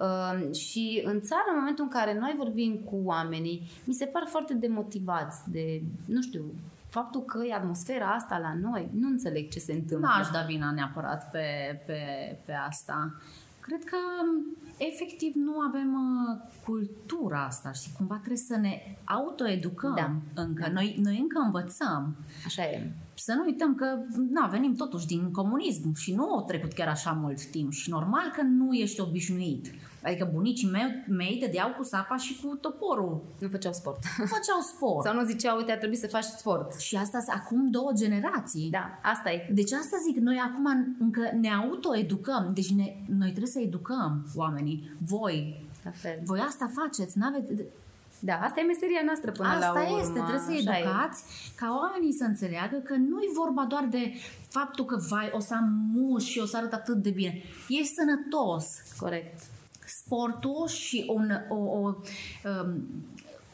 Uh, 0.00 0.54
și 0.54 1.02
în 1.04 1.20
țară, 1.20 1.44
în 1.52 1.58
momentul 1.58 1.84
în 1.84 1.90
care 1.90 2.18
noi 2.18 2.34
vorbim 2.36 2.74
cu 2.74 3.00
oamenii, 3.04 3.70
mi 3.84 3.94
se 3.94 4.04
par 4.04 4.24
foarte 4.26 4.54
demotivați 4.54 5.50
de, 5.50 5.82
nu 6.04 6.22
știu, 6.22 6.44
faptul 6.88 7.20
că 7.20 7.44
e 7.44 7.54
atmosfera 7.54 8.06
asta 8.06 8.38
la 8.38 8.54
noi, 8.70 8.90
nu 8.92 9.08
înțeleg 9.08 9.48
ce 9.48 9.58
se 9.58 9.72
întâmplă. 9.72 10.06
Nu 10.06 10.20
aș 10.20 10.28
da 10.30 10.40
vina 10.40 10.72
neapărat 10.72 11.30
pe, 11.30 11.46
pe, 11.86 11.98
pe 12.44 12.52
asta. 12.52 13.14
Cred 13.60 13.84
că 13.84 13.96
efectiv 14.76 15.34
nu 15.34 15.58
avem 15.58 15.94
uh, 15.94 16.40
cultura 16.64 17.44
asta 17.44 17.72
și 17.72 17.92
cumva 17.96 18.14
trebuie 18.14 18.36
să 18.36 18.56
ne 18.56 18.96
autoeducăm 19.04 19.94
da. 19.94 20.42
încă. 20.42 20.62
Da. 20.62 20.72
Noi, 20.72 20.98
noi 21.02 21.18
încă 21.18 21.38
învățăm. 21.38 22.16
Așa 22.44 22.62
e. 22.62 22.90
Să 23.14 23.32
nu 23.36 23.44
uităm 23.44 23.74
că 23.74 23.98
na, 24.30 24.46
venim 24.46 24.74
totuși 24.74 25.06
din 25.06 25.30
comunism 25.30 25.94
și 25.94 26.14
nu 26.14 26.24
au 26.24 26.44
trecut 26.44 26.72
chiar 26.72 26.88
așa 26.88 27.12
mult 27.12 27.44
timp 27.44 27.72
și 27.72 27.90
normal 27.90 28.32
că 28.36 28.42
nu 28.42 28.72
ești 28.72 29.00
obișnuit. 29.00 29.70
Adică 30.04 30.30
bunicii 30.32 30.70
mei, 30.70 31.04
mei 31.08 31.38
dădeau 31.40 31.74
cu 31.76 31.82
sapa 31.82 32.16
și 32.16 32.40
cu 32.42 32.56
toporul. 32.56 33.22
Nu 33.38 33.48
făceau 33.48 33.72
sport. 33.72 33.98
Nu 34.18 34.24
făceau 34.26 34.60
sport. 34.60 35.04
Sau 35.04 35.14
nu 35.14 35.24
ziceau, 35.24 35.56
uite, 35.56 35.72
ar 35.72 35.78
trebui 35.78 35.96
să 35.96 36.06
faci 36.06 36.24
sport. 36.24 36.80
Și 36.80 36.96
asta 36.96 37.24
acum 37.28 37.70
două 37.70 37.90
generații. 37.94 38.70
Da, 38.70 38.98
asta 39.02 39.32
e. 39.32 39.50
Deci 39.52 39.72
asta 39.72 39.96
zic, 40.06 40.16
noi 40.16 40.36
acum 40.36 40.96
încă 40.98 41.30
ne 41.40 41.48
autoeducăm. 41.52 42.50
Deci 42.54 42.72
ne, 42.72 42.96
noi 43.18 43.28
trebuie 43.28 43.52
să 43.52 43.60
educăm 43.60 44.26
oamenii. 44.34 44.96
Voi. 44.98 45.66
La 45.84 45.90
fel. 45.90 46.20
Voi 46.24 46.40
asta 46.40 46.70
faceți. 46.74 47.18
N-aveți, 47.18 47.46
da, 48.28 48.34
asta 48.46 48.60
e 48.60 48.72
meseria 48.72 49.02
noastră 49.04 49.30
până 49.30 49.48
asta 49.48 49.66
la 49.66 49.70
urmă. 49.70 49.96
Asta 49.96 50.00
este, 50.00 50.18
trebuie 50.28 50.48
să 50.48 50.52
educați 50.62 51.18
e. 51.22 51.52
ca 51.60 51.68
oamenii 51.80 52.12
să 52.20 52.24
înțeleagă 52.24 52.76
că 52.88 52.94
nu 52.94 53.18
e 53.26 53.38
vorba 53.42 53.64
doar 53.64 53.84
de 53.90 54.12
faptul 54.48 54.84
că 54.84 54.96
vai, 55.08 55.30
o 55.32 55.40
să 55.40 55.54
am 55.54 55.68
mușchi 55.92 56.30
și 56.30 56.38
o 56.38 56.46
să 56.46 56.56
arăt 56.56 56.72
atât 56.72 56.96
de 57.02 57.10
bine. 57.10 57.42
Ești 57.68 57.94
sănătos. 57.98 58.66
Corect 58.98 59.38
sportul 59.86 60.66
și 60.68 61.04
un, 61.14 61.30
o, 61.48 61.54
o, 61.54 61.80
um, 61.88 62.86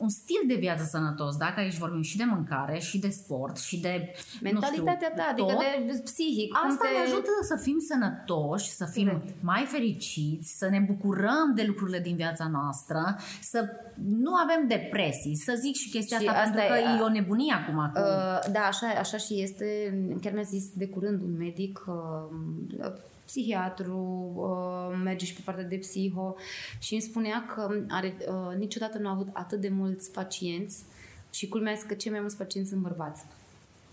un 0.00 0.08
stil 0.08 0.42
de 0.46 0.54
viață 0.54 0.84
sănătos, 0.84 1.36
dacă 1.36 1.60
aici 1.60 1.78
vorbim 1.78 2.02
și 2.02 2.16
de 2.16 2.24
mâncare, 2.24 2.78
și 2.78 2.98
de 2.98 3.08
sport, 3.08 3.56
și 3.58 3.80
de 3.80 4.14
mentalitatea 4.42 5.08
știu, 5.10 5.22
ta, 5.22 5.28
adică 5.30 5.56
de 5.86 6.00
psihic. 6.04 6.56
Asta 6.68 6.84
te... 6.84 6.96
ne 6.96 7.02
ajută 7.02 7.30
să 7.42 7.56
fim 7.62 7.78
sănătoși, 7.78 8.70
să 8.70 8.84
fim 8.84 9.08
Correct. 9.08 9.42
mai 9.42 9.64
fericiți, 9.68 10.58
să 10.58 10.68
ne 10.68 10.78
bucurăm 10.78 11.52
de 11.54 11.64
lucrurile 11.66 11.98
din 11.98 12.16
viața 12.16 12.48
noastră, 12.48 13.16
să 13.42 13.68
nu 13.94 14.34
avem 14.34 14.68
depresii, 14.68 15.36
să 15.36 15.58
zic 15.60 15.74
și 15.74 15.90
chestia 15.90 16.18
și 16.18 16.26
asta, 16.26 16.40
asta 16.40 16.54
pentru 16.54 16.74
e, 16.74 16.78
că 16.78 16.98
e 16.98 17.04
o 17.04 17.08
nebunie 17.08 17.52
acum. 17.52 17.76
Uh, 17.76 18.52
da, 18.52 18.60
așa, 18.60 18.86
așa 18.98 19.16
și 19.16 19.42
este. 19.42 19.66
Chiar 20.20 20.32
mi-a 20.32 20.42
zis 20.42 20.64
de 20.74 20.88
curând 20.88 21.22
un 21.22 21.36
medic 21.36 21.84
uh, 21.86 22.92
psihiatru, 23.30 23.98
uh, 24.36 25.00
merge 25.02 25.24
și 25.24 25.34
pe 25.34 25.40
partea 25.44 25.64
de 25.64 25.76
psiho 25.76 26.34
și 26.78 26.92
îmi 26.92 27.02
spunea 27.02 27.46
că 27.54 27.84
are, 27.88 28.16
uh, 28.28 28.56
niciodată 28.56 28.98
nu 28.98 29.08
a 29.08 29.10
avut 29.10 29.28
atât 29.32 29.60
de 29.60 29.68
mulți 29.68 30.10
pacienți 30.10 30.82
și 31.30 31.48
culmea 31.48 31.74
că 31.86 31.94
cei 31.94 32.10
mai 32.10 32.20
mulți 32.20 32.36
pacienți 32.36 32.70
sunt 32.70 32.82
bărbați 32.82 33.24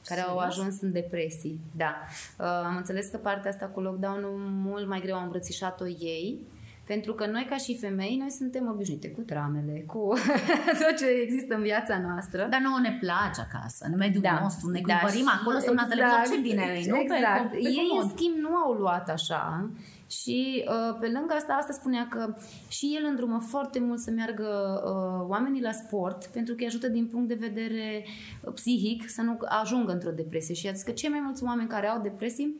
care 0.05 0.19
Serios? 0.19 0.29
au 0.29 0.37
ajuns 0.37 0.81
în 0.81 0.91
depresii. 0.91 1.59
Da. 1.75 1.95
Uh, 2.39 2.45
am 2.45 2.75
înțeles 2.75 3.07
că 3.07 3.17
partea 3.17 3.51
asta 3.51 3.65
cu 3.65 3.81
lockdown-ul 3.81 4.37
mult 4.39 4.87
mai 4.87 5.01
greu 5.01 5.15
au 5.15 5.23
îmbrățișat-o 5.23 5.87
ei 5.87 6.39
pentru 6.87 7.13
că 7.13 7.25
noi, 7.25 7.45
ca 7.49 7.57
și 7.57 7.77
femei, 7.77 8.15
noi 8.19 8.29
suntem 8.29 8.67
obișnuite 8.67 9.09
cu 9.09 9.21
dramele, 9.21 9.83
cu 9.87 10.13
tot 10.81 10.97
ce 10.97 11.05
există 11.05 11.55
în 11.55 11.61
viața 11.61 11.99
noastră. 11.99 12.47
Dar 12.49 12.61
nouă 12.61 12.79
ne 12.81 12.97
place 12.99 13.41
acasă, 13.41 13.85
în 13.91 13.97
mediul 13.97 14.21
da. 14.21 14.39
nostru, 14.41 14.69
ne 14.69 14.81
da, 14.85 14.93
cumpărim 14.93 15.29
acolo, 15.39 15.57
să 15.59 15.71
exact, 15.71 16.31
ce 16.31 16.39
bine 16.39 16.63
e, 16.63 16.89
nu? 16.89 16.97
Exact. 16.99 17.51
Pe, 17.51 17.57
pe 17.57 17.57
ei, 17.63 17.89
în 18.01 18.09
schimb, 18.09 18.35
nu 18.35 18.55
au 18.55 18.71
luat 18.71 19.09
așa. 19.09 19.69
Și 20.09 20.65
uh, 20.67 20.97
pe 20.99 21.07
lângă 21.07 21.33
asta, 21.33 21.53
asta 21.53 21.73
spunea 21.73 22.07
că 22.09 22.35
și 22.67 22.97
el 22.99 23.05
îndrumă 23.09 23.39
foarte 23.39 23.79
mult 23.79 23.99
să 23.99 24.11
meargă 24.11 24.81
uh, 24.85 25.29
oamenii 25.29 25.61
la 25.61 25.71
sport 25.71 26.25
pentru 26.25 26.53
că 26.53 26.59
îi 26.61 26.67
ajută 26.67 26.87
din 26.87 27.07
punct 27.07 27.27
de 27.27 27.37
vedere 27.39 28.05
uh, 28.41 28.53
psihic 28.53 29.09
să 29.09 29.21
nu 29.21 29.37
ajungă 29.61 29.91
într-o 29.91 30.11
depresie. 30.11 30.53
Și 30.53 30.67
a 30.67 30.71
zis 30.71 30.83
că 30.83 30.91
cei 30.91 31.09
mai 31.09 31.21
mulți 31.23 31.43
oameni 31.43 31.67
care 31.67 31.87
au 31.87 32.01
depresii 32.01 32.55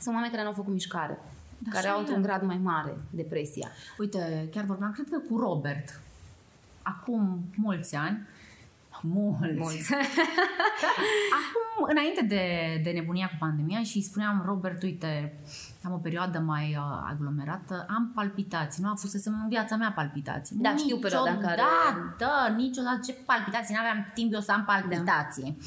sunt 0.00 0.14
oameni 0.14 0.30
care 0.30 0.42
nu 0.42 0.48
au 0.48 0.54
făcut 0.54 0.72
mișcare. 0.72 1.18
Da, 1.58 1.70
care 1.70 1.88
au 1.88 1.98
într-un 1.98 2.22
grad 2.22 2.42
mai 2.42 2.58
mare 2.58 2.96
depresia. 3.10 3.68
Uite, 3.98 4.48
chiar 4.50 4.64
vorbeam, 4.64 4.92
cred 4.92 5.08
că 5.10 5.18
cu 5.28 5.38
Robert, 5.38 6.00
acum 6.82 7.44
mulți 7.56 7.94
ani, 7.94 8.26
mulți. 9.02 9.58
mulți. 9.58 9.94
acum, 11.40 11.86
înainte 11.88 12.24
de, 12.24 12.44
de 12.84 12.90
nebunia 12.90 13.26
cu 13.26 13.36
pandemia 13.38 13.82
și 13.82 14.02
spuneam, 14.02 14.42
Robert, 14.46 14.82
uite, 14.82 15.40
am 15.82 15.92
o 15.92 15.96
perioadă 15.96 16.38
mai 16.38 16.76
uh, 16.78 17.08
aglomerată, 17.10 17.86
am 17.88 18.12
palpitații, 18.14 18.82
nu 18.82 18.90
a 18.90 18.94
fost 18.94 19.26
în 19.26 19.48
viața 19.48 19.76
mea 19.76 19.92
palpitații. 19.94 20.56
Da, 20.56 20.76
știu 20.76 20.96
perioada 20.96 21.30
în 21.30 21.40
care... 21.40 21.56
Da, 21.56 22.14
da, 22.18 22.54
niciodată, 22.56 23.00
ce 23.04 23.12
palpitații, 23.12 23.74
n-aveam 23.74 24.10
timp 24.14 24.32
eu 24.32 24.40
să 24.40 24.52
am 24.52 24.64
palpitații. 24.64 25.56
Da. 25.58 25.66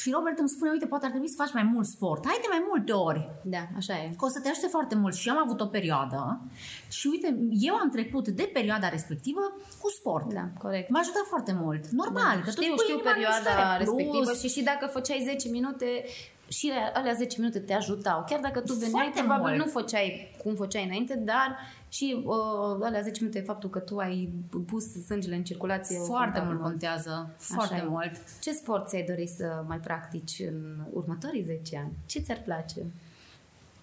Și 0.00 0.10
Robert 0.10 0.38
îmi 0.38 0.48
spune, 0.48 0.70
uite, 0.70 0.86
poate 0.86 1.04
ar 1.04 1.10
trebui 1.10 1.28
să 1.28 1.42
faci 1.42 1.52
mai 1.52 1.62
mult 1.62 1.86
sport. 1.86 2.26
Hai 2.26 2.38
de 2.40 2.46
mai 2.48 2.64
multe 2.68 2.92
ori. 2.92 3.30
Da, 3.42 3.64
așa 3.76 3.94
e. 4.02 4.14
Că 4.18 4.24
o 4.24 4.28
să 4.28 4.40
te 4.40 4.48
ajute 4.48 4.66
foarte 4.66 4.94
mult. 4.94 5.14
Și 5.14 5.28
eu 5.28 5.34
am 5.34 5.42
avut 5.42 5.60
o 5.60 5.66
perioadă 5.66 6.40
și 6.88 7.06
uite, 7.06 7.38
eu 7.50 7.74
am 7.74 7.90
trecut 7.90 8.28
de 8.28 8.50
perioada 8.52 8.88
respectivă 8.88 9.40
cu 9.80 9.90
sport. 9.90 10.32
Da, 10.32 10.48
corect. 10.58 10.90
M-a 10.90 10.98
ajutat 10.98 11.26
foarte 11.26 11.52
mult. 11.62 11.86
Normal, 11.86 12.36
da. 12.36 12.42
că 12.44 12.50
știu, 12.50 12.74
tu 12.74 12.82
știu 12.82 12.98
perioada 12.98 13.76
respectivă 13.76 14.24
plus. 14.24 14.40
și 14.40 14.48
și 14.48 14.62
dacă 14.62 14.86
făceai 14.86 15.22
10 15.24 15.48
minute, 15.48 16.04
și 16.50 16.72
alea 16.94 17.12
10 17.12 17.40
minute 17.40 17.58
te 17.58 17.72
ajutau. 17.72 18.24
Chiar 18.28 18.40
dacă 18.40 18.60
tu 18.60 18.72
veneai, 18.72 18.90
Foarte 18.90 19.18
probabil 19.18 19.44
mult. 19.44 19.56
nu 19.64 19.70
făceai 19.80 20.36
cum 20.42 20.54
făceai 20.54 20.84
înainte, 20.84 21.14
dar 21.16 21.56
și 21.88 22.22
uh, 22.24 22.78
alea 22.82 23.00
10 23.00 23.18
minute 23.20 23.40
faptul 23.40 23.70
că 23.70 23.78
tu 23.78 23.98
ai 23.98 24.32
pus 24.66 25.04
sângele 25.06 25.34
în 25.36 25.44
circulație. 25.44 25.98
Foarte 25.98 26.42
mult 26.44 26.60
contează. 26.60 27.30
Foarte 27.36 27.74
Așa 27.74 27.84
mult. 27.84 28.04
E. 28.04 28.20
Ce 28.40 28.52
sport 28.52 28.88
ți-ai 28.88 29.04
dori 29.08 29.26
să 29.26 29.64
mai 29.66 29.78
practici 29.78 30.42
în 30.46 30.76
următorii 30.92 31.42
10 31.42 31.76
ani? 31.76 31.92
Ce 32.06 32.18
ți-ar 32.20 32.40
place? 32.44 32.80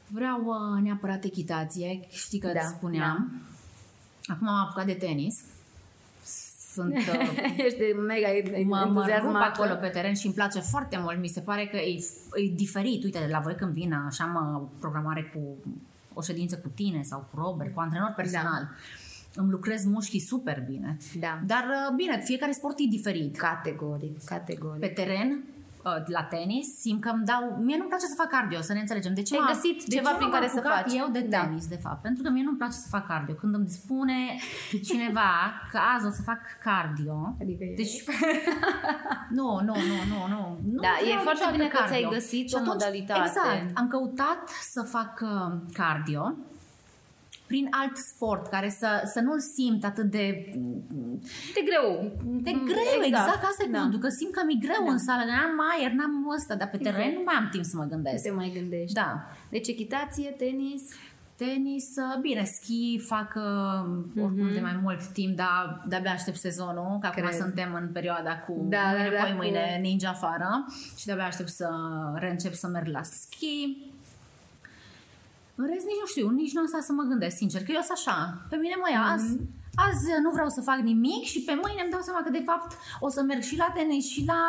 Vreau 0.07 0.43
uh, 0.45 0.81
neapărat 0.83 1.23
echitație. 1.23 1.99
Știi 2.09 2.39
că 2.39 2.47
da, 2.47 2.59
îți 2.59 2.69
spuneam. 2.69 3.41
Da. 4.27 4.33
Acum 4.33 4.47
am 4.47 4.65
apucat 4.65 4.85
de 4.85 4.93
tenis 4.93 5.41
sunt... 6.77 6.93
Uh, 7.07 7.63
Ești 7.65 7.81
mega 8.07 8.27
mă, 8.65 8.89
mă 9.23 9.37
acolo 9.37 9.75
pe 9.81 9.87
teren 9.87 10.13
și 10.13 10.25
îmi 10.25 10.35
place 10.35 10.59
foarte 10.59 10.97
mult. 11.01 11.19
Mi 11.19 11.27
se 11.27 11.41
pare 11.41 11.65
că 11.65 11.77
e, 11.77 11.95
e 12.43 12.53
diferit. 12.55 13.03
Uite, 13.03 13.27
la 13.31 13.39
voi 13.39 13.55
când 13.55 13.73
vin 13.73 13.93
așa 13.93 14.23
am 14.23 14.69
programare 14.79 15.31
cu 15.33 15.57
o 16.13 16.21
ședință 16.21 16.57
cu 16.57 16.67
tine 16.67 17.01
sau 17.01 17.19
cu 17.19 17.39
Robert, 17.39 17.73
cu 17.73 17.79
antrenor 17.79 18.13
personal. 18.15 18.61
Da. 18.61 19.41
Îmi 19.41 19.51
lucrez 19.51 19.85
mușchii 19.85 20.19
super 20.19 20.63
bine. 20.69 20.97
Da. 21.19 21.39
Dar 21.45 21.65
uh, 21.69 21.95
bine, 21.95 22.21
fiecare 22.23 22.51
sport 22.51 22.79
e 22.79 22.83
diferit. 22.89 23.37
Categoric, 23.37 24.23
categoric. 24.23 24.79
Pe 24.79 24.87
teren 24.87 25.43
Uh, 25.87 26.03
la 26.07 26.23
tenis, 26.23 26.67
simt 26.79 27.01
că 27.01 27.09
îmi 27.09 27.25
dau... 27.25 27.43
Mie 27.67 27.77
nu-mi 27.77 27.89
place 27.89 28.05
să 28.05 28.17
fac 28.17 28.29
cardio, 28.29 28.61
să 28.61 28.73
ne 28.73 28.79
înțelegem. 28.79 29.13
De 29.13 29.21
ce 29.21 29.35
Ai 29.35 29.53
găsit 29.53 29.83
de 29.83 29.95
ceva 29.95 30.09
ce 30.09 30.15
prin 30.15 30.29
care 30.29 30.47
să 30.47 30.59
faci? 30.59 30.93
eu 30.93 31.07
de 31.11 31.19
da. 31.19 31.39
tenis, 31.39 31.67
da. 31.67 31.75
de 31.75 31.81
fapt. 31.81 32.01
Pentru 32.01 32.23
că 32.23 32.29
mie 32.29 32.43
nu-mi 32.43 32.57
place 32.57 32.77
să 32.85 32.87
fac 32.89 33.07
cardio. 33.07 33.33
Când 33.33 33.53
îmi 33.53 33.69
spune 33.69 34.19
cineva 34.89 35.31
că 35.71 35.79
azi 35.95 36.05
o 36.05 36.09
să 36.09 36.21
fac 36.21 36.41
cardio... 36.63 37.35
Adică 37.41 37.63
deci... 37.75 38.03
nu, 39.37 39.49
nu, 39.67 39.75
nu, 39.89 39.97
nu, 40.11 40.19
nu. 40.33 40.41
nu 40.73 40.81
da, 40.81 40.93
e 41.09 41.17
foarte 41.27 41.47
bine 41.51 41.67
că 41.67 41.79
ți-ai 41.87 42.07
găsit 42.11 42.53
o 42.53 42.59
modalitate. 42.63 43.19
Exact. 43.27 43.77
Am 43.77 43.87
căutat 43.87 44.41
să 44.61 44.81
fac 44.81 45.19
uh, 45.21 45.51
cardio 45.73 46.35
prin 47.47 47.67
alt 47.71 47.97
sport 47.97 48.47
care 48.47 48.69
să, 48.69 49.01
să 49.13 49.19
nu-l 49.19 49.39
simt 49.39 49.83
atât 49.83 50.11
de... 50.11 50.25
De 51.57 51.61
greu. 51.69 52.11
De 52.47 52.51
greu, 52.51 53.01
exact, 53.03 53.05
exact 53.05 53.43
asta 53.43 53.63
e 53.63 53.71
da. 53.71 53.77
cuvântul, 53.77 53.99
că 53.99 54.09
simt 54.09 54.31
că 54.31 54.41
mi-e 54.45 54.65
greu 54.67 54.83
da. 54.85 54.91
în 54.91 54.97
sală, 54.97 55.23
că 55.23 55.31
n-am 55.31 55.59
aer, 55.71 55.91
n-am 55.91 56.29
ăsta, 56.37 56.55
dar 56.55 56.69
pe 56.69 56.77
teren 56.77 56.99
exact. 56.99 57.17
nu 57.17 57.23
mai 57.25 57.35
am 57.35 57.49
timp 57.51 57.65
să 57.71 57.75
mă 57.77 57.83
gândesc. 57.83 58.23
Nu 58.23 58.29
te 58.29 58.35
mai 58.35 58.51
gândești. 58.59 58.93
Da. 58.93 59.11
Deci 59.49 59.67
echitație, 59.67 60.29
tenis... 60.29 60.83
Tenis, 61.45 61.93
bine, 62.21 62.43
schi 62.43 62.99
fac 63.05 63.33
uh, 63.35 64.23
oricum 64.23 64.49
mm-hmm. 64.49 64.53
de 64.53 64.59
mai 64.59 64.79
mult 64.81 65.05
timp, 65.05 65.35
dar 65.35 65.83
de-abia 65.87 66.11
aștept 66.11 66.37
sezonul, 66.37 66.97
că 67.01 67.07
acum 67.07 67.29
suntem 67.31 67.73
în 67.73 67.89
perioada 67.91 68.39
cu 68.39 68.65
da, 68.69 68.79
mâine, 68.91 69.09
da, 69.09 69.27
da, 69.27 69.33
mâine 69.35 69.71
cu... 69.75 69.81
ninja 69.81 70.09
afară 70.09 70.65
și 70.97 71.05
de-abia 71.05 71.25
aștept 71.25 71.49
să 71.49 71.69
reîncep 72.13 72.53
să 72.53 72.67
merg 72.67 72.87
la 72.87 73.03
schi 73.03 73.77
în 75.59 75.65
rest, 75.71 75.85
nici 75.85 76.01
nu 76.03 76.07
știu, 76.13 76.27
nici 76.41 76.53
nu 76.55 76.61
asta 76.65 76.79
să 76.89 76.91
mă 76.91 77.03
gândesc, 77.11 77.35
sincer, 77.35 77.61
că 77.63 77.71
eu 77.71 77.83
sunt 77.87 77.97
așa. 77.99 78.17
Pe 78.51 78.57
mine 78.63 78.75
mă 78.81 78.89
ia, 78.91 79.03
azi, 79.13 79.29
mm-hmm. 79.35 79.83
azi 79.87 80.05
nu 80.25 80.29
vreau 80.35 80.49
să 80.57 80.61
fac 80.69 80.79
nimic 80.91 81.23
și 81.33 81.39
pe 81.47 81.55
mâine 81.63 81.81
îmi 81.83 81.93
dau 81.95 82.03
seama 82.07 82.21
că 82.25 82.31
de 82.39 82.43
fapt 82.49 82.69
o 82.99 83.09
să 83.15 83.21
merg 83.21 83.41
și 83.49 83.55
la 83.63 83.69
tenis 83.75 84.05
și 84.13 84.21
la... 84.31 84.41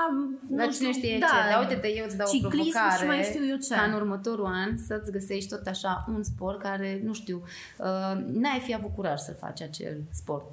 La 0.56 0.64
nu 0.64 0.70
cine 0.70 0.92
știe 0.92 1.18
da, 1.18 1.26
ce, 1.26 1.50
dar 1.50 1.60
uite-te, 1.62 1.88
eu 1.98 2.04
îți 2.06 2.16
dau 2.20 2.28
o 2.32 2.48
provocare 2.48 2.98
și 3.00 3.06
mai 3.12 3.22
știu 3.30 3.44
eu 3.52 3.56
ce. 3.56 3.74
ca 3.74 3.82
în 3.90 3.94
următorul 4.00 4.46
an 4.46 4.70
să-ți 4.88 5.10
găsești 5.16 5.48
tot 5.54 5.66
așa 5.66 5.92
un 6.14 6.22
sport 6.22 6.58
care, 6.68 7.00
nu 7.04 7.12
știu, 7.20 7.38
uh, 7.78 8.14
n-ai 8.42 8.60
fi 8.66 8.74
avut 8.74 8.92
curaj 8.94 9.18
să 9.28 9.32
faci 9.32 9.60
acel 9.62 9.96
sport 10.10 10.50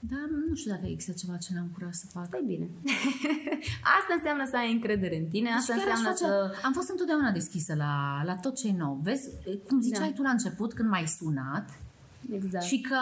da, 0.00 0.16
nu 0.48 0.54
știu 0.54 0.70
dacă 0.70 0.86
există 0.86 1.12
ceva 1.12 1.36
ce 1.36 1.54
n-am 1.54 1.70
curaj 1.72 1.92
să 1.92 2.06
fac. 2.12 2.26
Stai 2.26 2.42
bine. 2.46 2.68
asta 3.98 4.12
înseamnă 4.16 4.44
să 4.50 4.56
ai 4.56 4.72
încredere 4.72 5.16
în 5.16 5.26
tine, 5.26 5.50
asta 5.50 5.74
deci 5.74 5.82
înseamnă 5.82 6.08
face, 6.08 6.24
să... 6.24 6.52
Am 6.64 6.72
fost 6.72 6.90
întotdeauna 6.90 7.30
deschisă 7.30 7.74
la, 7.74 8.22
la 8.24 8.34
tot 8.34 8.54
ce 8.56 8.68
e 8.68 8.74
nou. 8.76 9.00
Vezi, 9.02 9.28
cum 9.68 9.80
ziceai 9.80 10.08
da. 10.08 10.14
tu 10.14 10.22
la 10.22 10.30
început, 10.30 10.72
când 10.72 10.88
m-ai 10.88 11.06
sunat, 11.06 11.78
Exact. 12.30 12.64
Și 12.64 12.80
că 12.80 12.96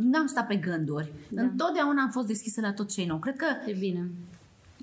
n-am 0.00 0.26
stat 0.26 0.46
pe 0.46 0.56
gânduri. 0.56 1.12
Da. 1.28 1.42
Întotdeauna 1.42 2.02
am 2.02 2.10
fost 2.10 2.26
deschisă 2.26 2.60
la 2.60 2.72
tot 2.72 2.92
ce 2.92 3.00
e 3.00 3.06
nou. 3.06 3.18
Cred 3.18 3.36
că 3.36 3.46
e 3.66 3.76
bine. 3.78 4.10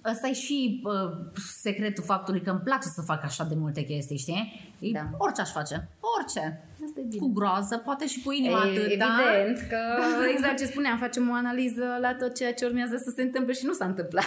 Ăsta 0.06 0.28
e 0.28 0.34
și 0.34 0.82
uh, 0.84 1.32
secretul 1.62 2.04
faptului 2.04 2.42
că 2.42 2.50
îmi 2.50 2.60
place 2.60 2.88
să 2.88 3.02
fac 3.02 3.24
așa 3.24 3.44
de 3.44 3.56
multe 3.58 3.82
chestii, 3.82 4.18
știi? 4.18 4.72
Da. 4.94 5.10
Orice 5.18 5.42
aș 5.42 5.52
face. 5.52 5.90
Orice. 6.18 6.64
Asta 6.86 7.00
e 7.00 7.04
bine. 7.04 7.22
Cu 7.22 7.32
groază, 7.34 7.78
poate 7.78 8.08
și 8.08 8.22
cu 8.22 8.32
inima 8.32 8.66
e, 8.66 8.70
atât, 8.70 8.98
da? 8.98 9.18
Evident 9.36 9.68
că, 9.70 9.80
exact 10.34 10.58
ce 10.58 10.66
spuneam, 10.66 10.98
facem 10.98 11.30
o 11.30 11.34
analiză 11.34 11.97
la 12.02 12.16
tot 12.16 12.36
ceea 12.36 12.54
ce 12.54 12.66
urmează 12.66 12.97
să 12.97 13.14
se 13.16 13.22
întâmple 13.22 13.54
și 13.54 13.66
nu 13.66 13.74
s-a 13.74 13.86
întâmplat. 13.86 14.26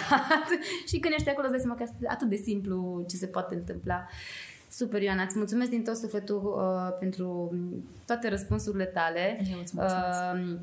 și 0.89 0.99
când 0.99 1.13
ești 1.17 1.29
acolo, 1.29 1.47
îți 1.47 1.55
dai 1.55 1.65
seama 1.65 1.75
că 1.75 1.83
e 2.01 2.07
atât 2.09 2.29
de 2.29 2.35
simplu 2.35 3.05
ce 3.09 3.15
se 3.15 3.27
poate 3.27 3.55
întâmpla. 3.55 4.05
Super, 4.69 5.01
Ioana, 5.01 5.23
îți 5.23 5.37
mulțumesc 5.37 5.69
din 5.69 5.83
tot 5.83 5.95
sufletul 5.95 6.55
uh, 6.57 6.97
pentru 6.99 7.53
toate 8.05 8.29
răspunsurile 8.29 8.85
tale. 8.85 9.39
Eu 9.51 9.59
îți 9.61 9.73
mulțumesc. 9.75 10.19
Uh, 10.33 10.59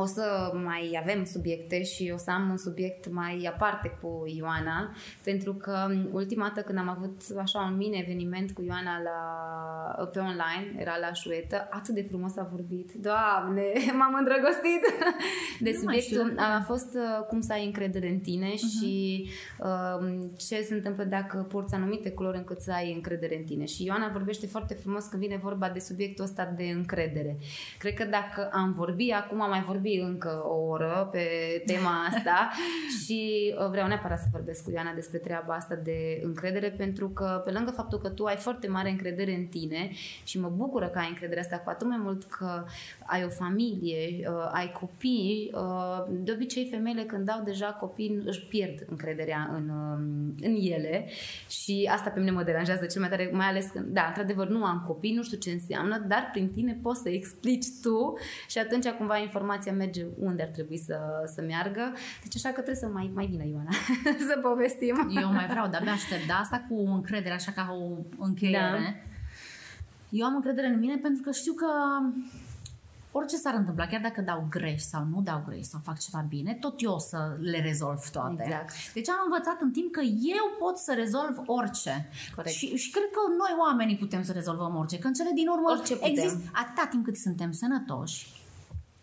o 0.00 0.04
să 0.04 0.50
mai 0.64 0.98
avem 1.02 1.24
subiecte 1.24 1.82
și 1.82 2.10
o 2.14 2.16
să 2.16 2.30
am 2.30 2.50
un 2.50 2.56
subiect 2.56 3.12
mai 3.12 3.48
aparte 3.52 3.98
cu 4.00 4.24
Ioana, 4.26 4.94
pentru 5.24 5.54
că 5.54 5.86
ultima 6.12 6.46
dată 6.46 6.60
când 6.60 6.78
am 6.78 6.88
avut 6.88 7.22
așa 7.38 7.58
un 7.70 7.76
mini 7.76 8.00
eveniment 8.00 8.50
cu 8.52 8.62
Ioana 8.62 9.02
la, 9.02 9.18
pe 10.04 10.18
online, 10.18 10.74
era 10.78 10.96
la 11.00 11.12
șuetă, 11.12 11.68
atât 11.70 11.94
de 11.94 12.06
frumos 12.08 12.36
a 12.36 12.48
vorbit. 12.50 12.92
Doamne, 12.92 13.62
m-am 13.98 14.14
îndrăgostit 14.18 14.82
de 15.60 15.70
nu 15.70 15.78
subiectul. 15.78 16.34
A 16.36 16.62
fost 16.66 16.94
uh, 16.94 17.26
cum 17.28 17.40
să 17.40 17.52
ai 17.52 17.64
încredere 17.64 18.08
în 18.08 18.18
tine 18.18 18.50
uh-huh. 18.52 18.80
și 18.80 19.28
uh, 19.58 20.18
ce 20.36 20.62
se 20.62 20.74
întâmplă 20.74 21.04
dacă 21.04 21.46
porți 21.48 21.74
anumite 21.74 22.10
culori 22.10 22.36
încât 22.36 22.60
să 22.60 22.72
ai 22.72 22.92
încredere 22.92 23.36
în 23.36 23.44
tine. 23.44 23.64
Și 23.64 23.84
Ioana 23.84 24.08
vorbește 24.08 24.46
foarte 24.46 24.74
frumos 24.74 25.04
când 25.04 25.22
vine 25.22 25.36
vorba 25.42 25.68
de 25.68 25.78
subiectul 25.78 26.24
ăsta 26.24 26.52
de 26.56 26.64
încredere. 26.64 27.36
Cred 27.78 27.94
că 27.94 28.04
dacă 28.04 28.48
am 28.52 28.72
vorbit, 28.72 29.12
acum 29.12 29.40
am 29.40 29.48
mai 29.48 29.62
vorbit 29.62 29.89
vorbi 29.90 30.10
încă 30.12 30.42
o 30.44 30.54
oră 30.54 31.08
pe 31.12 31.26
tema 31.66 32.04
asta 32.08 32.50
și 33.04 33.54
uh, 33.58 33.68
vreau 33.70 33.86
neapărat 33.86 34.18
să 34.18 34.26
vorbesc 34.32 34.64
cu 34.64 34.70
Ioana 34.70 34.92
despre 34.94 35.18
treaba 35.18 35.54
asta 35.54 35.74
de 35.74 36.20
încredere 36.22 36.70
pentru 36.70 37.08
că 37.08 37.42
pe 37.44 37.50
lângă 37.50 37.70
faptul 37.70 37.98
că 37.98 38.08
tu 38.08 38.24
ai 38.24 38.36
foarte 38.36 38.68
mare 38.68 38.90
încredere 38.90 39.34
în 39.34 39.44
tine 39.44 39.90
și 40.24 40.40
mă 40.40 40.48
bucură 40.48 40.88
că 40.88 40.98
ai 40.98 41.08
încredere 41.08 41.40
asta 41.40 41.58
cu 41.58 41.70
atât 41.70 41.86
mai 41.86 41.98
mult 42.02 42.24
că 42.24 42.64
ai 43.06 43.24
o 43.24 43.28
familie, 43.28 44.28
uh, 44.28 44.50
ai 44.52 44.72
copii, 44.72 45.50
uh, 45.54 46.04
de 46.10 46.32
obicei 46.32 46.68
femeile 46.70 47.02
când 47.02 47.30
au 47.30 47.42
deja 47.44 47.66
copii 47.66 48.22
își 48.24 48.46
pierd 48.46 48.86
încrederea 48.88 49.50
în, 49.54 49.68
um, 49.68 50.34
în 50.42 50.54
ele 50.60 51.06
și 51.48 51.90
asta 51.92 52.10
pe 52.10 52.18
mine 52.18 52.30
mă 52.30 52.42
deranjează 52.42 52.86
cel 52.86 53.00
mai 53.00 53.10
tare, 53.10 53.30
mai 53.32 53.46
ales 53.46 53.66
când, 53.66 53.86
da, 53.86 54.04
într-adevăr 54.06 54.48
nu 54.48 54.64
am 54.64 54.84
copii, 54.86 55.14
nu 55.14 55.22
știu 55.22 55.38
ce 55.38 55.50
înseamnă, 55.50 56.04
dar 56.08 56.28
prin 56.32 56.48
tine 56.48 56.78
poți 56.82 57.00
să 57.00 57.08
explici 57.08 57.66
tu 57.82 58.18
și 58.48 58.58
atunci 58.58 58.88
cumva 58.88 59.16
informația 59.18 59.69
merge 59.70 60.06
unde 60.18 60.42
ar 60.42 60.48
trebui 60.48 60.78
să, 60.78 60.98
să 61.34 61.42
meargă. 61.42 61.92
Deci 62.22 62.36
așa 62.36 62.48
că 62.48 62.60
trebuie 62.60 62.74
să 62.74 62.86
mai, 62.86 63.10
mai 63.14 63.26
vină 63.26 63.44
Ioana 63.44 63.70
să 64.28 64.38
povestim. 64.42 65.10
Eu 65.22 65.32
mai 65.32 65.46
vreau, 65.46 65.68
de-abia 65.68 65.92
aștept, 65.92 66.26
dar 66.26 66.38
asta 66.40 66.66
cu 66.68 66.74
încredere, 66.74 67.34
așa 67.34 67.52
ca 67.52 67.76
o 67.80 68.24
încheiere. 68.24 68.58
Da. 68.58 69.08
Eu 70.10 70.26
am 70.26 70.34
încredere 70.34 70.66
în 70.66 70.78
mine 70.78 70.96
pentru 70.96 71.22
că 71.22 71.30
știu 71.30 71.52
că 71.52 71.66
orice 73.12 73.36
s-ar 73.36 73.54
întâmpla, 73.54 73.86
chiar 73.86 74.00
dacă 74.00 74.20
dau 74.20 74.46
greș 74.50 74.80
sau 74.80 75.06
nu 75.14 75.20
dau 75.22 75.44
greș 75.48 75.64
sau 75.64 75.80
fac 75.84 75.98
ceva 75.98 76.24
bine, 76.28 76.54
tot 76.54 76.82
eu 76.82 76.92
o 76.92 76.98
să 76.98 77.36
le 77.40 77.60
rezolv 77.60 78.08
toate. 78.12 78.42
Exact. 78.42 78.72
Deci 78.92 79.08
am 79.08 79.22
învățat 79.24 79.60
în 79.60 79.70
timp 79.70 79.92
că 79.92 80.00
eu 80.40 80.44
pot 80.58 80.76
să 80.76 80.92
rezolv 80.94 81.42
orice. 81.46 82.08
Corect. 82.34 82.54
Și, 82.54 82.76
și 82.76 82.90
cred 82.90 83.10
că 83.12 83.20
noi 83.38 83.54
oamenii 83.58 83.96
putem 83.96 84.22
să 84.22 84.32
rezolvăm 84.32 84.76
orice. 84.76 84.98
Că 84.98 85.06
în 85.06 85.12
cele 85.12 85.30
din 85.34 85.48
urmă 85.48 85.70
orice 85.70 85.94
putem. 85.94 86.10
există 86.10 86.50
atâta 86.52 86.86
timp 86.90 87.04
cât 87.04 87.16
suntem 87.16 87.52
sănătoși, 87.52 88.26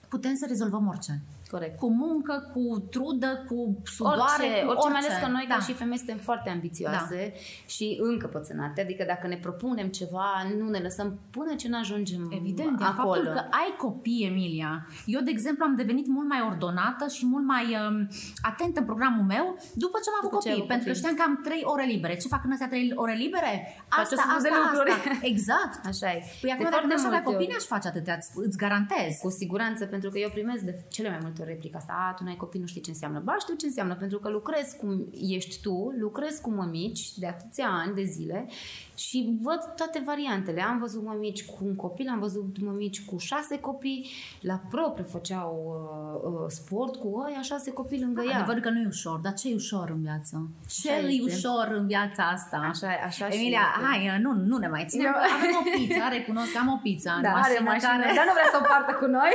putem 0.08 0.36
să 0.36 0.46
rezolvăm 0.48 0.88
orice. 0.88 1.22
Corect. 1.52 1.78
Cu 1.78 1.92
muncă, 1.92 2.52
cu 2.54 2.80
trudă, 2.80 3.46
cu 3.48 3.82
sudoare, 3.84 4.48
orice, 4.48 4.64
cu 4.64 4.70
orice. 4.70 4.90
Mai 4.90 5.02
ales 5.04 5.18
că 5.24 5.28
noi 5.32 5.46
da. 5.48 5.56
ca 5.56 5.62
și 5.62 5.74
femei 5.74 5.98
suntem 5.98 6.18
foarte 6.18 6.50
ambițioase 6.50 7.32
da. 7.34 7.40
și 7.66 7.98
încă 8.02 8.28
pățânate. 8.28 8.82
Adică 8.82 9.04
dacă 9.08 9.28
ne 9.28 9.38
propunem 9.38 9.88
ceva, 9.88 10.30
nu 10.60 10.70
ne 10.70 10.80
lăsăm 10.80 11.20
până 11.30 11.56
ce 11.56 11.68
nu 11.68 11.78
ajungem 11.78 12.32
Evident, 12.40 12.82
acolo. 12.82 13.14
faptul 13.14 13.32
că 13.32 13.40
ai 13.40 13.76
copii, 13.78 14.26
Emilia. 14.30 14.88
Eu, 15.06 15.22
de 15.22 15.32
exemplu, 15.32 15.66
am 15.66 15.76
devenit 15.76 16.08
mult 16.08 16.28
mai 16.28 16.42
ordonată 16.42 17.08
și 17.08 17.26
mult 17.26 17.46
mai 17.46 17.66
um, 17.66 18.08
atentă 18.42 18.80
în 18.80 18.86
programul 18.86 19.24
meu 19.24 19.46
după 19.74 19.98
ce 20.04 20.10
am 20.10 20.18
avut 20.20 20.32
copii. 20.32 20.68
Pentru 20.74 20.88
copii. 20.88 20.92
că 20.92 20.98
știam 20.98 21.16
că 21.16 21.24
am 21.28 21.40
trei 21.44 21.62
ore 21.64 21.86
libere. 21.86 22.16
Ce 22.18 22.28
fac 22.28 22.44
în 22.44 22.52
astea 22.52 22.68
trei 22.68 22.92
ore 22.96 23.14
libere? 23.14 23.54
Asta, 23.88 24.16
asta, 24.16 24.36
asta, 24.38 24.50
asta. 24.96 25.12
Exact. 25.22 25.86
Așa 25.86 26.08
e. 26.12 26.20
Păi 26.42 26.52
acum, 26.52 26.68
dacă 26.72 26.86
nu 26.86 27.06
avea 27.06 27.22
copii, 27.22 27.48
n-aș 27.52 27.64
face 27.64 27.88
atâtea, 27.88 28.18
îți 28.36 28.58
garantez. 28.58 29.12
Cu 29.22 29.30
siguranță, 29.30 29.86
pentru 29.86 30.10
că 30.10 30.18
eu 30.18 30.30
primesc 30.30 30.62
de 30.62 30.74
cele 30.90 31.10
mai 31.10 31.20
multe 31.22 31.37
ori 31.42 31.50
replica 31.50 31.78
asta 31.78 32.14
tu 32.18 32.24
n-ai 32.24 32.36
copii, 32.36 32.60
nu 32.60 32.66
știi 32.66 32.82
ce 32.82 32.90
înseamnă. 32.90 33.20
Ba, 33.20 33.36
știu 33.40 33.56
ce 33.56 33.66
înseamnă, 33.66 33.96
pentru 33.96 34.20
că 34.20 34.30
lucrez 34.30 34.76
cum 34.80 35.08
ești 35.14 35.62
tu, 35.62 35.94
lucrez 36.00 36.38
cu 36.38 36.50
mămici 36.50 37.18
de 37.18 37.28
atâția 37.28 37.68
ani 37.70 37.96
de 37.96 38.04
zile 38.04 38.48
și 38.96 39.38
văd 39.42 39.74
toate 39.76 40.02
variantele. 40.06 40.62
Am 40.62 40.80
văzut 40.80 41.04
mămici 41.04 41.46
cu 41.46 41.58
un 41.62 41.76
copil, 41.76 42.08
am 42.10 42.20
văzut 42.20 42.62
mămici 42.62 43.06
cu 43.06 43.18
șase 43.18 43.60
copii, 43.60 44.10
la 44.42 44.62
propriu 44.70 45.06
făceau 45.06 45.52
uh, 45.68 46.32
uh, 46.32 46.46
sport 46.48 46.96
cu 46.96 47.24
ăia, 47.28 47.42
șase 47.42 47.72
copii 47.72 48.02
lângă 48.02 48.24
ea. 48.30 48.38
Adevăr 48.38 48.60
că 48.60 48.70
nu 48.70 48.80
e 48.80 48.88
ușor, 48.88 49.20
dar 49.20 49.34
ce 49.34 49.50
e 49.50 49.56
ușor 49.56 49.90
în 49.90 50.02
viață? 50.02 50.50
Ce 50.82 50.92
e 50.92 51.22
ușor 51.24 51.68
în 51.80 51.88
viața 51.88 52.24
asta? 52.24 52.58
Așa, 52.72 52.88
așa 53.06 53.26
Emilia, 53.28 53.66
și 53.76 53.82
hai, 53.86 54.20
nu, 54.26 54.32
nu 54.34 54.58
ne 54.58 54.68
mai 54.68 54.86
ținem. 54.88 55.06
Eu... 55.06 55.14
Avem 55.38 55.54
o 55.62 55.64
pizza, 55.78 56.08
recunosc 56.18 56.52
că 56.54 56.60
am 56.64 56.70
o 56.76 56.80
pizza 56.86 57.12
da, 57.22 57.30
în 57.30 57.36
mașină, 57.38 57.56
are 57.56 57.60
mașină 57.72 58.04
care... 58.04 58.16
dar 58.18 58.26
nu 58.30 58.34
vrea 58.38 58.50
să 58.54 58.58
o 58.62 58.64
partă 58.72 58.94
cu 59.02 59.08
noi. 59.18 59.34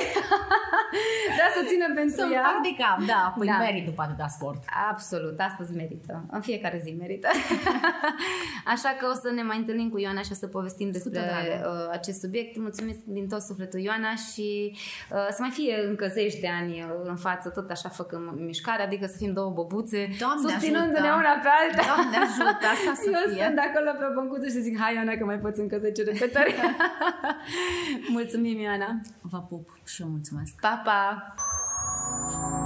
vrea 1.36 1.50
să 1.54 1.58
o 1.62 1.64
țină 1.70 1.84
pentru 1.94 2.14
să 2.16 2.28
ea. 2.32 2.60
de 2.62 2.72
cap, 2.82 2.98
da, 3.06 3.34
păi 3.38 3.46
da. 3.46 3.56
merit 3.56 3.84
după 3.84 4.02
atâta 4.02 4.26
sport. 4.26 4.62
Absolut, 4.90 5.40
astăzi 5.40 5.74
merită. 5.76 6.24
În 6.30 6.40
fiecare 6.40 6.80
zi 6.84 6.90
merită. 6.98 7.28
așa 8.74 8.96
că 8.98 9.06
o 9.12 9.14
să 9.14 9.30
ne 9.34 9.42
mai 9.42 9.56
întâlnim 9.58 9.88
cu 9.90 9.98
Ioana 9.98 10.20
și 10.22 10.28
o 10.32 10.34
să 10.34 10.46
povestim 10.46 10.90
despre 10.90 11.20
uh, 11.20 11.88
acest 11.92 12.20
subiect. 12.20 12.56
Mulțumesc 12.56 12.98
din 13.04 13.28
tot 13.28 13.40
sufletul 13.42 13.80
Ioana 13.80 14.14
și 14.14 14.76
uh, 15.10 15.26
să 15.30 15.36
mai 15.40 15.50
fie 15.50 15.74
încă 15.88 16.06
zeci 16.06 16.38
de 16.40 16.48
ani 16.60 16.72
uh, 16.82 16.88
în 17.04 17.16
față, 17.16 17.48
tot 17.48 17.70
așa 17.70 17.88
făcând 17.88 18.40
mișcare, 18.40 18.82
adică 18.82 19.06
să 19.06 19.16
fim 19.16 19.32
două 19.32 19.50
băbuțe, 19.50 20.08
Doamne 20.18 20.50
susținându-ne 20.50 20.98
ajută. 21.08 21.14
una 21.22 21.34
pe 21.44 21.48
alta. 21.60 21.82
Doamne 21.94 22.16
ajută, 22.16 22.64
asta 22.74 22.92
să 23.02 23.08
Eu 23.12 23.32
fie. 23.32 23.42
stând 23.42 23.58
acolo 23.58 23.90
pe 23.98 24.06
băncuță 24.14 24.46
și 24.46 24.60
zic, 24.66 24.78
hai 24.80 24.94
Ioana 24.94 25.12
că 25.18 25.24
mai 25.24 25.38
poți 25.38 25.60
încă 25.60 25.78
10 25.78 26.02
repetări. 26.02 26.54
Mulțumim 28.16 28.60
Ioana. 28.60 29.00
Vă 29.20 29.38
pup 29.48 29.68
și 29.84 30.02
eu 30.02 30.08
mulțumesc. 30.08 30.52
Pa, 30.60 30.80
pa! 30.84 31.34
you 32.12 32.61